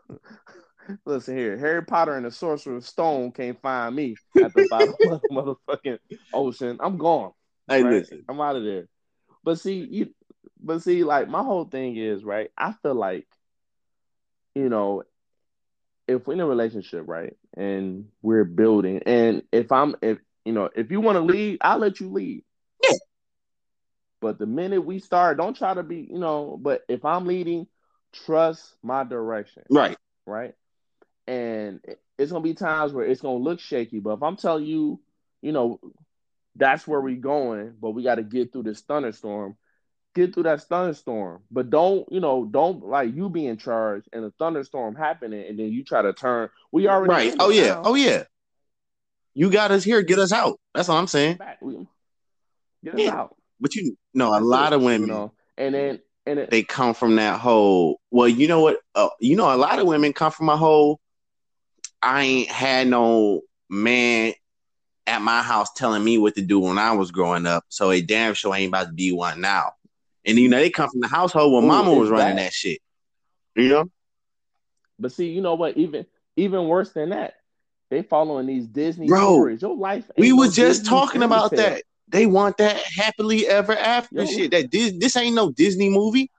listen 1.06 1.38
here, 1.38 1.58
Harry 1.58 1.84
Potter 1.84 2.16
and 2.16 2.26
the 2.26 2.32
Sorcerer's 2.32 2.86
Stone 2.86 3.32
can't 3.32 3.62
find 3.62 3.96
me 3.96 4.16
at 4.42 4.54
the 4.54 4.68
bottom 4.70 4.96
of 5.06 5.22
the 5.22 5.28
motherfucking 5.32 6.00
ocean. 6.34 6.78
I'm 6.80 6.98
gone. 6.98 7.32
Hey, 7.68 7.84
right? 7.84 7.94
listen, 7.94 8.24
I'm 8.28 8.42
out 8.42 8.56
of 8.56 8.64
there. 8.64 8.88
But 9.44 9.60
see, 9.60 9.88
you, 9.90 10.10
but 10.62 10.82
see, 10.82 11.04
like 11.04 11.28
my 11.28 11.44
whole 11.44 11.66
thing 11.66 11.96
is 11.98 12.24
right. 12.24 12.50
I 12.58 12.74
feel 12.82 12.96
like, 12.96 13.28
you 14.56 14.70
know, 14.70 15.04
if 16.08 16.28
we're 16.28 16.34
in 16.34 16.40
a 16.40 16.46
relationship, 16.46 17.04
right, 17.08 17.36
and 17.56 18.08
we're 18.22 18.44
building, 18.46 19.02
and 19.06 19.44
if 19.52 19.72
I'm, 19.72 19.96
if 20.02 20.18
you 20.46 20.54
know, 20.54 20.70
if 20.76 20.92
you 20.92 21.02
want 21.02 21.18
to 21.18 21.22
lead, 21.22 21.60
I'll 21.62 21.78
let 21.78 22.00
you 22.00 22.10
lead. 22.10 22.44
Yeah. 22.84 22.98
But 24.22 24.40
the 24.40 24.46
minute 24.46 24.82
we 24.82 25.00
start, 25.00 25.38
don't 25.38 25.56
try 25.56 25.74
to 25.74 25.84
be, 25.84 26.08
you 26.10 26.20
know. 26.20 26.58
But 26.62 26.84
if 26.88 27.06
I'm 27.06 27.26
leading, 27.26 27.68
trust 28.26 28.76
my 28.82 29.04
direction. 29.04 29.64
Right. 29.70 29.98
Right. 30.26 30.54
And 31.28 31.82
it's 32.18 32.32
gonna 32.32 32.44
be 32.44 32.54
times 32.54 32.94
where 32.94 33.06
it's 33.06 33.22
gonna 33.22 33.38
look 33.38 33.60
shaky. 33.60 34.00
But 34.00 34.14
if 34.14 34.24
I'm 34.24 34.38
telling 34.38 34.66
you, 34.66 35.00
you 35.42 35.52
know, 35.52 35.80
that's 36.56 36.88
where 36.88 37.02
we're 37.02 37.16
going, 37.16 37.74
but 37.82 37.92
we 37.92 38.04
got 38.04 38.16
to 38.16 38.24
get 38.24 38.54
through 38.54 38.64
this 38.64 38.82
thunderstorm. 38.82 39.58
Get 40.16 40.36
through 40.36 40.44
that 40.44 40.62
thunderstorm, 40.62 41.42
but 41.50 41.72
don't 41.72 42.06
you 42.12 42.20
know? 42.20 42.46
Don't 42.46 42.86
like 42.86 43.16
you 43.16 43.30
be 43.30 43.48
in 43.48 43.58
charge 43.58 44.04
and 44.14 44.24
a 44.24 44.32
thunderstorm 44.38 44.94
happening, 44.94 45.44
and 45.50 45.58
then 45.58 45.70
you 45.70 45.84
try 45.84 46.04
to 46.04 46.14
turn. 46.14 46.50
We 46.72 46.88
already 46.88 47.12
right. 47.12 47.36
Oh, 47.40 47.48
oh 47.48 47.50
yeah. 47.50 47.68
Now. 47.70 47.82
Oh 47.84 47.96
yeah. 47.96 48.24
You 49.36 49.50
got 49.50 49.72
us 49.72 49.84
here. 49.84 50.02
Get 50.02 50.20
us 50.20 50.32
out. 50.32 50.60
That's 50.74 50.90
all 50.90 50.98
I'm 50.98 51.08
saying. 51.08 51.40
Get 52.84 52.94
us 52.94 53.00
yeah. 53.00 53.16
out. 53.16 53.36
But 53.60 53.76
you 53.76 53.98
know, 54.14 54.38
a 54.38 54.42
lot 54.42 54.74
of 54.74 54.82
women, 54.82 55.08
you 55.08 55.14
know, 55.14 55.32
and 55.58 55.74
then 55.74 56.00
and 56.26 56.40
it, 56.40 56.52
they 56.52 56.64
come 56.64 56.94
from 56.94 57.16
that 57.16 57.40
whole. 57.40 58.00
Well, 58.12 58.28
you 58.28 58.48
know 58.48 58.62
what? 58.62 58.78
Uh, 58.96 59.10
you 59.20 59.36
know, 59.36 59.54
a 59.54 59.58
lot 59.58 59.80
of 59.80 59.88
women 59.88 60.14
come 60.14 60.32
from 60.32 60.50
a 60.50 60.58
whole. 60.58 61.00
I 62.02 62.24
ain't 62.24 62.50
had 62.50 62.88
no 62.88 63.42
man 63.70 64.34
at 65.08 65.22
my 65.22 65.42
house 65.42 65.72
telling 65.74 66.04
me 66.04 66.18
what 66.18 66.36
to 66.36 66.42
do 66.42 66.60
when 66.60 66.78
I 66.78 66.94
was 66.94 67.12
growing 67.12 67.46
up. 67.46 67.64
So 67.70 67.92
a 67.92 68.02
damn 68.02 68.34
sure 68.34 68.56
ain't 68.56 68.70
about 68.70 68.88
to 68.88 68.94
be 68.94 69.12
one 69.12 69.42
now. 69.42 69.72
And 70.26 70.38
you 70.38 70.48
know, 70.48 70.58
they 70.58 70.70
come 70.70 70.90
from 70.90 71.02
the 71.02 71.08
household 71.08 71.52
where 71.54 71.64
Ooh, 71.64 71.68
mama 71.68 71.94
was 71.94 72.10
running 72.10 72.38
that. 72.38 72.44
that 72.44 72.54
shit. 72.54 72.80
You 73.56 73.70
know? 73.70 73.92
But 75.00 75.12
see, 75.12 75.30
you 75.30 75.42
know 75.42 75.56
what? 75.56 75.78
Even 75.78 76.06
even 76.36 76.68
worse 76.68 76.92
than 76.92 77.10
that, 77.10 77.36
they 77.94 78.02
following 78.02 78.48
these 78.48 78.68
Disney 78.68 79.08
Bro, 79.08 79.20
stories. 79.20 79.62
Your 79.62 79.78
life. 79.78 80.10
We 80.18 80.34
were 80.34 80.46
no 80.46 80.52
just 80.52 80.82
Disney 80.82 80.90
talking 80.90 81.24
about 81.24 81.52
tale. 81.52 81.60
that. 81.60 81.84
They 82.08 82.26
want 82.26 82.58
that 82.58 82.78
happily 82.78 83.48
ever 83.48 83.76
after 83.78 84.24
Yo. 84.24 84.26
shit. 84.26 84.52
That 84.52 84.72
this, 84.72 84.94
this 84.98 85.16
ain't 85.16 85.36
no 85.36 85.52
Disney 85.52 85.90
movie. 85.90 86.32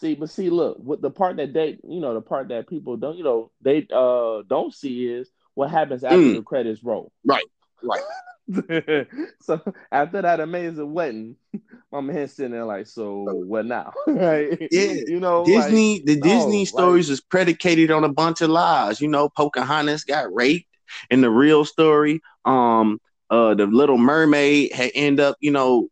See, 0.00 0.14
but 0.14 0.30
see, 0.30 0.48
look, 0.48 0.78
what 0.78 1.00
the 1.00 1.10
part 1.10 1.38
that 1.38 1.52
they, 1.52 1.78
you 1.82 2.00
know, 2.00 2.14
the 2.14 2.20
part 2.20 2.48
that 2.48 2.68
people 2.68 2.96
don't, 2.96 3.16
you 3.16 3.24
know, 3.24 3.50
they 3.60 3.86
uh 3.92 4.42
don't 4.46 4.72
see 4.72 5.06
is 5.06 5.30
what 5.54 5.70
happens 5.70 6.04
after 6.04 6.18
mm. 6.18 6.36
the 6.36 6.42
credits 6.42 6.84
roll. 6.84 7.10
Right, 7.24 7.44
right. 7.82 8.02
so 9.40 9.60
after 9.92 10.22
that 10.22 10.40
amazing 10.40 10.92
wedding, 10.92 11.36
my 11.92 12.00
man 12.00 12.28
sitting 12.28 12.52
there 12.52 12.64
like, 12.64 12.86
so 12.86 13.24
what 13.46 13.66
now? 13.66 13.92
right? 14.06 14.68
Yeah, 14.70 14.94
you 15.06 15.20
know, 15.20 15.44
Disney. 15.44 15.96
Like, 15.96 16.06
the 16.06 16.20
Disney 16.20 16.64
stories 16.64 17.08
like, 17.08 17.12
was 17.12 17.20
predicated 17.20 17.90
on 17.90 18.04
a 18.04 18.08
bunch 18.08 18.40
of 18.40 18.50
lies. 18.50 19.00
You 19.00 19.08
know, 19.08 19.28
Pocahontas 19.28 20.04
got 20.04 20.32
raped 20.32 20.66
in 21.10 21.20
the 21.20 21.30
real 21.30 21.64
story. 21.64 22.20
Um, 22.44 22.98
uh, 23.30 23.54
the 23.54 23.66
Little 23.66 23.98
Mermaid 23.98 24.72
had 24.72 24.90
end 24.94 25.20
up, 25.20 25.36
you 25.40 25.50
know, 25.50 25.88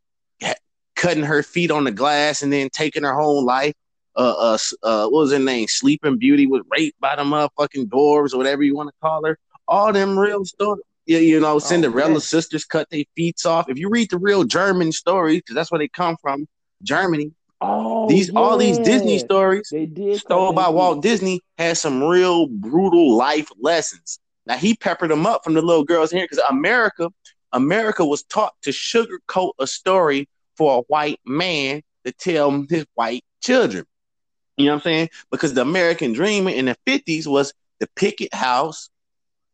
cutting 0.95 1.25
her 1.25 1.43
feet 1.43 1.71
on 1.71 1.85
the 1.85 1.93
glass 1.93 2.43
and 2.43 2.53
then 2.53 2.71
taking 2.71 3.05
her 3.05 3.15
whole 3.15 3.45
life. 3.45 3.75
Uh, 4.17 4.35
uh, 4.39 4.59
uh, 4.83 5.09
what 5.09 5.21
was 5.21 5.33
her 5.33 5.39
name? 5.39 5.67
Sleeping 5.69 6.17
Beauty 6.17 6.47
was 6.47 6.63
raped 6.71 6.99
by 7.01 7.15
the 7.17 7.23
motherfucking 7.23 7.89
dwarves 7.89 8.33
or 8.33 8.39
whatever 8.39 8.63
you 8.63 8.75
want 8.75 8.89
to 8.89 8.95
call 9.03 9.27
her 9.27 9.39
all 9.69 9.93
them 9.93 10.19
real 10.19 10.45
stories. 10.45 10.83
Yeah, 11.07 11.19
you 11.19 11.39
know, 11.39 11.59
Cinderella 11.59 12.17
oh, 12.17 12.19
sisters 12.19 12.65
cut 12.65 12.91
their 12.91 13.05
feet 13.15 13.41
off. 13.47 13.69
If 13.69 13.79
you 13.79 13.89
read 13.89 14.11
the 14.11 14.19
real 14.19 14.45
German 14.45 14.93
stories, 14.93 15.39
because 15.39 15.55
that's 15.55 15.71
where 15.71 15.79
they 15.79 15.89
come 15.89 16.17
from, 16.21 16.47
Germany. 16.83 17.33
Oh, 17.61 18.09
these 18.09 18.29
yeah. 18.29 18.39
all 18.39 18.59
these 18.59 18.79
Disney 18.79 19.19
stories 19.19 19.69
they 19.73 19.87
did 19.87 20.21
stole 20.21 20.53
by 20.53 20.69
Walt 20.69 21.03
Disney 21.03 21.41
had 21.57 21.79
some 21.79 22.03
real 22.03 22.49
brutal 22.49 23.17
life 23.17 23.49
lessons. 23.59 24.19
Now 24.45 24.57
he 24.57 24.75
peppered 24.75 25.11
them 25.11 25.27
up 25.27 25.43
from 25.43 25.55
the 25.55 25.63
little 25.63 25.85
girls 25.85 26.13
in 26.13 26.19
here 26.19 26.27
because 26.31 26.45
America, 26.51 27.11
America 27.53 28.05
was 28.05 28.25
taught 28.25 28.53
to 28.63 28.71
sugarcoat 28.71 29.53
a 29.59 29.67
story 29.67 30.29
for 30.57 30.79
a 30.79 30.83
white 30.83 31.21
man 31.25 31.83
to 32.05 32.13
tell 32.13 32.67
his 32.69 32.85
white 32.95 33.25
children. 33.43 33.85
You 34.57 34.67
know 34.67 34.73
what 34.73 34.77
I'm 34.77 34.83
saying? 34.83 35.09
Because 35.31 35.55
the 35.55 35.63
American 35.63 36.13
dream 36.13 36.49
in 36.49 36.67
the 36.67 36.77
50s 36.87 37.27
was 37.27 37.53
the 37.79 37.89
picket 37.97 38.35
house, 38.35 38.91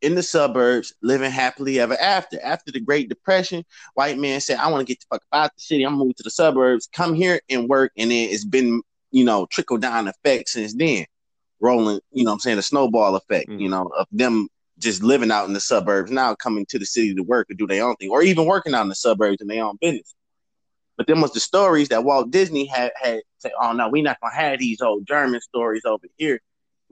in 0.03 0.15
the 0.15 0.23
suburbs, 0.23 0.93
living 1.01 1.31
happily 1.31 1.79
ever 1.79 1.99
after. 1.99 2.39
After 2.43 2.71
the 2.71 2.79
Great 2.79 3.09
Depression, 3.09 3.63
white 3.95 4.17
man 4.17 4.41
said, 4.41 4.57
I 4.57 4.69
want 4.69 4.85
to 4.85 4.91
get 4.91 4.99
the 4.99 5.05
fuck 5.09 5.23
out 5.31 5.45
of 5.45 5.51
the 5.55 5.61
city. 5.61 5.83
I'm 5.83 5.93
moving 5.93 6.13
to 6.15 6.23
the 6.23 6.29
suburbs, 6.29 6.89
come 6.91 7.13
here 7.13 7.39
and 7.49 7.69
work. 7.69 7.91
And 7.97 8.11
then 8.11 8.29
it's 8.29 8.45
been, 8.45 8.81
you 9.11 9.23
know, 9.23 9.47
trickle 9.47 9.77
down 9.77 10.07
effect 10.07 10.49
since 10.49 10.73
then. 10.73 11.05
Rolling, 11.59 12.01
you 12.11 12.25
know 12.25 12.33
I'm 12.33 12.39
saying, 12.39 12.57
a 12.57 12.61
snowball 12.61 13.15
effect, 13.15 13.49
mm-hmm. 13.49 13.59
you 13.59 13.69
know, 13.69 13.89
of 13.97 14.07
them 14.11 14.49
just 14.79 15.01
living 15.01 15.31
out 15.31 15.47
in 15.47 15.53
the 15.53 15.61
suburbs 15.61 16.11
now 16.11 16.35
coming 16.35 16.65
to 16.67 16.77
the 16.77 16.85
city 16.85 17.15
to 17.15 17.23
work 17.23 17.49
or 17.49 17.53
do 17.53 17.65
their 17.65 17.85
own 17.85 17.95
thing, 17.95 18.09
or 18.09 18.21
even 18.21 18.45
working 18.45 18.73
out 18.73 18.81
in 18.81 18.89
the 18.89 18.95
suburbs 18.95 19.37
in 19.39 19.47
their 19.47 19.63
own 19.63 19.77
business. 19.79 20.13
But 20.97 21.07
then 21.07 21.21
was 21.21 21.31
the 21.31 21.39
stories 21.39 21.89
that 21.89 22.03
Walt 22.03 22.31
Disney 22.31 22.65
had 22.65 22.91
had 23.01 23.21
say, 23.37 23.51
oh 23.61 23.71
no, 23.71 23.87
we're 23.87 24.03
not 24.03 24.19
gonna 24.19 24.35
have 24.35 24.59
these 24.59 24.81
old 24.81 25.07
German 25.07 25.39
stories 25.39 25.83
over 25.85 26.05
here. 26.17 26.41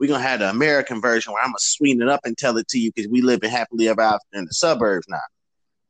We're 0.02 0.08
gonna 0.08 0.24
have 0.24 0.40
the 0.40 0.50
American 0.50 1.00
version 1.00 1.32
where 1.32 1.40
I'm 1.44 1.50
gonna 1.50 1.58
sweeten 1.60 2.02
it 2.02 2.08
up 2.08 2.22
and 2.24 2.36
tell 2.36 2.56
it 2.56 2.66
to 2.70 2.78
you 2.80 2.90
because 2.92 3.08
we 3.08 3.22
live 3.22 3.44
in 3.44 3.50
happily 3.50 3.88
ever 3.88 4.00
after 4.00 4.26
in 4.32 4.46
the 4.46 4.52
suburbs 4.52 5.06
now. 5.08 5.20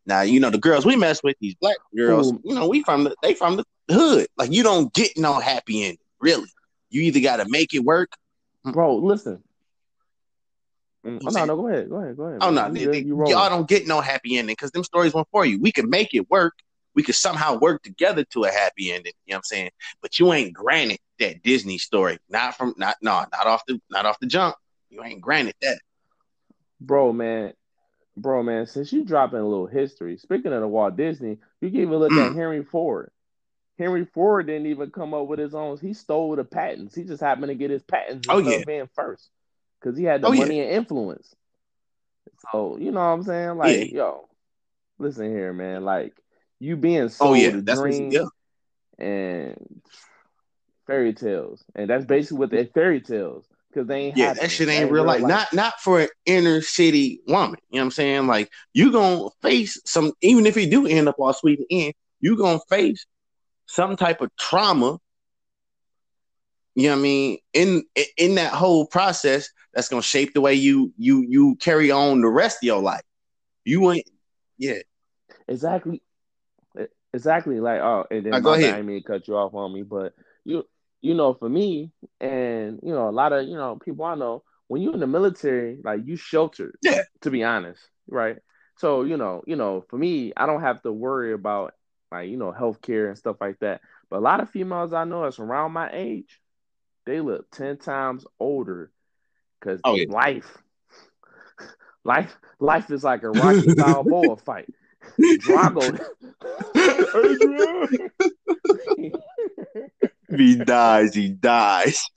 Now, 0.04 0.20
you 0.20 0.38
know, 0.38 0.50
the 0.50 0.58
girls 0.58 0.84
we 0.84 0.96
mess 0.96 1.22
with, 1.22 1.34
these 1.40 1.54
black 1.54 1.78
girls, 1.96 2.30
Ooh. 2.30 2.40
you 2.44 2.54
know, 2.54 2.68
we 2.68 2.82
from 2.82 3.04
the 3.04 3.16
they 3.22 3.32
from 3.32 3.56
the 3.56 3.64
hood. 3.90 4.26
Like 4.36 4.52
you 4.52 4.64
don't 4.64 4.92
get 4.92 5.16
no 5.16 5.40
happy 5.40 5.84
ending, 5.84 5.96
really. 6.20 6.50
You 6.90 7.00
either 7.00 7.20
gotta 7.20 7.46
make 7.48 7.72
it 7.72 7.84
work. 7.84 8.12
Bro, 8.64 8.96
listen. 8.96 9.42
Mm, 11.06 11.22
oh, 11.26 11.30
no, 11.30 11.44
no, 11.46 11.56
go 11.56 11.68
ahead. 11.68 11.88
Go 11.88 11.96
ahead. 11.96 12.16
Go 12.18 12.24
ahead. 12.24 12.38
Oh, 12.42 12.50
no. 12.50 12.70
They, 12.70 12.84
they, 12.84 13.00
y'all 13.00 13.48
don't 13.48 13.66
get 13.66 13.86
no 13.86 14.02
happy 14.02 14.36
ending 14.36 14.52
because 14.52 14.72
them 14.72 14.84
stories 14.84 15.14
weren't 15.14 15.26
for 15.32 15.46
you. 15.46 15.58
We 15.58 15.72
can 15.72 15.88
make 15.88 16.12
it 16.12 16.30
work, 16.30 16.52
we 16.94 17.02
could 17.02 17.14
somehow 17.14 17.58
work 17.58 17.82
together 17.82 18.24
to 18.24 18.44
a 18.44 18.50
happy 18.50 18.92
ending. 18.92 19.14
You 19.24 19.32
know 19.32 19.36
what 19.36 19.38
I'm 19.38 19.42
saying? 19.44 19.70
But 20.02 20.18
you 20.18 20.34
ain't 20.34 20.52
granted 20.52 20.98
that 21.22 21.42
Disney 21.42 21.78
story. 21.78 22.18
Not 22.28 22.56
from 22.56 22.74
not 22.76 22.96
no, 23.02 23.24
not 23.32 23.46
off 23.46 23.62
the 23.66 23.80
not 23.90 24.06
off 24.06 24.18
the 24.20 24.26
jump. 24.26 24.56
You 24.90 25.02
ain't 25.02 25.20
granted 25.20 25.54
that. 25.62 25.80
Bro, 26.80 27.14
man. 27.14 27.52
Bro, 28.14 28.42
man, 28.42 28.66
since 28.66 28.92
you 28.92 29.04
dropping 29.06 29.38
a 29.38 29.48
little 29.48 29.66
history, 29.66 30.18
speaking 30.18 30.52
of 30.52 30.60
the 30.60 30.68
Walt 30.68 30.96
Disney, 30.96 31.38
you 31.62 31.70
can 31.70 31.80
even 31.80 31.96
look 31.96 32.12
mm. 32.12 32.26
at 32.26 32.36
Henry 32.36 32.62
Ford. 32.62 33.10
Henry 33.78 34.04
Ford 34.04 34.46
didn't 34.46 34.66
even 34.66 34.90
come 34.90 35.14
up 35.14 35.26
with 35.26 35.38
his 35.38 35.54
own. 35.54 35.78
He 35.78 35.94
stole 35.94 36.36
the 36.36 36.44
patents. 36.44 36.94
He 36.94 37.04
just 37.04 37.22
happened 37.22 37.48
to 37.48 37.54
get 37.54 37.70
his 37.70 37.82
patents 37.82 38.28
oh, 38.28 38.38
yeah. 38.38 38.64
being 38.66 38.88
first 38.94 39.30
because 39.80 39.98
he 39.98 40.04
had 40.04 40.20
the 40.20 40.28
oh, 40.28 40.32
money 40.32 40.58
yeah. 40.58 40.64
and 40.64 40.72
influence. 40.72 41.34
So 42.52 42.76
you 42.78 42.92
know 42.92 43.00
what 43.00 43.06
I'm 43.06 43.22
saying? 43.22 43.56
Like, 43.56 43.78
yeah. 43.78 43.96
yo, 43.96 44.28
listen 44.98 45.30
here, 45.30 45.54
man. 45.54 45.84
Like, 45.84 46.12
you 46.60 46.76
being 46.76 47.08
sold 47.08 47.30
oh, 47.30 47.34
yeah. 47.34 47.48
a 47.48 47.60
that's 47.62 47.80
dream 47.80 48.12
yeah. 48.12 48.26
and 48.98 49.82
fairy 50.86 51.12
tales, 51.12 51.62
and 51.74 51.88
that's 51.88 52.04
basically 52.04 52.38
what 52.38 52.50
they're 52.50 52.66
fairy 52.66 53.00
tales 53.00 53.46
because 53.70 53.88
they 53.88 54.06
ain't. 54.06 54.16
Yeah, 54.16 54.34
that 54.34 54.50
shit 54.50 54.68
ain't, 54.68 54.90
real 54.90 55.04
life. 55.04 55.22
life. 55.22 55.28
Not 55.28 55.52
not 55.52 55.80
for 55.80 56.00
an 56.00 56.08
inner 56.26 56.60
city 56.60 57.20
woman. 57.26 57.56
You 57.70 57.76
know 57.76 57.82
what 57.82 57.84
I'm 57.86 57.90
saying? 57.92 58.26
Like 58.26 58.50
you 58.72 58.92
gonna 58.92 59.28
face 59.42 59.80
some, 59.84 60.12
even 60.20 60.46
if 60.46 60.56
you 60.56 60.70
do 60.70 60.86
end 60.86 61.08
up 61.08 61.16
all 61.18 61.32
sweet 61.32 61.58
and 61.58 61.66
in, 61.70 61.92
you 62.20 62.36
gonna 62.36 62.60
face 62.68 63.06
some 63.66 63.96
type 63.96 64.20
of 64.20 64.30
trauma. 64.38 64.98
You 66.74 66.84
know 66.84 66.94
what 66.94 67.00
I 67.00 67.02
mean? 67.02 67.38
In 67.52 67.82
in 68.16 68.34
that 68.36 68.52
whole 68.52 68.86
process, 68.86 69.48
that's 69.74 69.88
gonna 69.88 70.02
shape 70.02 70.34
the 70.34 70.40
way 70.40 70.54
you 70.54 70.92
you 70.96 71.24
you 71.28 71.56
carry 71.56 71.90
on 71.90 72.20
the 72.20 72.28
rest 72.28 72.58
of 72.58 72.66
your 72.66 72.80
life. 72.80 73.02
You 73.64 73.92
ain't, 73.92 74.08
yeah, 74.58 74.78
exactly. 75.46 76.02
Exactly. 77.14 77.60
Like, 77.60 77.80
oh, 77.80 78.06
and 78.10 78.24
then 78.24 78.42
go 78.42 78.54
ahead. 78.54 78.74
I 78.74 78.82
mean, 78.82 79.02
cut 79.02 79.28
you 79.28 79.36
off 79.36 79.54
on 79.54 79.72
me, 79.72 79.82
but 79.82 80.14
you, 80.44 80.64
you 81.03 81.14
know, 81.14 81.34
for 81.34 81.48
me, 81.48 81.90
and 82.20 82.78
you 82.82 82.92
know, 82.92 83.09
a 83.09 83.11
lot 83.11 83.32
of 83.32 83.46
you 83.46 83.57
know 83.57 83.76
people 83.76 84.05
I 84.05 84.14
know, 84.14 84.44
when 84.68 84.80
you're 84.80 84.94
in 84.94 85.00
the 85.00 85.07
military, 85.07 85.78
like 85.84 86.00
you 86.05 86.16
sheltered. 86.16 86.78
Yeah. 86.80 87.03
To 87.22 87.30
be 87.30 87.42
honest, 87.42 87.82
right? 88.09 88.38
So 88.78 89.03
you 89.03 89.16
know, 89.16 89.42
you 89.46 89.57
know, 89.57 89.84
for 89.90 89.98
me, 89.98 90.32
I 90.36 90.46
don't 90.46 90.62
have 90.62 90.80
to 90.82 90.92
worry 90.92 91.32
about 91.32 91.74
like 92.11 92.30
you 92.30 92.36
know 92.36 92.55
healthcare 92.57 93.09
and 93.09 93.18
stuff 93.18 93.36
like 93.40 93.59
that. 93.59 93.80
But 94.09 94.18
a 94.18 94.20
lot 94.20 94.40
of 94.40 94.50
females 94.50 94.92
I 94.92 95.05
know 95.05 95.24
that's 95.24 95.38
around 95.38 95.72
my 95.72 95.90
age, 95.92 96.40
they 97.05 97.20
look 97.20 97.50
ten 97.50 97.76
times 97.76 98.24
older 98.38 98.90
because 99.61 99.80
oh, 99.84 99.96
yeah. 99.96 100.07
life, 100.09 100.57
life, 102.05 102.36
life 102.61 102.90
is 102.90 103.03
like 103.03 103.24
a 103.24 103.30
Rocky 103.30 103.74
Balboa 103.76 104.36
fight. 104.36 104.72
Drago. 105.18 105.98
he 110.36 110.56
dies, 110.56 111.14
he 111.14 111.28
dies. 111.28 112.02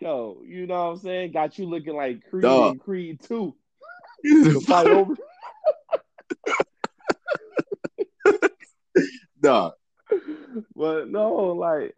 Yo, 0.00 0.42
you 0.44 0.66
know 0.66 0.86
what 0.86 0.92
I'm 0.92 0.98
saying? 0.98 1.32
Got 1.32 1.58
you 1.58 1.66
looking 1.66 1.94
like 1.94 2.28
Creed 2.28 2.42
Duh. 2.42 2.70
and 2.70 2.80
Creed 2.80 3.20
2. 3.22 3.54
the 4.24 4.64
fight 4.66 4.88
over. 4.88 5.14
Dog. 9.40 9.74
But 10.74 11.08
no, 11.08 11.34
like, 11.52 11.94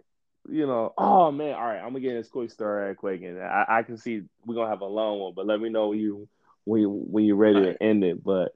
you 0.49 0.67
know, 0.67 0.93
oh 0.99 1.33
man, 1.33 1.55
all 1.55 1.65
right, 1.65 1.79
I'm 1.79 1.89
gonna 1.89 2.01
get 2.01 2.13
this 2.15 2.29
quick 2.29 2.51
story 2.51 2.89
right 2.89 2.97
quick, 2.97 3.23
and 3.23 3.41
I, 3.43 3.65
I 3.69 3.83
can 3.83 3.97
see 3.97 4.23
we're 4.45 4.55
gonna 4.55 4.69
have 4.69 4.83
a 4.83 4.87
long 4.87 5.19
one, 5.21 5.33
but 5.35 5.47
let 5.47 5.61
me 5.61 5.71
know 5.71 5.93
you 5.93 6.29
when 6.65 6.83
you, 6.83 6.91
when 6.91 7.25
you're 7.25 7.37
ready 7.37 7.61
right. 7.61 7.79
to 7.79 7.83
end 7.83 8.05
it. 8.05 8.23
But 8.23 8.55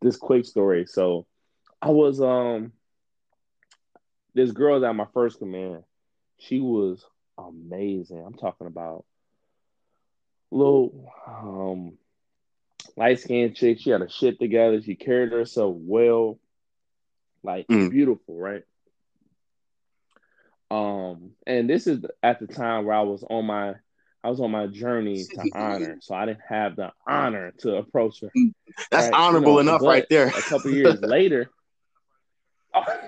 this 0.00 0.16
quick 0.16 0.44
story. 0.44 0.86
So 0.86 1.26
I 1.80 1.90
was 1.90 2.20
um 2.20 2.72
this 4.34 4.52
girl 4.52 4.80
that 4.80 4.94
my 4.94 5.06
first 5.12 5.38
command. 5.38 5.84
She 6.38 6.60
was 6.60 7.04
amazing. 7.38 8.22
I'm 8.24 8.34
talking 8.34 8.66
about 8.66 9.04
little 10.50 11.12
um 11.26 11.98
light 12.96 13.20
skinned 13.20 13.56
chick. 13.56 13.78
She 13.80 13.90
had 13.90 14.02
a 14.02 14.10
shit 14.10 14.38
together. 14.38 14.82
She 14.82 14.94
carried 14.94 15.32
herself 15.32 15.76
well, 15.78 16.38
like 17.42 17.66
mm. 17.68 17.90
beautiful, 17.90 18.36
right? 18.36 18.64
Um, 20.70 21.32
and 21.46 21.68
this 21.68 21.86
is 21.86 22.04
at 22.22 22.40
the 22.40 22.46
time 22.46 22.86
where 22.86 22.96
I 22.96 23.02
was 23.02 23.22
on 23.28 23.46
my 23.46 23.74
I 24.24 24.30
was 24.30 24.40
on 24.40 24.50
my 24.50 24.66
journey 24.68 25.24
to 25.24 25.50
honor, 25.54 25.98
so 26.00 26.14
I 26.14 26.26
didn't 26.26 26.40
have 26.48 26.76
the 26.76 26.92
honor 27.06 27.52
to 27.58 27.76
approach 27.76 28.20
her. 28.20 28.30
That's 28.90 29.10
right? 29.10 29.12
honorable 29.12 29.58
you 29.58 29.64
know, 29.64 29.76
enough, 29.76 29.82
right 29.82 30.06
there. 30.08 30.28
a 30.28 30.42
couple 30.42 30.70
years 30.70 31.00
later, 31.02 31.50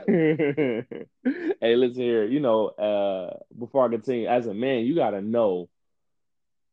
hey, 1.24 1.76
listen 1.76 2.02
here. 2.02 2.24
You 2.24 2.40
know, 2.40 2.68
uh, 2.68 3.38
before 3.58 3.86
I 3.86 3.88
continue, 3.88 4.26
as 4.26 4.46
a 4.46 4.54
man, 4.54 4.84
you 4.84 4.94
got 4.94 5.10
to 5.10 5.20
know 5.20 5.68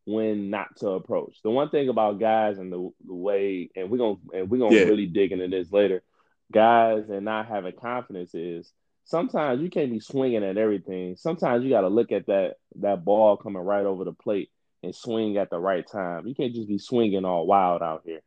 when 0.05 0.49
not 0.49 0.75
to 0.77 0.89
approach. 0.89 1.37
The 1.43 1.49
one 1.49 1.69
thing 1.69 1.89
about 1.89 2.19
guys 2.19 2.57
and 2.57 2.71
the, 2.71 2.89
the 3.05 3.13
way, 3.13 3.69
and 3.75 3.89
we're 3.89 3.97
gonna 3.97 4.17
and 4.33 4.49
we're 4.49 4.59
gonna 4.59 4.75
yeah. 4.75 4.83
really 4.83 5.05
dig 5.05 5.31
into 5.31 5.47
this 5.47 5.71
later. 5.71 6.03
Guys 6.51 7.09
and 7.09 7.25
not 7.25 7.47
having 7.47 7.73
confidence 7.73 8.35
is 8.35 8.71
sometimes 9.05 9.61
you 9.61 9.69
can't 9.69 9.91
be 9.91 9.99
swinging 9.99 10.43
at 10.43 10.57
everything. 10.57 11.15
Sometimes 11.15 11.63
you 11.63 11.69
got 11.69 11.81
to 11.81 11.87
look 11.87 12.11
at 12.11 12.27
that 12.27 12.55
that 12.77 13.05
ball 13.05 13.37
coming 13.37 13.61
right 13.61 13.85
over 13.85 14.03
the 14.03 14.13
plate 14.13 14.49
and 14.83 14.95
swing 14.95 15.37
at 15.37 15.49
the 15.49 15.59
right 15.59 15.85
time. 15.87 16.27
You 16.27 16.35
can't 16.35 16.53
just 16.53 16.67
be 16.67 16.79
swinging 16.79 17.25
all 17.25 17.45
wild 17.45 17.81
out 17.81 18.01
here. 18.05 18.21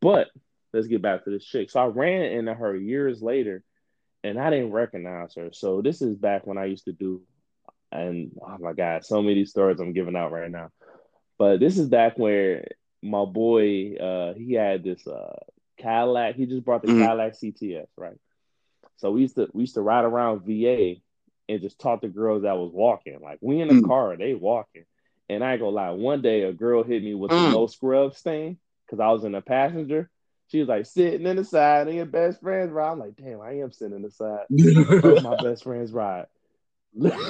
But 0.00 0.28
let's 0.72 0.86
get 0.86 1.02
back 1.02 1.24
to 1.24 1.30
this 1.30 1.44
chick. 1.44 1.70
So 1.70 1.80
I 1.80 1.86
ran 1.86 2.32
into 2.32 2.54
her 2.54 2.74
years 2.74 3.22
later, 3.22 3.62
and 4.22 4.38
I 4.38 4.50
didn't 4.50 4.72
recognize 4.72 5.34
her. 5.34 5.50
So 5.52 5.82
this 5.82 6.02
is 6.02 6.16
back 6.16 6.46
when 6.46 6.58
I 6.58 6.66
used 6.66 6.84
to 6.84 6.92
do, 6.92 7.22
and 7.90 8.32
oh 8.42 8.58
my 8.58 8.72
god, 8.72 9.04
so 9.04 9.22
many 9.22 9.44
stories 9.44 9.80
I'm 9.80 9.92
giving 9.92 10.16
out 10.16 10.32
right 10.32 10.50
now. 10.50 10.70
But 11.38 11.60
this 11.60 11.78
is 11.78 11.88
back 11.88 12.18
where 12.18 12.66
my 13.02 13.24
boy, 13.24 13.94
uh, 13.96 14.34
he 14.34 14.52
had 14.54 14.84
this 14.84 15.06
uh 15.06 15.36
Cadillac. 15.78 16.34
He 16.36 16.46
just 16.46 16.64
brought 16.64 16.82
the 16.82 16.88
mm-hmm. 16.88 17.02
Cadillac 17.02 17.32
CTS, 17.32 17.86
right? 17.96 18.18
So 18.98 19.10
we 19.10 19.22
used 19.22 19.36
to 19.36 19.48
we 19.52 19.62
used 19.62 19.74
to 19.74 19.80
ride 19.80 20.04
around 20.04 20.42
VA 20.44 20.96
and 21.48 21.60
just 21.60 21.80
talk 21.80 22.02
to 22.02 22.08
girls 22.08 22.42
that 22.42 22.56
was 22.56 22.70
walking. 22.72 23.18
Like 23.20 23.38
we 23.40 23.60
in 23.60 23.68
the 23.68 23.74
mm. 23.74 23.86
car, 23.86 24.16
they 24.16 24.34
walking. 24.34 24.84
And 25.28 25.42
I 25.42 25.52
ain't 25.52 25.60
gonna 25.60 25.74
lie, 25.74 25.90
one 25.90 26.22
day 26.22 26.42
a 26.42 26.52
girl 26.52 26.82
hit 26.82 27.02
me 27.02 27.14
with 27.14 27.30
mm. 27.30 27.46
the 27.46 27.52
no 27.52 27.66
scrubs 27.66 28.20
thing 28.20 28.58
because 28.86 29.00
I 29.00 29.08
was 29.10 29.24
in 29.24 29.32
the 29.32 29.40
passenger. 29.40 30.10
She 30.50 30.58
was 30.58 30.68
like 30.68 30.86
sitting 30.86 31.26
in 31.26 31.36
the 31.36 31.44
side 31.44 31.86
in 31.88 31.94
your 31.96 32.06
best 32.06 32.40
friend's 32.40 32.72
ride. 32.72 32.90
I'm 32.90 32.98
like, 32.98 33.16
damn, 33.16 33.40
I 33.40 33.60
am 33.60 33.70
sitting 33.70 33.94
in 33.94 34.02
the 34.02 34.10
side 34.10 34.46
of 35.04 35.22
my 35.22 35.36
best 35.40 35.62
friend's 35.62 35.92
ride. 35.92 36.26
Leave 36.94 37.22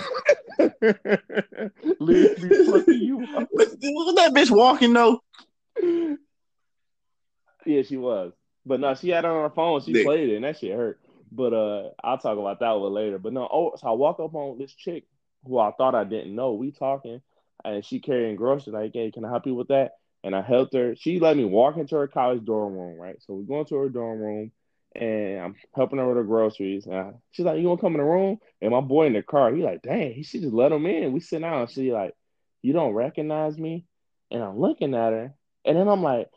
me 2.42 2.66
fucking 2.66 2.94
you. 2.94 3.18
Was 3.52 4.14
that 4.16 4.32
bitch 4.34 4.50
walking 4.50 4.94
though? 4.94 5.20
Yeah, 7.66 7.82
she 7.82 7.98
was. 7.98 8.32
But 8.64 8.80
no, 8.80 8.94
she 8.94 9.10
had 9.10 9.24
it 9.24 9.30
on 9.30 9.42
her 9.42 9.54
phone. 9.54 9.82
She 9.82 9.92
Nick. 9.92 10.06
played 10.06 10.30
it, 10.30 10.36
and 10.36 10.44
that 10.44 10.58
shit 10.58 10.74
hurt. 10.74 10.98
But 11.30 11.52
uh, 11.52 11.90
I'll 12.02 12.18
talk 12.18 12.38
about 12.38 12.60
that 12.60 12.72
one 12.72 12.92
later. 12.92 13.18
But 13.18 13.34
no, 13.34 13.46
oh, 13.52 13.72
so 13.76 13.86
I 13.86 13.92
walk 13.92 14.18
up 14.18 14.34
on 14.34 14.58
this 14.58 14.72
chick 14.72 15.04
who 15.44 15.58
I 15.58 15.72
thought 15.72 15.94
I 15.94 16.04
didn't 16.04 16.34
know. 16.34 16.54
We 16.54 16.70
talking, 16.70 17.20
and 17.64 17.84
she 17.84 18.00
carrying 18.00 18.36
groceries. 18.36 18.72
Like, 18.72 18.92
hey, 18.94 19.10
can 19.10 19.26
I 19.26 19.28
help 19.28 19.46
you 19.46 19.54
with 19.54 19.68
that? 19.68 19.92
And 20.22 20.34
I 20.36 20.42
helped 20.42 20.74
her. 20.74 20.94
She 20.96 21.18
let 21.18 21.36
me 21.36 21.44
walk 21.44 21.76
into 21.76 21.96
her 21.96 22.06
college 22.08 22.44
dorm 22.44 22.74
room, 22.74 22.98
right? 22.98 23.16
So 23.22 23.34
we 23.34 23.44
go 23.44 23.60
into 23.60 23.76
her 23.76 23.88
dorm 23.88 24.18
room, 24.18 24.52
and 24.94 25.40
I'm 25.40 25.54
helping 25.74 25.98
her 25.98 26.06
with 26.06 26.18
her 26.18 26.24
groceries. 26.24 26.86
And 26.86 26.94
I, 26.94 27.12
she's 27.30 27.46
like, 27.46 27.58
"You 27.60 27.68
want 27.68 27.80
to 27.80 27.86
come 27.86 27.94
in 27.94 28.00
the 28.00 28.04
room?" 28.04 28.38
And 28.60 28.70
my 28.72 28.80
boy 28.80 29.06
in 29.06 29.14
the 29.14 29.22
car, 29.22 29.52
he 29.54 29.62
like, 29.62 29.82
"Dang, 29.82 30.12
he 30.12 30.22
should 30.22 30.42
just 30.42 30.52
let 30.54 30.72
him 30.72 30.86
in." 30.86 31.12
We 31.12 31.20
sit 31.20 31.40
down. 31.40 31.66
She 31.68 31.92
like, 31.92 32.14
"You 32.62 32.72
don't 32.74 32.92
recognize 32.92 33.58
me?" 33.58 33.86
And 34.30 34.42
I'm 34.42 34.58
looking 34.58 34.94
at 34.94 35.12
her, 35.12 35.34
And 35.64 35.76
then 35.76 35.88
I'm 35.88 36.02
like, 36.02 36.28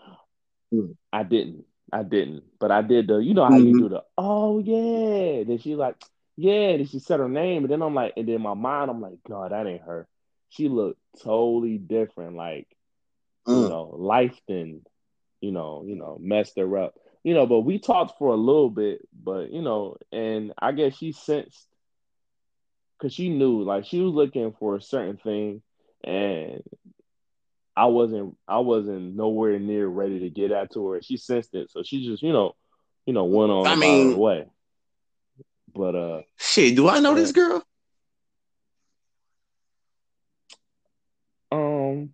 Mm. 0.74 0.96
I 1.12 1.24
didn't. 1.24 1.66
I 1.92 2.04
didn't. 2.04 2.44
But 2.60 2.72
I 2.72 2.82
did 2.82 3.08
the, 3.08 3.18
you 3.18 3.34
know 3.34 3.46
how 3.46 3.58
Mhm. 3.58 3.68
you 3.68 3.78
do 3.78 3.90
the, 3.90 4.04
oh 4.18 4.60
yeah. 4.60 5.44
Then 5.44 5.58
she 5.60 5.76
like, 5.76 5.96
yeah. 6.36 6.78
Then 6.78 6.86
she 6.88 7.00
said 7.00 7.20
her 7.20 7.30
name. 7.30 7.64
And 7.64 7.72
then 7.72 7.82
I'm 7.82 7.94
like, 7.94 8.14
and 8.18 8.28
then 8.28 8.42
my 8.42 8.56
mind, 8.56 8.90
I'm 8.90 9.02
like, 9.02 9.20
God, 9.28 9.52
that 9.52 9.68
ain't 9.68 9.84
her. 9.84 10.08
She 10.50 10.70
looked 10.70 11.00
totally 11.22 11.78
different. 11.78 12.36
Like, 12.36 12.68
you 13.48 13.54
Mm. 13.54 13.70
know, 13.70 13.96
life 13.98 14.40
then, 14.48 14.82
you 15.42 15.52
know, 15.52 15.84
you 15.86 15.96
know, 15.96 16.18
messed 16.22 16.58
her 16.58 16.78
up. 16.78 16.96
You 17.24 17.34
know, 17.34 17.46
but 17.48 17.62
we 17.62 17.80
talked 17.80 18.18
for 18.18 18.34
a 18.34 18.38
little 18.38 18.70
bit, 18.70 19.08
but 19.14 19.52
you 19.52 19.62
know, 19.62 19.98
and 20.12 20.54
I 20.58 20.72
guess 20.74 20.98
she 20.98 21.12
sensed 21.14 21.68
because 22.98 23.14
she 23.14 23.30
knew 23.30 23.64
like 23.64 23.86
she 23.86 24.00
was 24.02 24.14
looking 24.14 24.54
for 24.60 24.76
a 24.76 24.82
certain 24.82 25.18
thing 25.18 25.62
and 26.04 26.62
I 27.76 27.86
wasn't 27.86 28.38
I 28.48 28.60
wasn't 28.60 29.16
nowhere 29.16 29.58
near 29.60 29.88
ready 29.88 30.20
to 30.22 30.30
get 30.30 30.52
at 30.52 30.72
to 30.74 30.88
her. 30.90 31.02
She 31.02 31.18
sensed 31.18 31.54
it. 31.56 31.72
So 31.72 31.82
she 31.84 32.06
just, 32.06 32.22
you 32.24 32.32
know, 32.34 32.56
you 33.06 33.14
know, 33.14 33.26
went 33.26 33.52
on 33.52 33.68
I 33.68 33.76
mean- 33.76 34.18
way. 34.18 34.46
But 35.74 35.96
uh 35.96 36.22
Shit, 36.38 36.76
do 36.76 36.88
I 36.88 37.00
know 37.00 37.16
this 37.16 37.32
girl? 37.32 37.64
um 41.52 42.10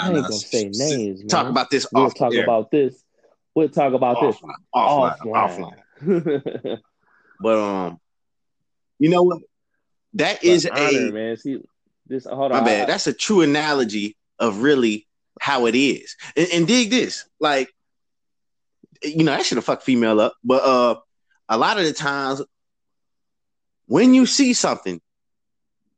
I 0.00 0.08
ain't 0.08 0.22
gonna 0.22 0.32
say 0.32 0.64
names, 0.64 1.20
man. 1.20 1.28
Talk 1.28 1.48
about 1.48 1.70
this 1.70 1.86
we'll 1.92 2.10
talk 2.10 2.34
air. 2.34 2.44
about 2.44 2.70
this. 2.70 3.02
We'll 3.54 3.68
talk 3.68 3.94
about 3.94 4.20
this 4.20 4.36
offline, 4.74 5.18
offline, 5.24 5.74
offline. 6.02 6.78
But 7.40 7.58
um, 7.58 8.00
you 8.98 9.10
know 9.10 9.22
what? 9.22 9.42
That 10.14 10.42
is 10.42 10.66
honor, 10.66 11.08
a 11.08 11.12
man. 11.12 11.36
See 11.36 11.58
this 12.06 12.24
hold 12.24 12.52
on. 12.52 12.60
my 12.60 12.64
bad. 12.64 12.84
I- 12.84 12.92
That's 12.92 13.06
a 13.06 13.12
true 13.12 13.42
analogy 13.42 14.16
of 14.38 14.62
really 14.62 15.06
how 15.40 15.66
it 15.66 15.74
is. 15.74 16.16
And, 16.36 16.48
and 16.52 16.66
dig 16.66 16.90
this, 16.90 17.28
like, 17.40 17.70
you 19.02 19.24
know, 19.24 19.32
that 19.32 19.44
should 19.44 19.58
have 19.58 19.64
fucked 19.64 19.82
female 19.82 20.20
up. 20.20 20.34
But 20.42 20.62
uh, 20.62 20.96
a 21.48 21.58
lot 21.58 21.78
of 21.78 21.84
the 21.84 21.92
times 21.92 22.42
when 23.86 24.14
you 24.14 24.26
see 24.26 24.52
something, 24.54 25.00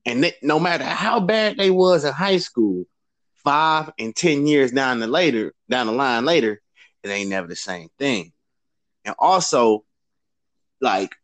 and 0.05 0.25
they, 0.25 0.35
no 0.43 0.59
matter 0.59 0.85
how 0.85 1.21
bad 1.21 1.57
they 1.57 1.71
was 1.71 2.05
in 2.05 2.13
high 2.13 2.39
school, 2.39 2.85
five 3.49 3.91
and 3.99 4.15
ten 4.15 4.47
years 4.47 4.73
down 4.73 5.01
the 5.01 5.07
later 5.07 5.55
down 5.71 5.87
the 5.87 5.93
line 5.95 6.27
later, 6.27 6.61
it 7.03 7.09
ain't 7.09 7.31
never 7.31 7.47
the 7.47 7.57
same 7.57 7.89
thing. 7.99 8.31
And 9.07 9.15
also, 9.19 9.87
like, 10.83 11.15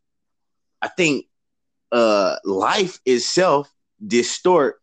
I 0.81 0.89
think 0.89 1.27
uh 1.93 2.37
life 2.47 2.99
itself 3.05 3.71
distort 4.05 4.77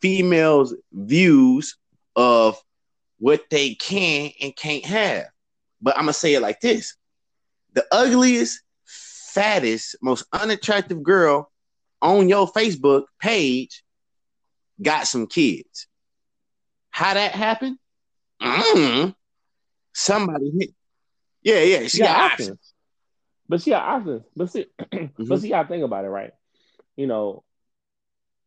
females' 0.00 0.76
views 0.92 1.76
of 2.14 2.56
what 3.18 3.42
they 3.50 3.74
can 3.74 4.30
and 4.40 4.54
can't 4.54 4.84
have. 4.84 5.26
But 5.82 5.96
I'm 5.96 6.04
gonna 6.04 6.12
say 6.12 6.34
it 6.34 6.40
like 6.40 6.60
this: 6.60 6.94
the 7.72 7.84
ugliest, 7.90 8.60
fattest, 8.84 9.96
most 10.00 10.24
unattractive 10.32 11.02
girl 11.02 11.50
on 12.00 12.28
your 12.28 12.46
Facebook 12.46 13.06
page 13.20 13.82
got 14.80 15.08
some 15.08 15.26
kids. 15.26 15.87
How 16.98 17.14
that 17.14 17.30
happened? 17.30 17.78
Mm. 18.42 19.14
Somebody 19.94 20.50
hit. 20.58 20.70
Yeah, 21.44 21.60
yeah. 21.60 21.78
She 21.82 21.88
She 21.90 21.98
got 21.98 22.06
got 22.08 22.32
options. 22.32 22.48
options. 22.48 22.72
But 23.48 23.62
she 23.62 23.70
got 23.70 23.82
options. 23.88 24.22
But 24.34 24.50
see, 24.50 24.66
but 24.78 24.88
Mhm. 25.16 25.40
see, 25.40 25.48
gotta 25.48 25.68
think 25.68 25.84
about 25.84 26.04
it, 26.04 26.08
right? 26.08 26.32
You 26.96 27.06
know, 27.06 27.44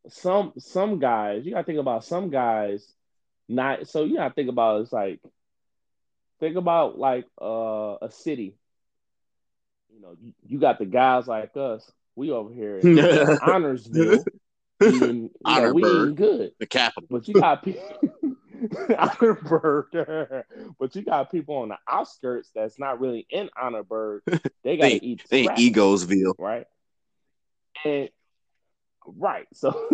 some 0.09 0.51
some 0.57 0.99
guys, 0.99 1.45
you 1.45 1.53
gotta 1.53 1.63
think 1.63 1.79
about 1.79 2.03
some 2.03 2.29
guys 2.29 2.93
not 3.47 3.87
so 3.87 4.03
you 4.03 4.17
gotta 4.17 4.33
think 4.33 4.49
about 4.49 4.81
it's 4.81 4.91
like 4.91 5.21
think 6.41 6.57
about 6.57 6.99
like 6.99 7.27
uh 7.41 7.95
a 8.01 8.11
city. 8.11 8.57
You 9.93 10.01
know, 10.01 10.15
you, 10.21 10.33
you 10.45 10.59
got 10.59 10.77
the 10.77 10.85
guys 10.85 11.25
like 11.25 11.55
us, 11.55 11.89
we 12.17 12.31
over 12.31 12.53
here 12.53 12.79
in 12.79 12.95
Honorsville. 12.97 14.25
eating, 14.83 15.29
you 15.45 15.55
know, 15.55 15.71
we 15.73 15.83
eating 15.83 16.15
good. 16.15 16.51
the 16.59 16.65
capital. 16.65 17.07
But 17.09 17.27
you 17.29 17.35
got 17.35 17.63
people 17.63 17.81
Honorburg, 18.89 20.43
but 20.79 20.95
you 20.95 21.01
got 21.03 21.31
people 21.31 21.55
on 21.57 21.69
the 21.69 21.77
outskirts 21.89 22.51
that's 22.53 22.77
not 22.79 22.99
really 22.99 23.25
in 23.29 23.49
Honorburg. 23.61 24.21
They 24.63 24.77
gotta 24.77 24.89
They- 24.91 25.05
eat 25.05 25.23
They 25.29 25.45
Egosville. 25.47 26.35
right? 26.37 26.67
And 27.83 28.09
right, 29.05 29.47
so 29.53 29.89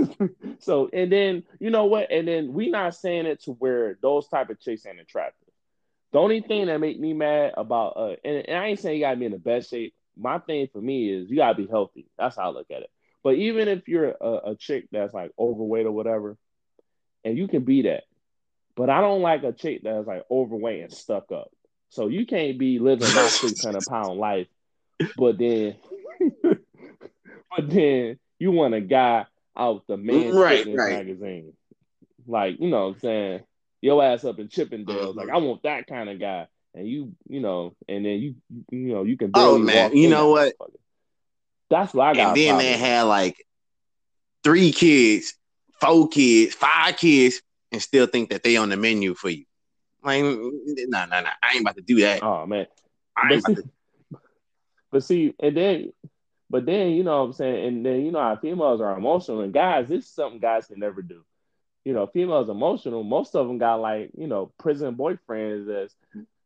so 0.59 0.89
and 0.91 1.09
then 1.11 1.43
you 1.59 1.69
know 1.69 1.85
what? 1.85 2.11
And 2.11 2.27
then 2.27 2.51
we 2.53 2.69
not 2.69 2.95
saying 2.95 3.25
it 3.25 3.43
to 3.43 3.51
where 3.51 3.97
those 4.01 4.27
type 4.27 4.49
of 4.49 4.59
chicks 4.59 4.85
ain't 4.85 4.99
attractive. 4.99 5.47
The 6.11 6.19
only 6.19 6.41
thing 6.41 6.65
that 6.67 6.79
make 6.79 6.99
me 6.99 7.13
mad 7.13 7.53
about 7.55 7.93
uh, 7.95 8.15
and, 8.25 8.45
and 8.47 8.57
I 8.57 8.67
ain't 8.67 8.79
saying 8.79 8.97
you 8.97 9.03
gotta 9.05 9.17
be 9.17 9.25
in 9.25 9.31
the 9.31 9.39
best 9.39 9.69
shape. 9.69 9.93
My 10.17 10.39
thing 10.39 10.67
for 10.73 10.81
me 10.81 11.09
is 11.09 11.29
you 11.29 11.37
gotta 11.37 11.55
be 11.55 11.67
healthy. 11.67 12.07
That's 12.17 12.35
how 12.35 12.43
I 12.49 12.49
look 12.49 12.67
at 12.71 12.81
it. 12.81 12.89
But 13.23 13.35
even 13.35 13.67
if 13.69 13.87
you're 13.87 14.15
a, 14.19 14.51
a 14.51 14.55
chick 14.55 14.87
that's 14.91 15.13
like 15.13 15.31
overweight 15.39 15.85
or 15.85 15.91
whatever, 15.91 16.37
and 17.23 17.37
you 17.37 17.47
can 17.47 17.63
be 17.63 17.83
that, 17.83 18.03
but 18.77 18.91
I 18.91 19.01
don't 19.01 19.23
like 19.23 19.43
a 19.43 19.51
chick 19.51 19.81
that's 19.83 20.07
like 20.07 20.23
overweight 20.29 20.83
and 20.83 20.93
stuck 20.93 21.31
up. 21.31 21.49
So 21.89 22.07
you 22.07 22.25
can't 22.25 22.57
be 22.59 22.79
living 22.79 23.13
my 23.13 23.27
six 23.27 23.65
hundred 23.65 23.83
pound 23.89 24.19
life, 24.19 24.47
but 25.17 25.37
then, 25.39 25.75
but 26.43 27.69
then 27.69 28.19
you 28.39 28.51
want 28.51 28.75
a 28.75 28.81
guy 28.81 29.25
out 29.57 29.87
the 29.87 29.97
man 29.97 30.33
Right, 30.33 30.65
right. 30.67 31.05
magazine, 31.05 31.53
like 32.27 32.59
you 32.59 32.69
know 32.69 32.89
what 32.89 32.95
I'm 32.95 32.99
saying, 32.99 33.43
your 33.81 34.03
ass 34.03 34.23
up 34.23 34.37
in 34.37 34.47
Chippendales. 34.47 35.15
Like 35.15 35.29
I 35.29 35.37
uh-huh. 35.37 35.45
want 35.45 35.63
that 35.63 35.87
kind 35.87 36.09
of 36.09 36.19
guy, 36.19 36.47
and 36.75 36.87
you 36.87 37.13
you 37.27 37.39
know, 37.39 37.75
and 37.89 38.05
then 38.05 38.19
you 38.19 38.35
you 38.69 38.93
know 38.93 39.03
you 39.03 39.17
can 39.17 39.31
Oh, 39.33 39.57
man, 39.57 39.97
you 39.97 40.07
know 40.07 40.29
what? 40.29 40.53
That's 41.71 41.95
what 41.95 42.07
I 42.07 42.13
got. 42.13 42.27
and 42.27 42.37
then 42.37 42.57
they 42.59 42.77
had 42.77 43.03
like 43.03 43.43
three 44.43 44.71
kids, 44.71 45.33
four 45.81 46.09
kids, 46.09 46.53
five 46.53 46.95
kids, 46.97 47.41
and 47.71 47.81
still 47.81 48.07
think 48.07 48.29
that 48.29 48.43
they 48.43 48.57
on 48.57 48.69
the 48.69 48.77
menu 48.77 49.13
for 49.13 49.29
you. 49.29 49.45
Like, 50.03 50.23
nah, 50.23 51.05
nah, 51.05 51.21
nah. 51.21 51.29
I 51.41 51.53
ain't 51.53 51.61
about 51.61 51.75
to 51.75 51.81
do 51.81 51.99
that. 52.01 52.23
Oh 52.23 52.45
man, 52.45 52.67
but 53.29 53.43
see, 53.43 53.55
to. 53.55 53.63
but 54.91 55.03
see, 55.03 55.33
and 55.39 55.57
then, 55.57 55.93
but 56.49 56.65
then 56.65 56.91
you 56.91 57.03
know 57.03 57.19
what 57.19 57.25
I'm 57.25 57.33
saying, 57.33 57.65
and 57.67 57.85
then 57.85 58.05
you 58.05 58.11
know 58.11 58.21
how 58.21 58.35
females 58.37 58.81
are 58.81 58.97
emotional, 58.97 59.41
and 59.41 59.53
guys, 59.53 59.89
this 59.89 60.05
is 60.05 60.11
something 60.11 60.39
guys 60.39 60.67
can 60.67 60.79
never 60.79 61.01
do. 61.01 61.23
You 61.83 61.93
know, 61.93 62.07
females 62.07 62.49
emotional. 62.49 63.03
Most 63.03 63.35
of 63.35 63.47
them 63.47 63.57
got 63.57 63.81
like 63.81 64.11
you 64.17 64.27
know 64.27 64.51
prison 64.59 64.95
boyfriends 64.95 65.67
that's 65.67 65.95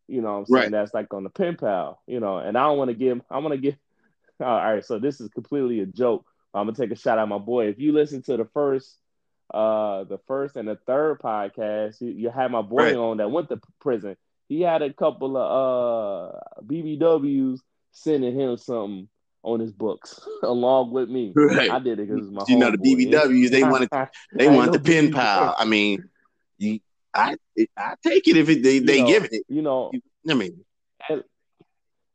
you 0.07 0.22
know 0.22 0.34
what 0.34 0.39
I'm 0.39 0.45
saying 0.45 0.61
Right. 0.63 0.72
that's 0.72 0.93
like 0.93 1.13
on 1.13 1.24
the 1.24 1.30
pen 1.30 1.55
pal. 1.57 2.01
You 2.07 2.19
know, 2.19 2.38
and 2.38 2.57
I 2.57 2.61
don't 2.63 2.78
want 2.78 2.89
to 2.89 2.95
give. 2.95 3.22
I 3.30 3.38
want 3.39 3.53
to 3.53 3.57
give. 3.57 3.76
all 4.39 4.47
right, 4.47 4.84
so 4.84 4.97
this 4.97 5.22
is 5.22 5.30
completely 5.30 5.82
a 5.82 5.86
joke. 5.86 6.26
I'm 6.53 6.65
gonna 6.65 6.76
take 6.76 6.91
a 6.91 6.95
shot 6.95 7.19
at 7.19 7.28
my 7.28 7.38
boy. 7.38 7.67
If 7.67 7.80
you 7.80 7.91
listen 7.91 8.22
to 8.24 8.38
the 8.38 8.45
first, 8.45 8.97
uh, 9.54 10.04
the 10.06 10.18
first 10.28 10.56
and 10.56 10.68
the 10.68 10.78
third 10.88 11.20
podcast, 11.20 12.02
you, 12.02 12.10
you 12.10 12.30
had 12.30 12.52
my 12.52 12.62
boy 12.62 12.78
Right. 12.84 12.95
on 12.95 13.18
that 13.18 13.30
went 13.32 13.49
to 13.49 13.60
prison. 13.80 14.16
He 14.49 14.62
had 14.62 14.82
a 14.82 14.91
couple 14.93 15.38
of 15.38 16.34
uh 16.36 16.39
BBWs 16.64 17.60
sending 17.91 18.38
him 18.38 18.58
something 18.58 19.08
on 19.43 19.60
his 19.60 19.72
books 19.72 20.20
along 20.43 20.91
with 20.91 21.10
me. 21.10 21.32
Right. 21.36 21.70
I 21.72 21.80
did 21.80 21.99
it 21.99 22.08
because 22.10 22.30
my 22.30 22.43
You 22.47 22.58
know, 22.58 22.72
the. 22.72 22.78
BBWs, 22.78 23.49
they 23.49 23.64
wanted- 23.64 23.89
They 24.34 24.47
want 24.47 24.72
the 24.74 24.80
pen 24.80 25.10
BBW. 25.10 25.14
pal. 25.16 25.56
I 25.58 25.66
mean, 25.66 26.04
you, 26.58 26.80
I, 27.14 27.36
I 27.78 27.95
take 28.04 28.28
it 28.28 28.38
if 28.38 28.49
it, 28.49 28.62
they 28.64 28.76
You 28.76 28.86
they 28.86 29.02
know, 29.02 29.08
give 29.08 29.24
it. 29.32 29.43
You 29.49 29.62
know, 29.62 29.91
I 30.30 30.34
mean, 30.34 30.64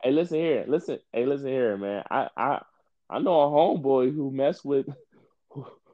Hey, 0.03 0.11
listen 0.13 0.39
here, 0.39 0.65
listen, 0.69 0.99
hey, 1.13 1.27
listen 1.27 1.49
here, 1.49 1.77
man. 1.77 2.05
I 2.11 2.29
I 2.37 2.63
I 3.11 3.19
know 3.19 3.41
a 3.41 3.47
homeboy 3.51 4.15
who 4.15 4.31
mess 4.31 4.65
with 4.65 4.87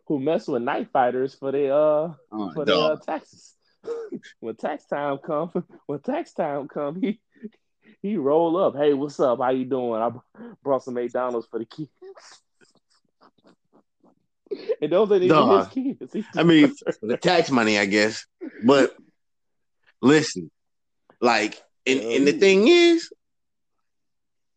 who, 0.06 0.18
mess 0.18 0.48
with 0.48 0.62
night 0.62 0.88
fighters 0.92 1.34
for 1.34 1.52
their 1.52 1.72
uh 1.72 2.12
oh, 2.32 2.52
for 2.54 2.64
their 2.64 2.76
uh, 2.76 2.96
taxes. 2.96 3.54
when 4.40 4.54
tax 4.56 4.86
time 4.86 5.18
come, 5.18 5.50
when 5.86 6.00
tax 6.00 6.32
time 6.32 6.68
come, 6.68 7.00
he 7.00 7.20
he 8.00 8.16
roll 8.16 8.56
up. 8.56 8.76
Hey, 8.76 8.94
what's 8.94 9.18
up? 9.20 9.40
How 9.40 9.50
you 9.50 9.64
doing? 9.64 10.00
I 10.00 10.10
brought 10.62 10.84
some 10.84 10.94
McDonald's 10.94 11.46
for 11.46 11.58
the 11.58 11.64
kids. 11.64 11.90
and 14.82 14.92
those 14.92 15.10
ain't 15.12 15.22
even 15.24 15.36
Dog. 15.36 15.72
his 15.72 15.96
kids. 16.10 16.26
I 16.36 16.42
mean, 16.42 16.74
the 17.02 17.16
tax 17.16 17.50
money, 17.50 17.78
I 17.78 17.86
guess. 17.86 18.26
But 18.64 18.94
listen, 20.00 20.50
like, 21.20 21.60
and, 21.86 22.00
and 22.00 22.26
the 22.26 22.32
thing 22.32 22.68
is, 22.68 23.12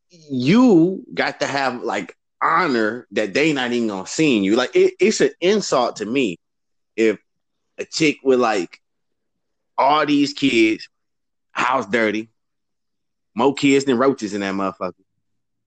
you 0.10 1.04
got 1.14 1.40
to 1.42 1.48
have 1.48 1.84
like 1.84 2.16
honor 2.46 3.08
that 3.12 3.34
they 3.34 3.54
not 3.54 3.72
even 3.72 3.90
gonna 3.90 4.08
see 4.08 4.40
you. 4.40 4.56
Like, 4.56 4.76
it, 4.76 4.94
it's 5.00 5.22
an 5.22 5.32
insult 5.42 5.98
to 5.98 6.06
me 6.06 6.38
if 6.96 7.18
a 7.78 7.86
chick 7.86 8.18
with 8.24 8.40
like 8.40 8.80
all 9.78 10.06
these 10.06 10.34
kids, 10.34 10.88
house 11.52 11.86
dirty, 11.86 12.30
more 13.34 13.54
kids 13.54 13.86
than 13.86 13.98
roaches 13.98 14.34
in 14.34 14.42
that 14.42 14.54
motherfucker, 14.54 14.94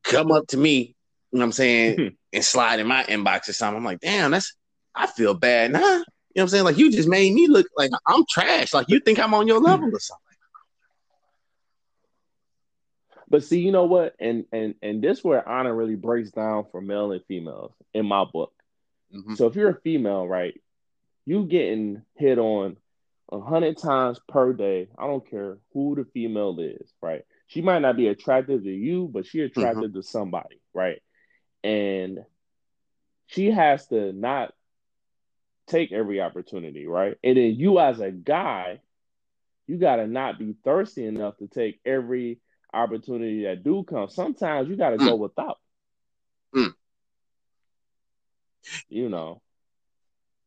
come 0.05 0.33
up 0.33 0.47
to 0.49 0.57
me, 0.57 0.95
you 1.31 1.39
know 1.39 1.41
what 1.41 1.45
I'm 1.45 1.53
saying, 1.53 1.97
hmm. 1.97 2.07
and 2.33 2.45
slide 2.45 2.81
in 2.81 2.87
my 2.87 3.05
inbox 3.05 3.49
or 3.49 3.53
something. 3.53 3.79
I'm 3.79 3.85
like, 3.85 4.01
damn, 4.01 4.31
that's 4.31 4.55
I 4.95 5.07
feel 5.07 5.35
bad 5.35 5.73
now. 5.73 5.81
You 5.81 5.85
know 5.85 6.05
what 6.35 6.43
I'm 6.43 6.49
saying? 6.49 6.65
Like 6.65 6.79
you 6.79 6.91
just 6.91 7.09
made 7.09 7.33
me 7.33 7.47
look 7.47 7.67
like 7.77 7.91
I'm 8.07 8.25
trash. 8.29 8.75
Like 8.75 8.89
you 8.89 9.01
think 9.01 9.19
I'm 9.19 9.35
on 9.35 9.47
your 9.47 9.61
level 9.61 9.89
or 9.95 10.01
something. 10.01 10.28
But 13.29 13.45
see, 13.45 13.61
you 13.61 13.73
know 13.73 13.85
what? 13.85 14.15
And 14.21 14.45
and 14.53 14.75
and 14.83 15.03
this 15.03 15.23
where 15.23 15.47
honor 15.47 15.75
really 15.75 15.97
breaks 15.97 16.31
down 16.31 16.67
for 16.71 16.81
male 16.81 17.13
and 17.13 17.25
females 17.27 17.73
in 17.95 18.07
my 18.07 18.25
book. 18.25 18.53
Mm-hmm. 19.15 19.35
So 19.35 19.47
if 19.47 19.57
you're 19.57 19.71
a 19.71 19.81
female, 19.81 20.27
right, 20.27 20.59
you 21.27 21.45
getting 21.45 22.03
hit 22.17 22.39
on 22.39 22.77
a 23.31 23.41
hundred 23.41 23.79
times 23.79 24.21
per 24.29 24.53
day. 24.53 24.89
I 24.99 25.07
don't 25.07 25.29
care 25.29 25.59
who 25.73 25.95
the 25.95 26.05
female 26.05 26.59
is, 26.59 26.93
right? 27.03 27.23
She 27.47 27.63
might 27.63 27.81
not 27.81 27.97
be 27.97 28.09
attractive 28.09 28.63
to 28.63 28.71
you, 28.71 29.09
but 29.13 29.27
she 29.27 29.41
attracted 29.41 29.91
mm-hmm. 29.91 30.01
to 30.01 30.03
somebody, 30.03 30.61
right? 30.75 31.01
And 31.63 32.21
she 33.27 33.51
has 33.51 33.87
to 33.89 34.13
not 34.13 34.53
take 35.67 35.93
every 35.93 36.21
opportunity, 36.21 36.87
right? 36.87 37.17
And 37.23 37.37
then 37.37 37.55
you 37.57 37.79
as 37.79 38.01
a 38.01 38.11
guy, 38.11 38.81
you 39.67 39.77
gotta 39.77 40.07
not 40.07 40.39
be 40.39 40.57
thirsty 40.65 41.05
enough 41.05 41.37
to 41.39 41.47
take 41.47 41.81
every 41.85 42.41
opportunity 42.73 43.45
that 43.45 43.63
do 43.63 43.85
come. 43.85 44.09
Sometimes 44.09 44.69
you 44.69 44.77
got 44.77 44.91
to 44.91 44.97
mm. 44.97 45.07
go 45.07 45.17
without. 45.17 45.59
Mm. 46.55 46.73
You 48.89 49.09
know, 49.09 49.41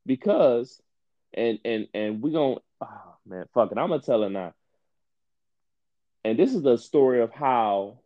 because 0.06 0.80
and 1.34 1.60
and 1.66 1.88
and 1.94 2.22
we 2.22 2.32
gonna 2.32 2.56
oh 2.82 3.16
man, 3.26 3.46
fuck 3.54 3.72
it. 3.72 3.78
I'm 3.78 3.90
gonna 3.90 4.02
tell 4.02 4.24
it 4.24 4.30
now. 4.30 4.54
And 6.24 6.38
this 6.38 6.54
is 6.54 6.62
the 6.62 6.78
story 6.78 7.22
of 7.22 7.32
how 7.32 8.00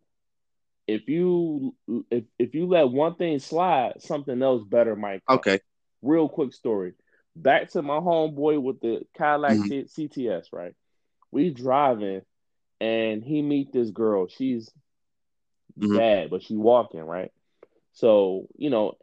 if 0.88 1.09
you 1.09 1.76
if 2.11 2.24
if 2.38 2.55
you 2.55 2.68
let 2.68 2.89
one 2.89 3.16
thing 3.16 3.39
slide, 3.39 4.01
something 4.01 4.41
else 4.41 4.63
better 4.63 4.95
might 4.95 5.26
come. 5.26 5.38
Okay. 5.38 5.59
Real 6.01 6.30
quick 6.30 6.53
story. 6.53 6.93
Back 7.36 7.72
to 7.72 7.82
my 7.82 7.95
homeboy 7.95 8.61
with 8.61 8.80
the 8.80 9.01
Cadillac 9.18 9.53
mm-hmm. 9.53 10.01
CTS, 10.01 10.53
right? 10.53 10.74
We 11.32 11.49
driving 11.49 12.22
and 12.80 13.23
he 13.23 13.41
meet 13.41 13.71
this 13.71 13.89
girl. 13.89 14.28
She's 14.28 14.69
mm-hmm. 15.80 15.97
bad, 15.97 16.30
but 16.30 16.43
she 16.43 16.55
walking 16.55 17.01
right. 17.01 17.32
So 17.93 18.47
you 18.57 18.69
know, 18.69 18.93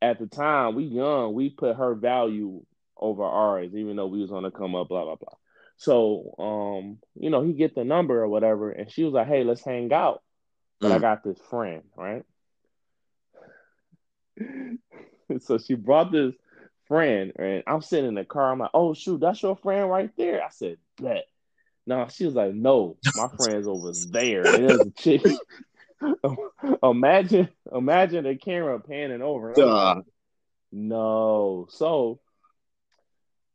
at 0.00 0.18
the 0.18 0.26
time 0.26 0.74
we 0.74 0.84
young, 0.84 1.34
we 1.34 1.50
put 1.50 1.76
her 1.76 1.94
value 1.94 2.64
over 2.96 3.24
ours, 3.24 3.74
even 3.74 3.96
though 3.96 4.06
we 4.06 4.20
was 4.20 4.32
on 4.32 4.42
the 4.42 4.50
come 4.50 4.74
up, 4.74 4.88
blah 4.88 5.04
blah 5.04 5.16
blah. 5.16 5.34
So 5.76 6.34
um, 6.38 6.98
you 7.14 7.30
know, 7.30 7.42
he 7.42 7.52
get 7.52 7.74
the 7.74 7.84
number 7.84 8.20
or 8.20 8.28
whatever, 8.28 8.70
and 8.70 8.90
she 8.90 9.04
was 9.04 9.14
like, 9.14 9.28
"Hey, 9.28 9.44
let's 9.44 9.64
hang 9.64 9.92
out." 9.92 10.22
But 10.80 10.92
mm. 10.92 10.94
I 10.96 10.98
got 10.98 11.24
this 11.24 11.38
friend, 11.50 11.82
right? 11.96 12.24
so 15.40 15.58
she 15.58 15.74
brought 15.74 16.12
this 16.12 16.34
friend, 16.86 17.32
and 17.36 17.62
I'm 17.66 17.82
sitting 17.82 18.08
in 18.08 18.14
the 18.14 18.24
car. 18.24 18.52
I'm 18.52 18.58
like, 18.58 18.70
"Oh 18.74 18.94
shoot, 18.94 19.20
that's 19.20 19.42
your 19.42 19.56
friend 19.56 19.88
right 19.88 20.10
there." 20.16 20.42
I 20.42 20.48
said, 20.50 20.78
"Bet." 21.00 21.26
No, 21.88 22.06
she 22.10 22.26
was 22.26 22.34
like, 22.34 22.52
no, 22.52 22.98
my 23.14 23.28
friend's 23.38 23.66
over 23.66 23.92
there. 24.10 24.50
And 24.50 24.68
there's 24.68 24.84
a 24.84 24.90
chick. 24.90 25.22
imagine, 26.82 27.48
imagine 27.72 28.24
the 28.24 28.36
camera 28.36 28.78
panning 28.78 29.22
over. 29.22 29.54
Like, 29.56 30.04
no, 30.70 31.66
so, 31.70 32.20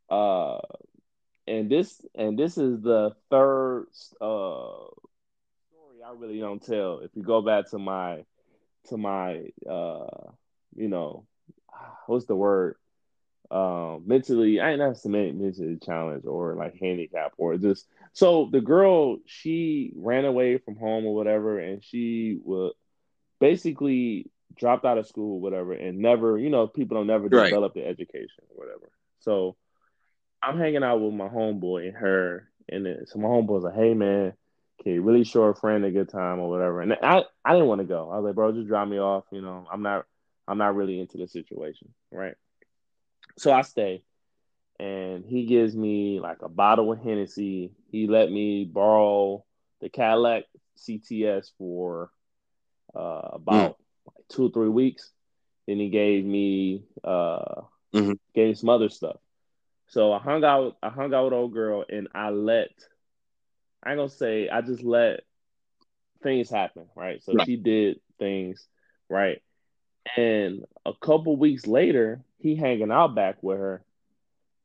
uh, 0.09 0.57
and 1.45 1.69
this 1.69 2.01
and 2.15 2.37
this 2.39 2.57
is 2.57 2.81
the 2.81 3.11
third 3.29 3.85
uh 4.19 4.87
story 5.69 6.01
I 6.03 6.13
really 6.17 6.39
don't 6.39 6.65
tell. 6.65 6.99
If 6.99 7.11
you 7.13 7.21
go 7.21 7.43
back 7.43 7.69
to 7.69 7.77
my 7.77 8.25
to 8.89 8.97
my 8.97 9.43
uh, 9.69 10.31
you 10.75 10.87
know, 10.87 11.27
what's 12.07 12.25
the 12.25 12.35
word? 12.35 12.77
Um, 13.53 14.03
mentally, 14.07 14.59
I 14.59 14.71
ain't 14.71 14.79
not 14.79 14.95
to 14.95 15.09
mentally 15.09 15.77
challenged 15.77 16.25
or 16.25 16.55
like 16.55 16.75
handicap 16.79 17.33
or 17.37 17.55
just 17.57 17.87
so 18.11 18.49
the 18.51 18.61
girl 18.61 19.17
she 19.27 19.93
ran 19.95 20.25
away 20.25 20.57
from 20.57 20.75
home 20.75 21.05
or 21.05 21.13
whatever, 21.13 21.59
and 21.59 21.83
she 21.83 22.39
was 22.43 22.73
basically 23.39 24.31
dropped 24.57 24.85
out 24.85 24.97
of 24.97 25.07
school, 25.07 25.35
or 25.35 25.41
whatever, 25.41 25.73
and 25.73 25.99
never, 25.99 26.37
you 26.39 26.49
know, 26.49 26.65
people 26.65 26.97
don't 26.97 27.05
never 27.05 27.27
right. 27.27 27.45
develop 27.45 27.75
the 27.75 27.85
education 27.85 28.43
or 28.49 28.65
whatever. 28.65 28.91
So 29.19 29.55
I'm 30.41 30.57
hanging 30.57 30.83
out 30.83 30.99
with 30.99 31.13
my 31.13 31.29
homeboy 31.29 31.89
and 31.89 31.97
her, 31.97 32.49
and 32.67 32.83
then, 32.87 33.05
so 33.05 33.19
my 33.19 33.27
homeboy's 33.27 33.63
like, 33.63 33.75
"Hey 33.75 33.93
man, 33.93 34.33
can 34.81 34.93
you 34.93 35.03
really 35.03 35.25
show 35.25 35.43
a 35.43 35.53
friend 35.53 35.85
a 35.85 35.91
good 35.91 36.09
time 36.09 36.39
or 36.39 36.49
whatever?" 36.49 36.81
And 36.81 36.93
I 36.93 37.23
I 37.45 37.53
didn't 37.53 37.67
want 37.67 37.81
to 37.81 37.87
go. 37.87 38.09
I 38.09 38.17
was 38.17 38.25
like, 38.25 38.35
"Bro, 38.35 38.53
just 38.53 38.67
drop 38.67 38.87
me 38.87 38.97
off." 38.97 39.25
You 39.31 39.41
know, 39.41 39.67
I'm 39.71 39.83
not 39.83 40.05
I'm 40.47 40.57
not 40.57 40.75
really 40.75 40.99
into 40.99 41.17
the 41.17 41.27
situation, 41.27 41.93
right? 42.11 42.33
So 43.37 43.51
I 43.51 43.61
stay, 43.63 44.03
and 44.79 45.25
he 45.25 45.45
gives 45.45 45.75
me 45.75 46.19
like 46.19 46.41
a 46.41 46.49
bottle 46.49 46.91
of 46.91 46.99
Hennessy. 46.99 47.71
He 47.91 48.07
let 48.07 48.31
me 48.31 48.65
borrow 48.65 49.43
the 49.81 49.89
Cadillac 49.89 50.45
CTS 50.77 51.51
for 51.57 52.11
uh, 52.95 53.29
about 53.33 53.71
mm. 53.71 53.75
like 54.07 54.27
two 54.29 54.47
or 54.47 54.51
three 54.51 54.69
weeks. 54.69 55.11
Then 55.67 55.79
he 55.79 55.89
gave 55.89 56.25
me 56.25 56.83
uh, 57.03 57.61
mm-hmm. 57.93 58.13
gave 58.35 58.49
me 58.49 58.53
some 58.53 58.69
other 58.69 58.89
stuff. 58.89 59.17
So 59.87 60.11
I 60.11 60.19
hung 60.19 60.43
out. 60.43 60.77
I 60.81 60.89
hung 60.89 61.13
out 61.13 61.25
with 61.25 61.33
old 61.33 61.53
girl, 61.53 61.85
and 61.87 62.07
I 62.13 62.29
let. 62.29 62.71
I 63.83 63.91
ain't 63.91 63.99
gonna 63.99 64.09
say 64.09 64.49
I 64.49 64.61
just 64.61 64.83
let 64.83 65.21
things 66.21 66.49
happen, 66.49 66.85
right? 66.95 67.21
So 67.23 67.33
right. 67.33 67.45
she 67.45 67.57
did 67.57 67.99
things, 68.17 68.67
right? 69.09 69.41
And 70.17 70.65
a 70.85 70.93
couple 70.93 71.35
weeks 71.37 71.67
later, 71.67 72.21
he 72.43 72.55
hanging 72.55 72.91
out 72.91 73.15
back 73.15 73.41
with 73.41 73.57
her, 73.57 73.83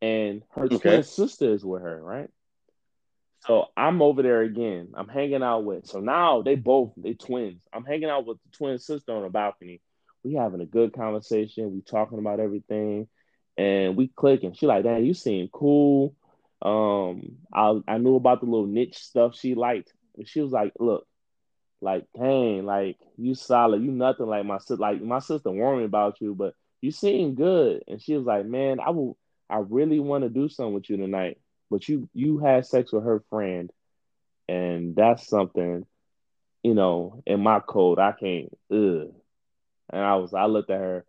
and 0.03 0.43
her 0.51 0.65
okay. 0.65 0.79
twin 0.79 1.03
sister 1.05 1.55
is 1.55 1.65
with 1.65 1.81
her, 1.81 2.03
right? 2.03 2.29
So 3.47 3.67
I'm 3.77 4.03
over 4.03 4.23
there 4.23 4.43
again. 4.43 4.89
I'm 4.95 5.09
hanging 5.09 5.45
out 5.45 5.65
with. 5.65 5.87
So 5.87 6.01
now 6.01 6.43
they 6.43 6.57
both 6.57 6.93
they 6.97 7.15
twins. 7.15 7.63
I'm 7.73 7.85
hanging 7.85 8.11
out 8.11 8.27
with 8.27 8.39
the 8.43 8.57
twin 8.57 8.79
sister 8.79 9.13
on 9.13 9.23
the 9.23 9.31
balcony. 9.31 9.81
We 10.25 10.35
having 10.35 10.61
a 10.61 10.67
good 10.67 10.93
conversation. 10.93 11.73
We 11.73 11.81
talking 11.81 12.19
about 12.19 12.41
everything, 12.41 13.07
and 13.57 13.97
we 13.97 14.09
clicking. 14.09 14.55
She 14.55 14.67
like, 14.67 14.83
"Damn, 14.83 15.05
you 15.05 15.15
seem 15.15 15.49
cool." 15.53 16.17
Um, 16.61 17.37
I 17.55 17.81
I 17.87 17.99
knew 17.99 18.17
about 18.17 18.41
the 18.41 18.47
little 18.47 18.67
niche 18.67 18.99
stuff 18.99 19.37
she 19.37 19.55
liked. 19.55 19.93
And 20.17 20.29
she 20.29 20.41
was 20.41 20.51
like, 20.51 20.73
"Look, 20.81 21.07
like, 21.81 22.07
dang, 22.19 22.67
like 22.67 22.99
you 23.17 23.37
solid. 23.37 23.83
You 23.83 23.93
nothing 23.93 24.27
like 24.27 24.45
my 24.45 24.59
sister. 24.59 24.77
Like 24.77 25.01
my 25.01 25.21
sister 25.21 25.51
warned 25.51 25.79
me 25.79 25.85
about 25.85 26.21
you, 26.21 26.35
but 26.35 26.55
you 26.81 26.91
seem 26.91 27.35
good. 27.35 27.83
And 27.89 28.01
she 28.01 28.17
was 28.17 28.27
like, 28.27 28.47
man, 28.47 28.81
I 28.81 28.91
will. 28.91 29.17
I 29.51 29.59
really 29.59 29.99
want 29.99 30.25
to 30.25 30.31
do 30.31 30.49
something 30.49 30.75
with 30.75 30.91
you 30.91 30.99
tonight. 30.99 31.39
But 31.71 31.89
you 31.89 32.09
you 32.13 32.39
had 32.39 32.67
sex 32.67 32.93
with 32.93 33.05
her 33.05 33.23
friend, 33.31 33.71
and 34.49 34.95
that's 34.95 35.27
something, 35.27 35.87
you 36.63 36.75
know, 36.75 37.23
in 37.27 37.41
my 37.41 37.61
code 37.61 37.99
I 37.99 38.13
can't. 38.13 38.53
Ugh. 38.71 39.13
And 39.91 40.03
I 40.03 40.17
was 40.17 40.35
I 40.35 40.47
looked 40.47 40.71
at 40.71 40.81
her, 40.81 41.05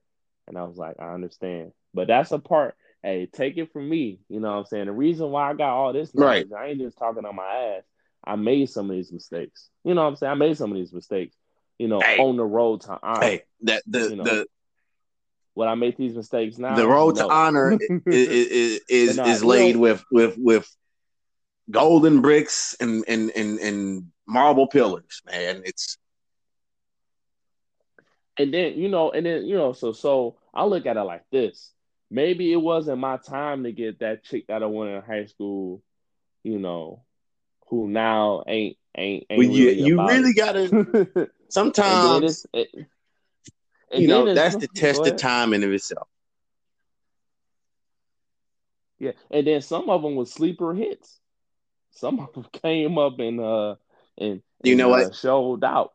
and 0.47 0.57
I 0.57 0.63
was 0.63 0.78
like, 0.78 0.97
I 0.99 1.13
understand. 1.13 1.72
But 1.93 2.07
that's 2.07 2.32
a 2.32 2.39
part. 2.39 2.76
Hey, 3.03 3.28
take 3.32 3.57
it 3.57 3.72
from 3.72 3.89
me. 3.89 4.20
You 4.28 4.39
know 4.41 4.51
what 4.51 4.57
I'm 4.57 4.65
saying? 4.65 4.86
The 4.88 4.91
reason 4.91 5.32
why 5.32 5.49
I 5.49 5.53
got 5.53 5.74
all 5.74 5.93
this 5.93 6.13
knowledge, 6.13 6.47
right. 6.51 6.61
I 6.61 6.67
ain't 6.67 6.80
just 6.80 6.97
talking 6.97 7.26
on 7.26 7.36
my 7.36 7.78
ass. 7.78 7.84
I 8.26 8.36
made 8.36 8.70
some 8.70 8.89
of 8.89 8.95
these 8.95 9.11
mistakes. 9.11 9.70
You 9.86 9.93
know 9.93 10.03
what 10.03 10.09
I'm 10.09 10.15
saying? 10.17 10.32
I 10.32 10.36
made 10.36 10.57
some 10.57 10.72
of 10.72 10.78
these 10.78 10.93
mistakes. 10.93 11.36
You 11.78 11.88
know, 11.88 12.01
hey, 12.01 12.17
on 12.17 12.36
the 12.36 12.43
road 12.43 12.82
to 12.82 12.99
honor. 13.01 13.22
Hey, 13.22 13.43
that 13.61 13.84
the 13.88 14.09
you 14.09 14.15
know, 14.17 14.24
the 14.24 14.45
would 15.56 15.68
I 15.68 15.76
make 15.76 15.97
these 15.97 16.16
mistakes 16.16 16.58
now? 16.58 16.76
The 16.76 16.88
road 16.88 17.18
no. 17.18 17.28
to 17.28 17.34
honor 17.34 17.78
is 18.06 18.28
is 18.28 18.82
is, 18.89 19.18
is 19.18 19.43
laid 19.43 19.76
with 19.76 20.04
with 20.12 20.36
with 20.38 20.76
golden 21.70 22.22
bricks 22.22 22.76
and 22.80 23.04
and 23.08 23.32
and 23.36 23.60
and 23.60 24.12
marble 24.28 24.68
pillars, 24.68 25.22
man. 25.26 25.62
It's 25.66 25.97
and 28.38 28.54
then 28.54 28.76
you 28.76 28.89
know, 28.89 29.12
and 29.12 29.26
then 29.26 29.45
you 29.45 29.56
know, 29.56 29.74
so 29.74 29.91
so 29.91 30.38
I 30.54 30.66
look 30.66 30.86
at 30.86 30.97
it 30.97 31.04
like 31.04 31.24
this. 31.32 31.72
Maybe 32.12 32.52
it 32.52 32.62
wasn't 32.62 32.97
my 33.00 33.18
time 33.18 33.64
to 33.64 33.72
get 33.72 34.00
that 34.00 34.24
chick 34.24 34.47
that 34.47 34.64
I 34.64 34.66
wanted 34.66 34.95
in 34.95 35.02
high 35.04 35.26
school, 35.26 35.84
you 36.43 36.58
know, 36.58 37.04
who 37.68 37.88
now 37.88 38.43
ain't 38.47 38.78
ain't 38.97 39.26
ain't 39.30 39.39
well, 39.39 39.47
really 39.47 39.80
you, 39.80 39.86
you 39.86 40.08
really 40.08 40.34
gotta 40.34 41.30
sometimes 41.50 42.45
it, 42.54 42.70
you 43.94 44.08
know 44.08 44.34
that's 44.34 44.56
the 44.56 44.68
test 44.68 45.06
of 45.06 45.16
time 45.18 45.54
in 45.54 45.64
of 45.64 45.72
itself. 45.72 46.08
Yeah 49.00 49.12
and 49.32 49.48
then 49.48 49.62
some 49.62 49.90
of 49.90 50.02
them 50.02 50.16
were 50.16 50.26
sleeper 50.26 50.74
hits. 50.74 51.20
Some 51.92 52.20
of 52.20 52.34
them 52.34 52.46
came 52.62 52.98
up 52.98 53.20
and 53.20 53.40
uh 53.40 53.76
and, 54.18 54.42
you 54.64 54.76
know 54.76 54.94
uh, 54.94 55.06
what 55.06 55.16
showed 55.16 55.64
out. 55.64 55.94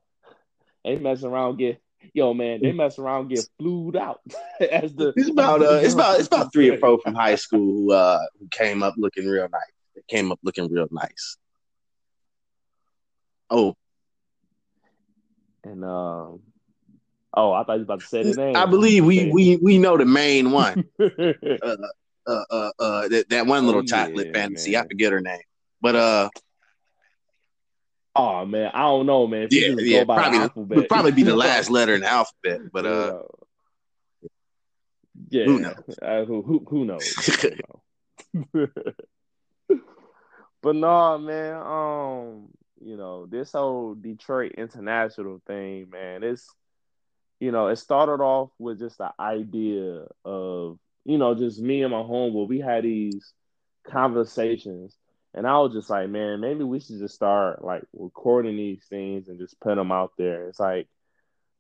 They 0.85 0.97
mess 0.97 1.23
around 1.23 1.59
get 1.59 1.81
yo 2.13 2.35
man 2.35 2.61
they 2.63 2.73
mess 2.73 2.99
around 2.99 3.29
get 3.29 3.47
flued 3.59 3.97
out. 3.97 4.21
As 4.61 4.95
the 4.95 5.13
it's 5.17 5.29
about 5.29 5.63
uh 5.63 5.81
it's 5.83 5.95
about 5.95 6.19
it's 6.19 6.29
about 6.29 6.53
three 6.53 6.71
or 6.71 6.79
four 6.79 6.99
from 7.01 7.15
high 7.15 7.37
school 7.37 7.61
who 7.61 7.93
uh 7.93 8.21
who 8.39 8.49
came 8.49 8.83
up 8.83 8.95
looking 8.97 9.27
real 9.27 9.49
nice. 9.51 9.63
They 9.95 10.03
came 10.09 10.33
up 10.33 10.39
looking 10.43 10.71
real 10.71 10.89
nice. 10.91 11.37
Oh. 13.51 13.77
And 15.63 15.85
um 15.85 16.41
oh, 17.37 17.53
I 17.53 17.65
thought 17.65 17.75
you 17.75 17.79
was 17.81 17.85
about 17.85 18.01
to 18.01 18.07
say 18.07 18.23
the 18.23 18.35
name. 18.35 18.57
I 18.57 18.67
believe 18.67 19.05
we 19.05 19.31
we 19.31 19.57
we 19.57 19.79
know 19.79 19.97
the 19.97 20.05
main 20.05 20.51
one. 20.51 20.85
uh, 21.01 21.77
uh, 22.27 22.45
uh, 22.51 22.71
uh 22.79 23.09
that, 23.09 23.27
that 23.31 23.47
one 23.47 23.67
little 23.67 23.83
oh, 23.83 23.85
chocolate 23.85 24.29
yeah, 24.29 24.33
fantasy. 24.33 24.73
Man. 24.73 24.85
I 24.85 24.89
forget 24.89 25.13
her 25.13 25.21
name, 25.21 25.41
but 25.81 25.97
uh. 25.97 26.31
Oh 28.17 28.47
man, 28.47 28.71
I 28.73 28.83
don't 28.83 29.07
know, 29.07 29.27
man. 29.27 29.49
If 29.51 29.53
yeah, 29.53 29.75
yeah, 29.79 30.05
probably 30.05 30.77
would 30.77 30.89
probably 30.89 31.13
be 31.13 31.25
the 31.25 31.35
last 31.45 31.69
letter 31.69 31.95
in 31.95 32.03
the 32.03 32.09
alphabet, 32.09 32.61
but 32.73 32.87
uh, 32.87 33.23
yeah, 35.31 35.45
who 35.45 35.59
knows? 35.59 35.99
Uh, 36.01 36.25
who, 36.25 36.43
who 36.43 36.65
who 36.69 36.85
knows? 36.85 37.13
but 40.63 40.77
no, 40.77 41.19
man. 41.19 41.55
Um, 41.57 42.49
you 42.81 42.97
know 42.97 43.27
this 43.27 43.53
whole 43.53 43.95
Detroit 43.95 44.53
International 44.53 45.41
thing, 45.47 45.91
man. 45.91 46.23
It's 46.23 46.49
you 47.45 47.53
know 47.53 47.67
it 47.67 47.77
started 47.77 48.23
off 48.23 48.51
with 48.59 48.79
just 48.79 48.97
the 48.97 49.11
idea 49.21 50.07
of 50.25 50.79
you 51.05 51.19
know 51.19 51.35
just 51.35 51.61
me 51.61 51.83
and 51.83 51.93
my 51.93 51.99
homeboy. 51.99 52.49
We 52.49 52.61
had 52.61 52.85
these 52.85 53.35
conversations, 53.87 54.97
and 55.35 55.47
I 55.47 55.59
was 55.59 55.75
just 55.75 55.91
like, 55.91 56.09
man, 56.09 56.41
maybe 56.41 56.65
we 56.65 56.81
should 56.81 56.99
just 56.99 57.15
start 57.15 57.63
like 57.63 57.83
recording 57.93 58.57
these 58.57 58.87
things 58.89 59.29
and 59.29 59.39
just 59.39 59.61
put 59.61 59.75
them 59.75 59.93
out 59.93 60.13
there. 60.17 60.49
It's 60.49 60.59
like, 60.59 60.89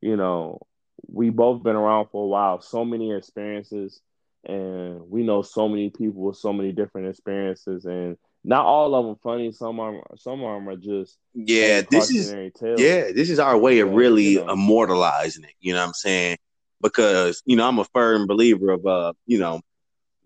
you 0.00 0.16
know, 0.16 0.62
we 1.06 1.28
both 1.28 1.62
been 1.62 1.76
around 1.76 2.08
for 2.10 2.24
a 2.24 2.28
while, 2.28 2.62
so 2.62 2.86
many 2.86 3.12
experiences, 3.12 4.00
and 4.42 5.10
we 5.10 5.22
know 5.22 5.42
so 5.42 5.68
many 5.68 5.90
people 5.90 6.22
with 6.22 6.38
so 6.38 6.54
many 6.54 6.72
different 6.72 7.08
experiences, 7.08 7.84
and 7.84 8.16
not 8.44 8.66
all 8.66 8.94
of 8.94 9.06
them 9.06 9.16
funny. 9.22 9.50
Some 9.52 9.80
are 9.80 10.00
some 10.16 10.44
of 10.44 10.54
them 10.54 10.68
are 10.68 10.76
just 10.76 11.16
yeah. 11.34 11.80
This 11.90 12.10
is 12.10 12.30
tales. 12.30 12.80
yeah. 12.80 13.10
This 13.12 13.30
is 13.30 13.38
our 13.38 13.56
way 13.56 13.80
of 13.80 13.90
really 13.90 14.34
you 14.34 14.44
know. 14.44 14.52
immortalizing 14.52 15.44
it. 15.44 15.54
You 15.60 15.72
know 15.72 15.80
what 15.80 15.88
I'm 15.88 15.94
saying? 15.94 16.36
Because 16.82 17.42
you 17.46 17.56
know 17.56 17.66
I'm 17.66 17.78
a 17.78 17.84
firm 17.84 18.26
believer 18.26 18.70
of 18.70 18.86
uh 18.86 19.14
you 19.26 19.38
know 19.38 19.62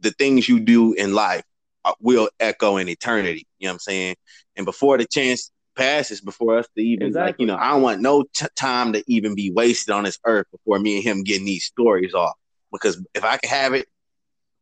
the 0.00 0.10
things 0.10 0.48
you 0.48 0.58
do 0.58 0.92
in 0.94 1.14
life 1.14 1.44
uh, 1.84 1.94
will 2.00 2.28
echo 2.40 2.76
in 2.76 2.88
eternity. 2.88 3.46
You 3.58 3.66
know 3.66 3.70
what 3.70 3.74
I'm 3.74 3.78
saying? 3.80 4.16
And 4.56 4.66
before 4.66 4.98
the 4.98 5.06
chance 5.06 5.52
passes, 5.76 6.20
before 6.20 6.58
us 6.58 6.66
to 6.76 6.82
even 6.82 7.06
exactly. 7.06 7.28
like 7.28 7.40
you 7.40 7.46
know, 7.46 7.56
I 7.56 7.70
don't 7.70 7.82
want 7.82 8.00
no 8.00 8.24
t- 8.34 8.46
time 8.56 8.92
to 8.94 9.04
even 9.06 9.36
be 9.36 9.52
wasted 9.52 9.94
on 9.94 10.02
this 10.04 10.18
earth 10.26 10.46
before 10.50 10.80
me 10.80 10.96
and 10.96 11.04
him 11.04 11.22
getting 11.22 11.46
these 11.46 11.64
stories 11.64 12.14
off. 12.14 12.34
Because 12.72 13.00
if 13.14 13.24
I 13.24 13.36
could 13.36 13.48
have 13.48 13.74
it 13.74 13.86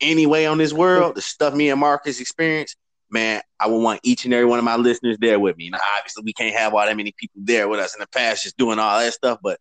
anyway 0.00 0.44
on 0.44 0.58
this 0.58 0.74
world, 0.74 1.14
the 1.14 1.22
stuff 1.22 1.54
me 1.54 1.70
and 1.70 1.80
Marcus 1.80 2.20
experienced, 2.20 2.76
man, 3.10 3.40
I 3.58 3.68
would 3.68 3.78
want 3.78 4.00
each 4.02 4.24
and 4.24 4.34
every 4.34 4.46
one 4.46 4.58
of 4.58 4.64
my 4.64 4.76
listeners 4.76 5.16
there 5.20 5.38
with 5.38 5.56
me. 5.56 5.70
Now, 5.70 5.78
obviously, 5.96 6.24
we 6.24 6.32
can't 6.32 6.56
have 6.56 6.74
all 6.74 6.84
that 6.84 6.96
many 6.96 7.12
people 7.16 7.40
there 7.44 7.68
with 7.68 7.80
us 7.80 7.94
in 7.94 8.00
the 8.00 8.08
past, 8.08 8.42
just 8.42 8.56
doing 8.56 8.78
all 8.78 8.98
that 8.98 9.12
stuff. 9.14 9.38
But 9.42 9.60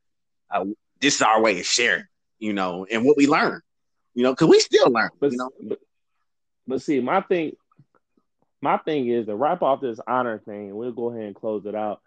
uh, 0.49 0.65
this 0.99 1.15
is 1.15 1.21
our 1.21 1.41
way 1.41 1.59
of 1.59 1.65
sharing, 1.65 2.05
you 2.39 2.53
know, 2.53 2.85
and 2.89 3.05
what 3.05 3.17
we 3.17 3.27
learn, 3.27 3.61
you 4.13 4.23
know, 4.23 4.31
because 4.31 4.47
we 4.47 4.59
still 4.59 4.89
learn, 4.89 5.09
but, 5.19 5.31
you 5.31 5.37
know. 5.37 5.49
But, 5.61 5.79
but 6.67 6.81
see, 6.81 6.99
my 6.99 7.21
thing, 7.21 7.55
my 8.61 8.77
thing 8.77 9.07
is 9.07 9.27
to 9.27 9.35
wrap 9.35 9.61
off 9.61 9.81
this 9.81 9.99
honor 10.07 10.39
thing, 10.39 10.69
and 10.69 10.75
we'll 10.75 10.91
go 10.91 11.11
ahead 11.11 11.25
and 11.25 11.35
close 11.35 11.65
it 11.65 11.75
out. 11.75 12.01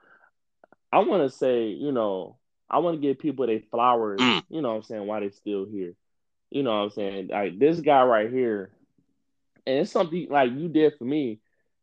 I 0.92 0.98
want 1.00 1.30
to 1.30 1.36
say, 1.36 1.66
you 1.66 1.92
know, 1.92 2.38
I 2.70 2.78
want 2.78 2.96
to 2.96 3.00
give 3.00 3.18
people 3.18 3.46
their 3.46 3.60
flowers, 3.70 4.20
mm. 4.20 4.42
you 4.48 4.60
know 4.60 4.74
I'm 4.76 4.82
saying, 4.82 5.06
why 5.06 5.20
they 5.20 5.30
still 5.30 5.64
here. 5.64 5.94
You 6.50 6.62
know 6.62 6.72
I'm 6.72 6.90
saying? 6.90 7.28
Like 7.28 7.58
this 7.58 7.80
guy 7.80 8.02
right 8.02 8.30
here, 8.30 8.70
and 9.68 9.80
it's 9.80 9.92
something 9.92 10.26
like 10.30 10.50
you 10.52 10.68
did 10.68 10.94
for 10.98 11.04
me 11.04 11.40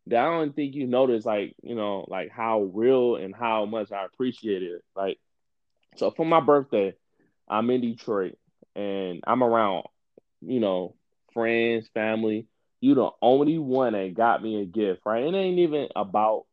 that 0.07 0.25
I 0.25 0.31
don't 0.31 0.55
think 0.55 0.73
you 0.73 0.87
noticed, 0.87 1.25
like 1.25 1.55
you 1.61 1.75
know, 1.75 2.03
like 2.07 2.31
how 2.31 2.63
real 2.73 3.15
and 3.15 3.33
how 3.35 3.65
much 3.65 3.91
I 3.91 4.05
appreciate 4.05 4.63
it. 4.63 4.83
Like, 4.95 5.19
so 5.95 6.09
for 6.09 6.25
my 6.25 6.39
birthday, 6.39 6.95
I'm 7.47 7.69
in 7.69 7.81
Detroit 7.81 8.37
and 8.75 9.23
I'm 9.27 9.43
around, 9.43 9.85
you 10.41 10.59
know, 10.59 10.95
friends, 11.31 11.87
family. 11.93 12.47
You 12.81 12.95
the 12.95 13.11
only 13.21 13.59
one 13.59 13.93
that 13.93 14.15
got 14.15 14.41
me 14.41 14.61
a 14.61 14.65
gift, 14.65 15.01
right? 15.05 15.23
It 15.23 15.33
ain't 15.33 15.59
even 15.59 15.87
about, 15.95 16.45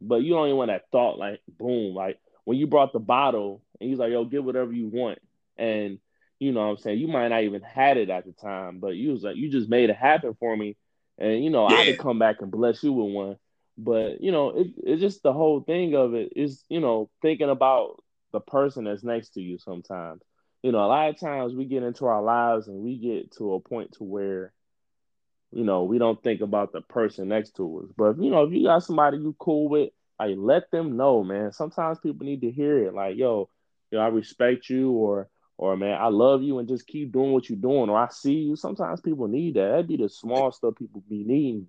but 0.00 0.22
you 0.22 0.34
the 0.34 0.38
only 0.38 0.52
one 0.52 0.68
that 0.68 0.84
thought 0.92 1.18
like, 1.18 1.40
boom, 1.58 1.94
like 1.94 2.18
when 2.44 2.58
you 2.58 2.66
brought 2.66 2.92
the 2.92 3.00
bottle 3.00 3.62
and 3.80 3.88
he's 3.88 3.98
like, 3.98 4.12
yo, 4.12 4.24
get 4.26 4.44
whatever 4.44 4.72
you 4.72 4.88
want, 4.88 5.18
and 5.56 5.98
you 6.38 6.52
know 6.52 6.60
what 6.60 6.72
I'm 6.72 6.76
saying? 6.78 6.98
You 6.98 7.08
might 7.08 7.28
not 7.28 7.44
even 7.44 7.62
had 7.62 7.96
it 7.96 8.10
at 8.10 8.24
the 8.24 8.32
time, 8.32 8.78
but 8.78 8.96
you 8.96 9.12
was 9.12 9.22
like, 9.22 9.36
you 9.36 9.50
just 9.50 9.68
made 9.68 9.90
it 9.90 9.96
happen 9.96 10.34
for 10.38 10.56
me. 10.56 10.76
And 11.18 11.44
you 11.44 11.50
know, 11.50 11.68
yeah. 11.70 11.76
I 11.76 11.84
could 11.84 11.98
come 11.98 12.18
back 12.18 12.36
and 12.40 12.50
bless 12.50 12.82
you 12.82 12.92
with 12.92 13.14
one. 13.14 13.36
But 13.76 14.20
you 14.20 14.32
know, 14.32 14.50
it, 14.50 14.68
it's 14.78 15.00
just 15.00 15.22
the 15.22 15.32
whole 15.32 15.60
thing 15.60 15.94
of 15.94 16.14
it 16.14 16.32
is, 16.36 16.64
you 16.68 16.80
know, 16.80 17.10
thinking 17.22 17.50
about 17.50 18.02
the 18.32 18.40
person 18.40 18.84
that's 18.84 19.04
next 19.04 19.30
to 19.30 19.40
you 19.40 19.58
sometimes. 19.58 20.22
You 20.62 20.72
know, 20.72 20.78
a 20.78 20.88
lot 20.88 21.10
of 21.10 21.20
times 21.20 21.54
we 21.54 21.66
get 21.66 21.82
into 21.82 22.06
our 22.06 22.22
lives 22.22 22.68
and 22.68 22.78
we 22.78 22.96
get 22.96 23.32
to 23.36 23.54
a 23.54 23.60
point 23.60 23.92
to 23.92 24.04
where, 24.04 24.52
you 25.52 25.62
know, 25.62 25.84
we 25.84 25.98
don't 25.98 26.22
think 26.22 26.40
about 26.40 26.72
the 26.72 26.80
person 26.80 27.28
next 27.28 27.56
to 27.56 27.80
us. 27.80 27.92
But 27.96 28.20
you 28.22 28.30
know, 28.30 28.44
if 28.44 28.52
you 28.52 28.64
got 28.64 28.82
somebody 28.82 29.18
you 29.18 29.36
cool 29.38 29.68
with, 29.68 29.90
like 30.18 30.34
let 30.36 30.70
them 30.70 30.96
know, 30.96 31.22
man. 31.22 31.52
Sometimes 31.52 31.98
people 31.98 32.26
need 32.26 32.42
to 32.42 32.50
hear 32.50 32.84
it. 32.84 32.94
Like, 32.94 33.16
yo, 33.16 33.48
yo, 33.90 34.00
I 34.00 34.08
respect 34.08 34.68
you, 34.68 34.90
or 34.90 35.28
or 35.56 35.76
man, 35.76 36.00
I 36.00 36.08
love 36.08 36.42
you 36.42 36.58
and 36.58 36.68
just 36.68 36.86
keep 36.86 37.12
doing 37.12 37.32
what 37.32 37.48
you're 37.48 37.58
doing, 37.58 37.88
or 37.88 37.98
I 37.98 38.08
see 38.08 38.34
you. 38.34 38.56
Sometimes 38.56 39.00
people 39.00 39.28
need 39.28 39.54
that. 39.54 39.68
That'd 39.68 39.88
be 39.88 39.96
the 39.96 40.08
small 40.08 40.50
stuff 40.52 40.74
people 40.76 41.02
be 41.08 41.24
needing 41.24 41.68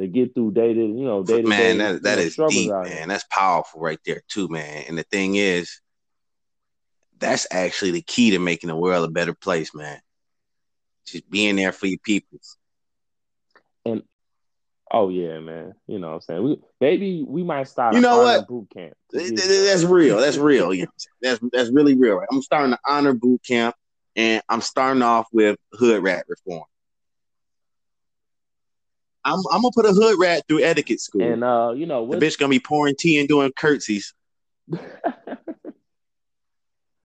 to 0.00 0.08
get 0.08 0.34
through 0.34 0.52
day 0.52 0.72
to 0.72 0.80
you 0.80 1.04
know 1.04 1.22
day 1.22 1.42
to 1.42 1.48
man. 1.48 1.78
That 1.78 2.02
that 2.02 2.18
is 2.18 2.36
deep, 2.48 2.70
man. 2.82 3.08
That's 3.08 3.24
powerful 3.30 3.80
right 3.80 4.00
there 4.04 4.22
too, 4.28 4.48
man. 4.48 4.84
And 4.88 4.98
the 4.98 5.04
thing 5.04 5.36
is, 5.36 5.80
that's 7.18 7.46
actually 7.50 7.92
the 7.92 8.02
key 8.02 8.30
to 8.30 8.38
making 8.38 8.68
the 8.68 8.76
world 8.76 9.08
a 9.08 9.12
better 9.12 9.34
place, 9.34 9.74
man. 9.74 10.00
Just 11.06 11.28
being 11.30 11.56
there 11.56 11.72
for 11.72 11.86
your 11.86 11.98
people. 11.98 12.38
And 13.84 14.02
Oh 14.90 15.08
yeah, 15.08 15.38
man. 15.38 15.74
You 15.86 15.98
know 15.98 16.08
what 16.08 16.14
I'm 16.14 16.20
saying? 16.22 16.42
We 16.42 16.58
maybe 16.80 17.24
we 17.26 17.42
might 17.44 17.68
start 17.68 17.94
you 17.94 18.00
know 18.00 18.22
what? 18.22 18.48
boot 18.48 18.68
camp. 18.70 18.94
That's 19.12 19.84
real. 19.84 20.18
That's 20.18 20.36
real. 20.38 20.74
You 20.74 20.84
know 20.84 20.90
that's 21.22 21.40
that's 21.52 21.70
really 21.70 21.96
real. 21.96 22.20
I'm 22.30 22.42
starting 22.42 22.72
to 22.72 22.78
honor 22.86 23.12
boot 23.12 23.40
camp 23.46 23.76
and 24.16 24.42
I'm 24.48 24.60
starting 24.60 25.02
off 25.02 25.26
with 25.32 25.58
hood 25.72 26.02
rat 26.02 26.24
reform. 26.28 26.64
I'm 29.24 29.38
I'm 29.52 29.62
gonna 29.62 29.70
put 29.74 29.86
a 29.86 29.92
hood 29.92 30.18
rat 30.18 30.44
through 30.48 30.62
etiquette 30.62 31.00
school. 31.00 31.22
And 31.22 31.44
uh, 31.44 31.72
you 31.76 31.86
know, 31.86 32.10
the 32.10 32.16
bitch 32.16 32.38
gonna 32.38 32.50
be 32.50 32.60
pouring 32.60 32.96
tea 32.98 33.18
and 33.18 33.28
doing 33.28 33.52
curtsies. 33.54 34.12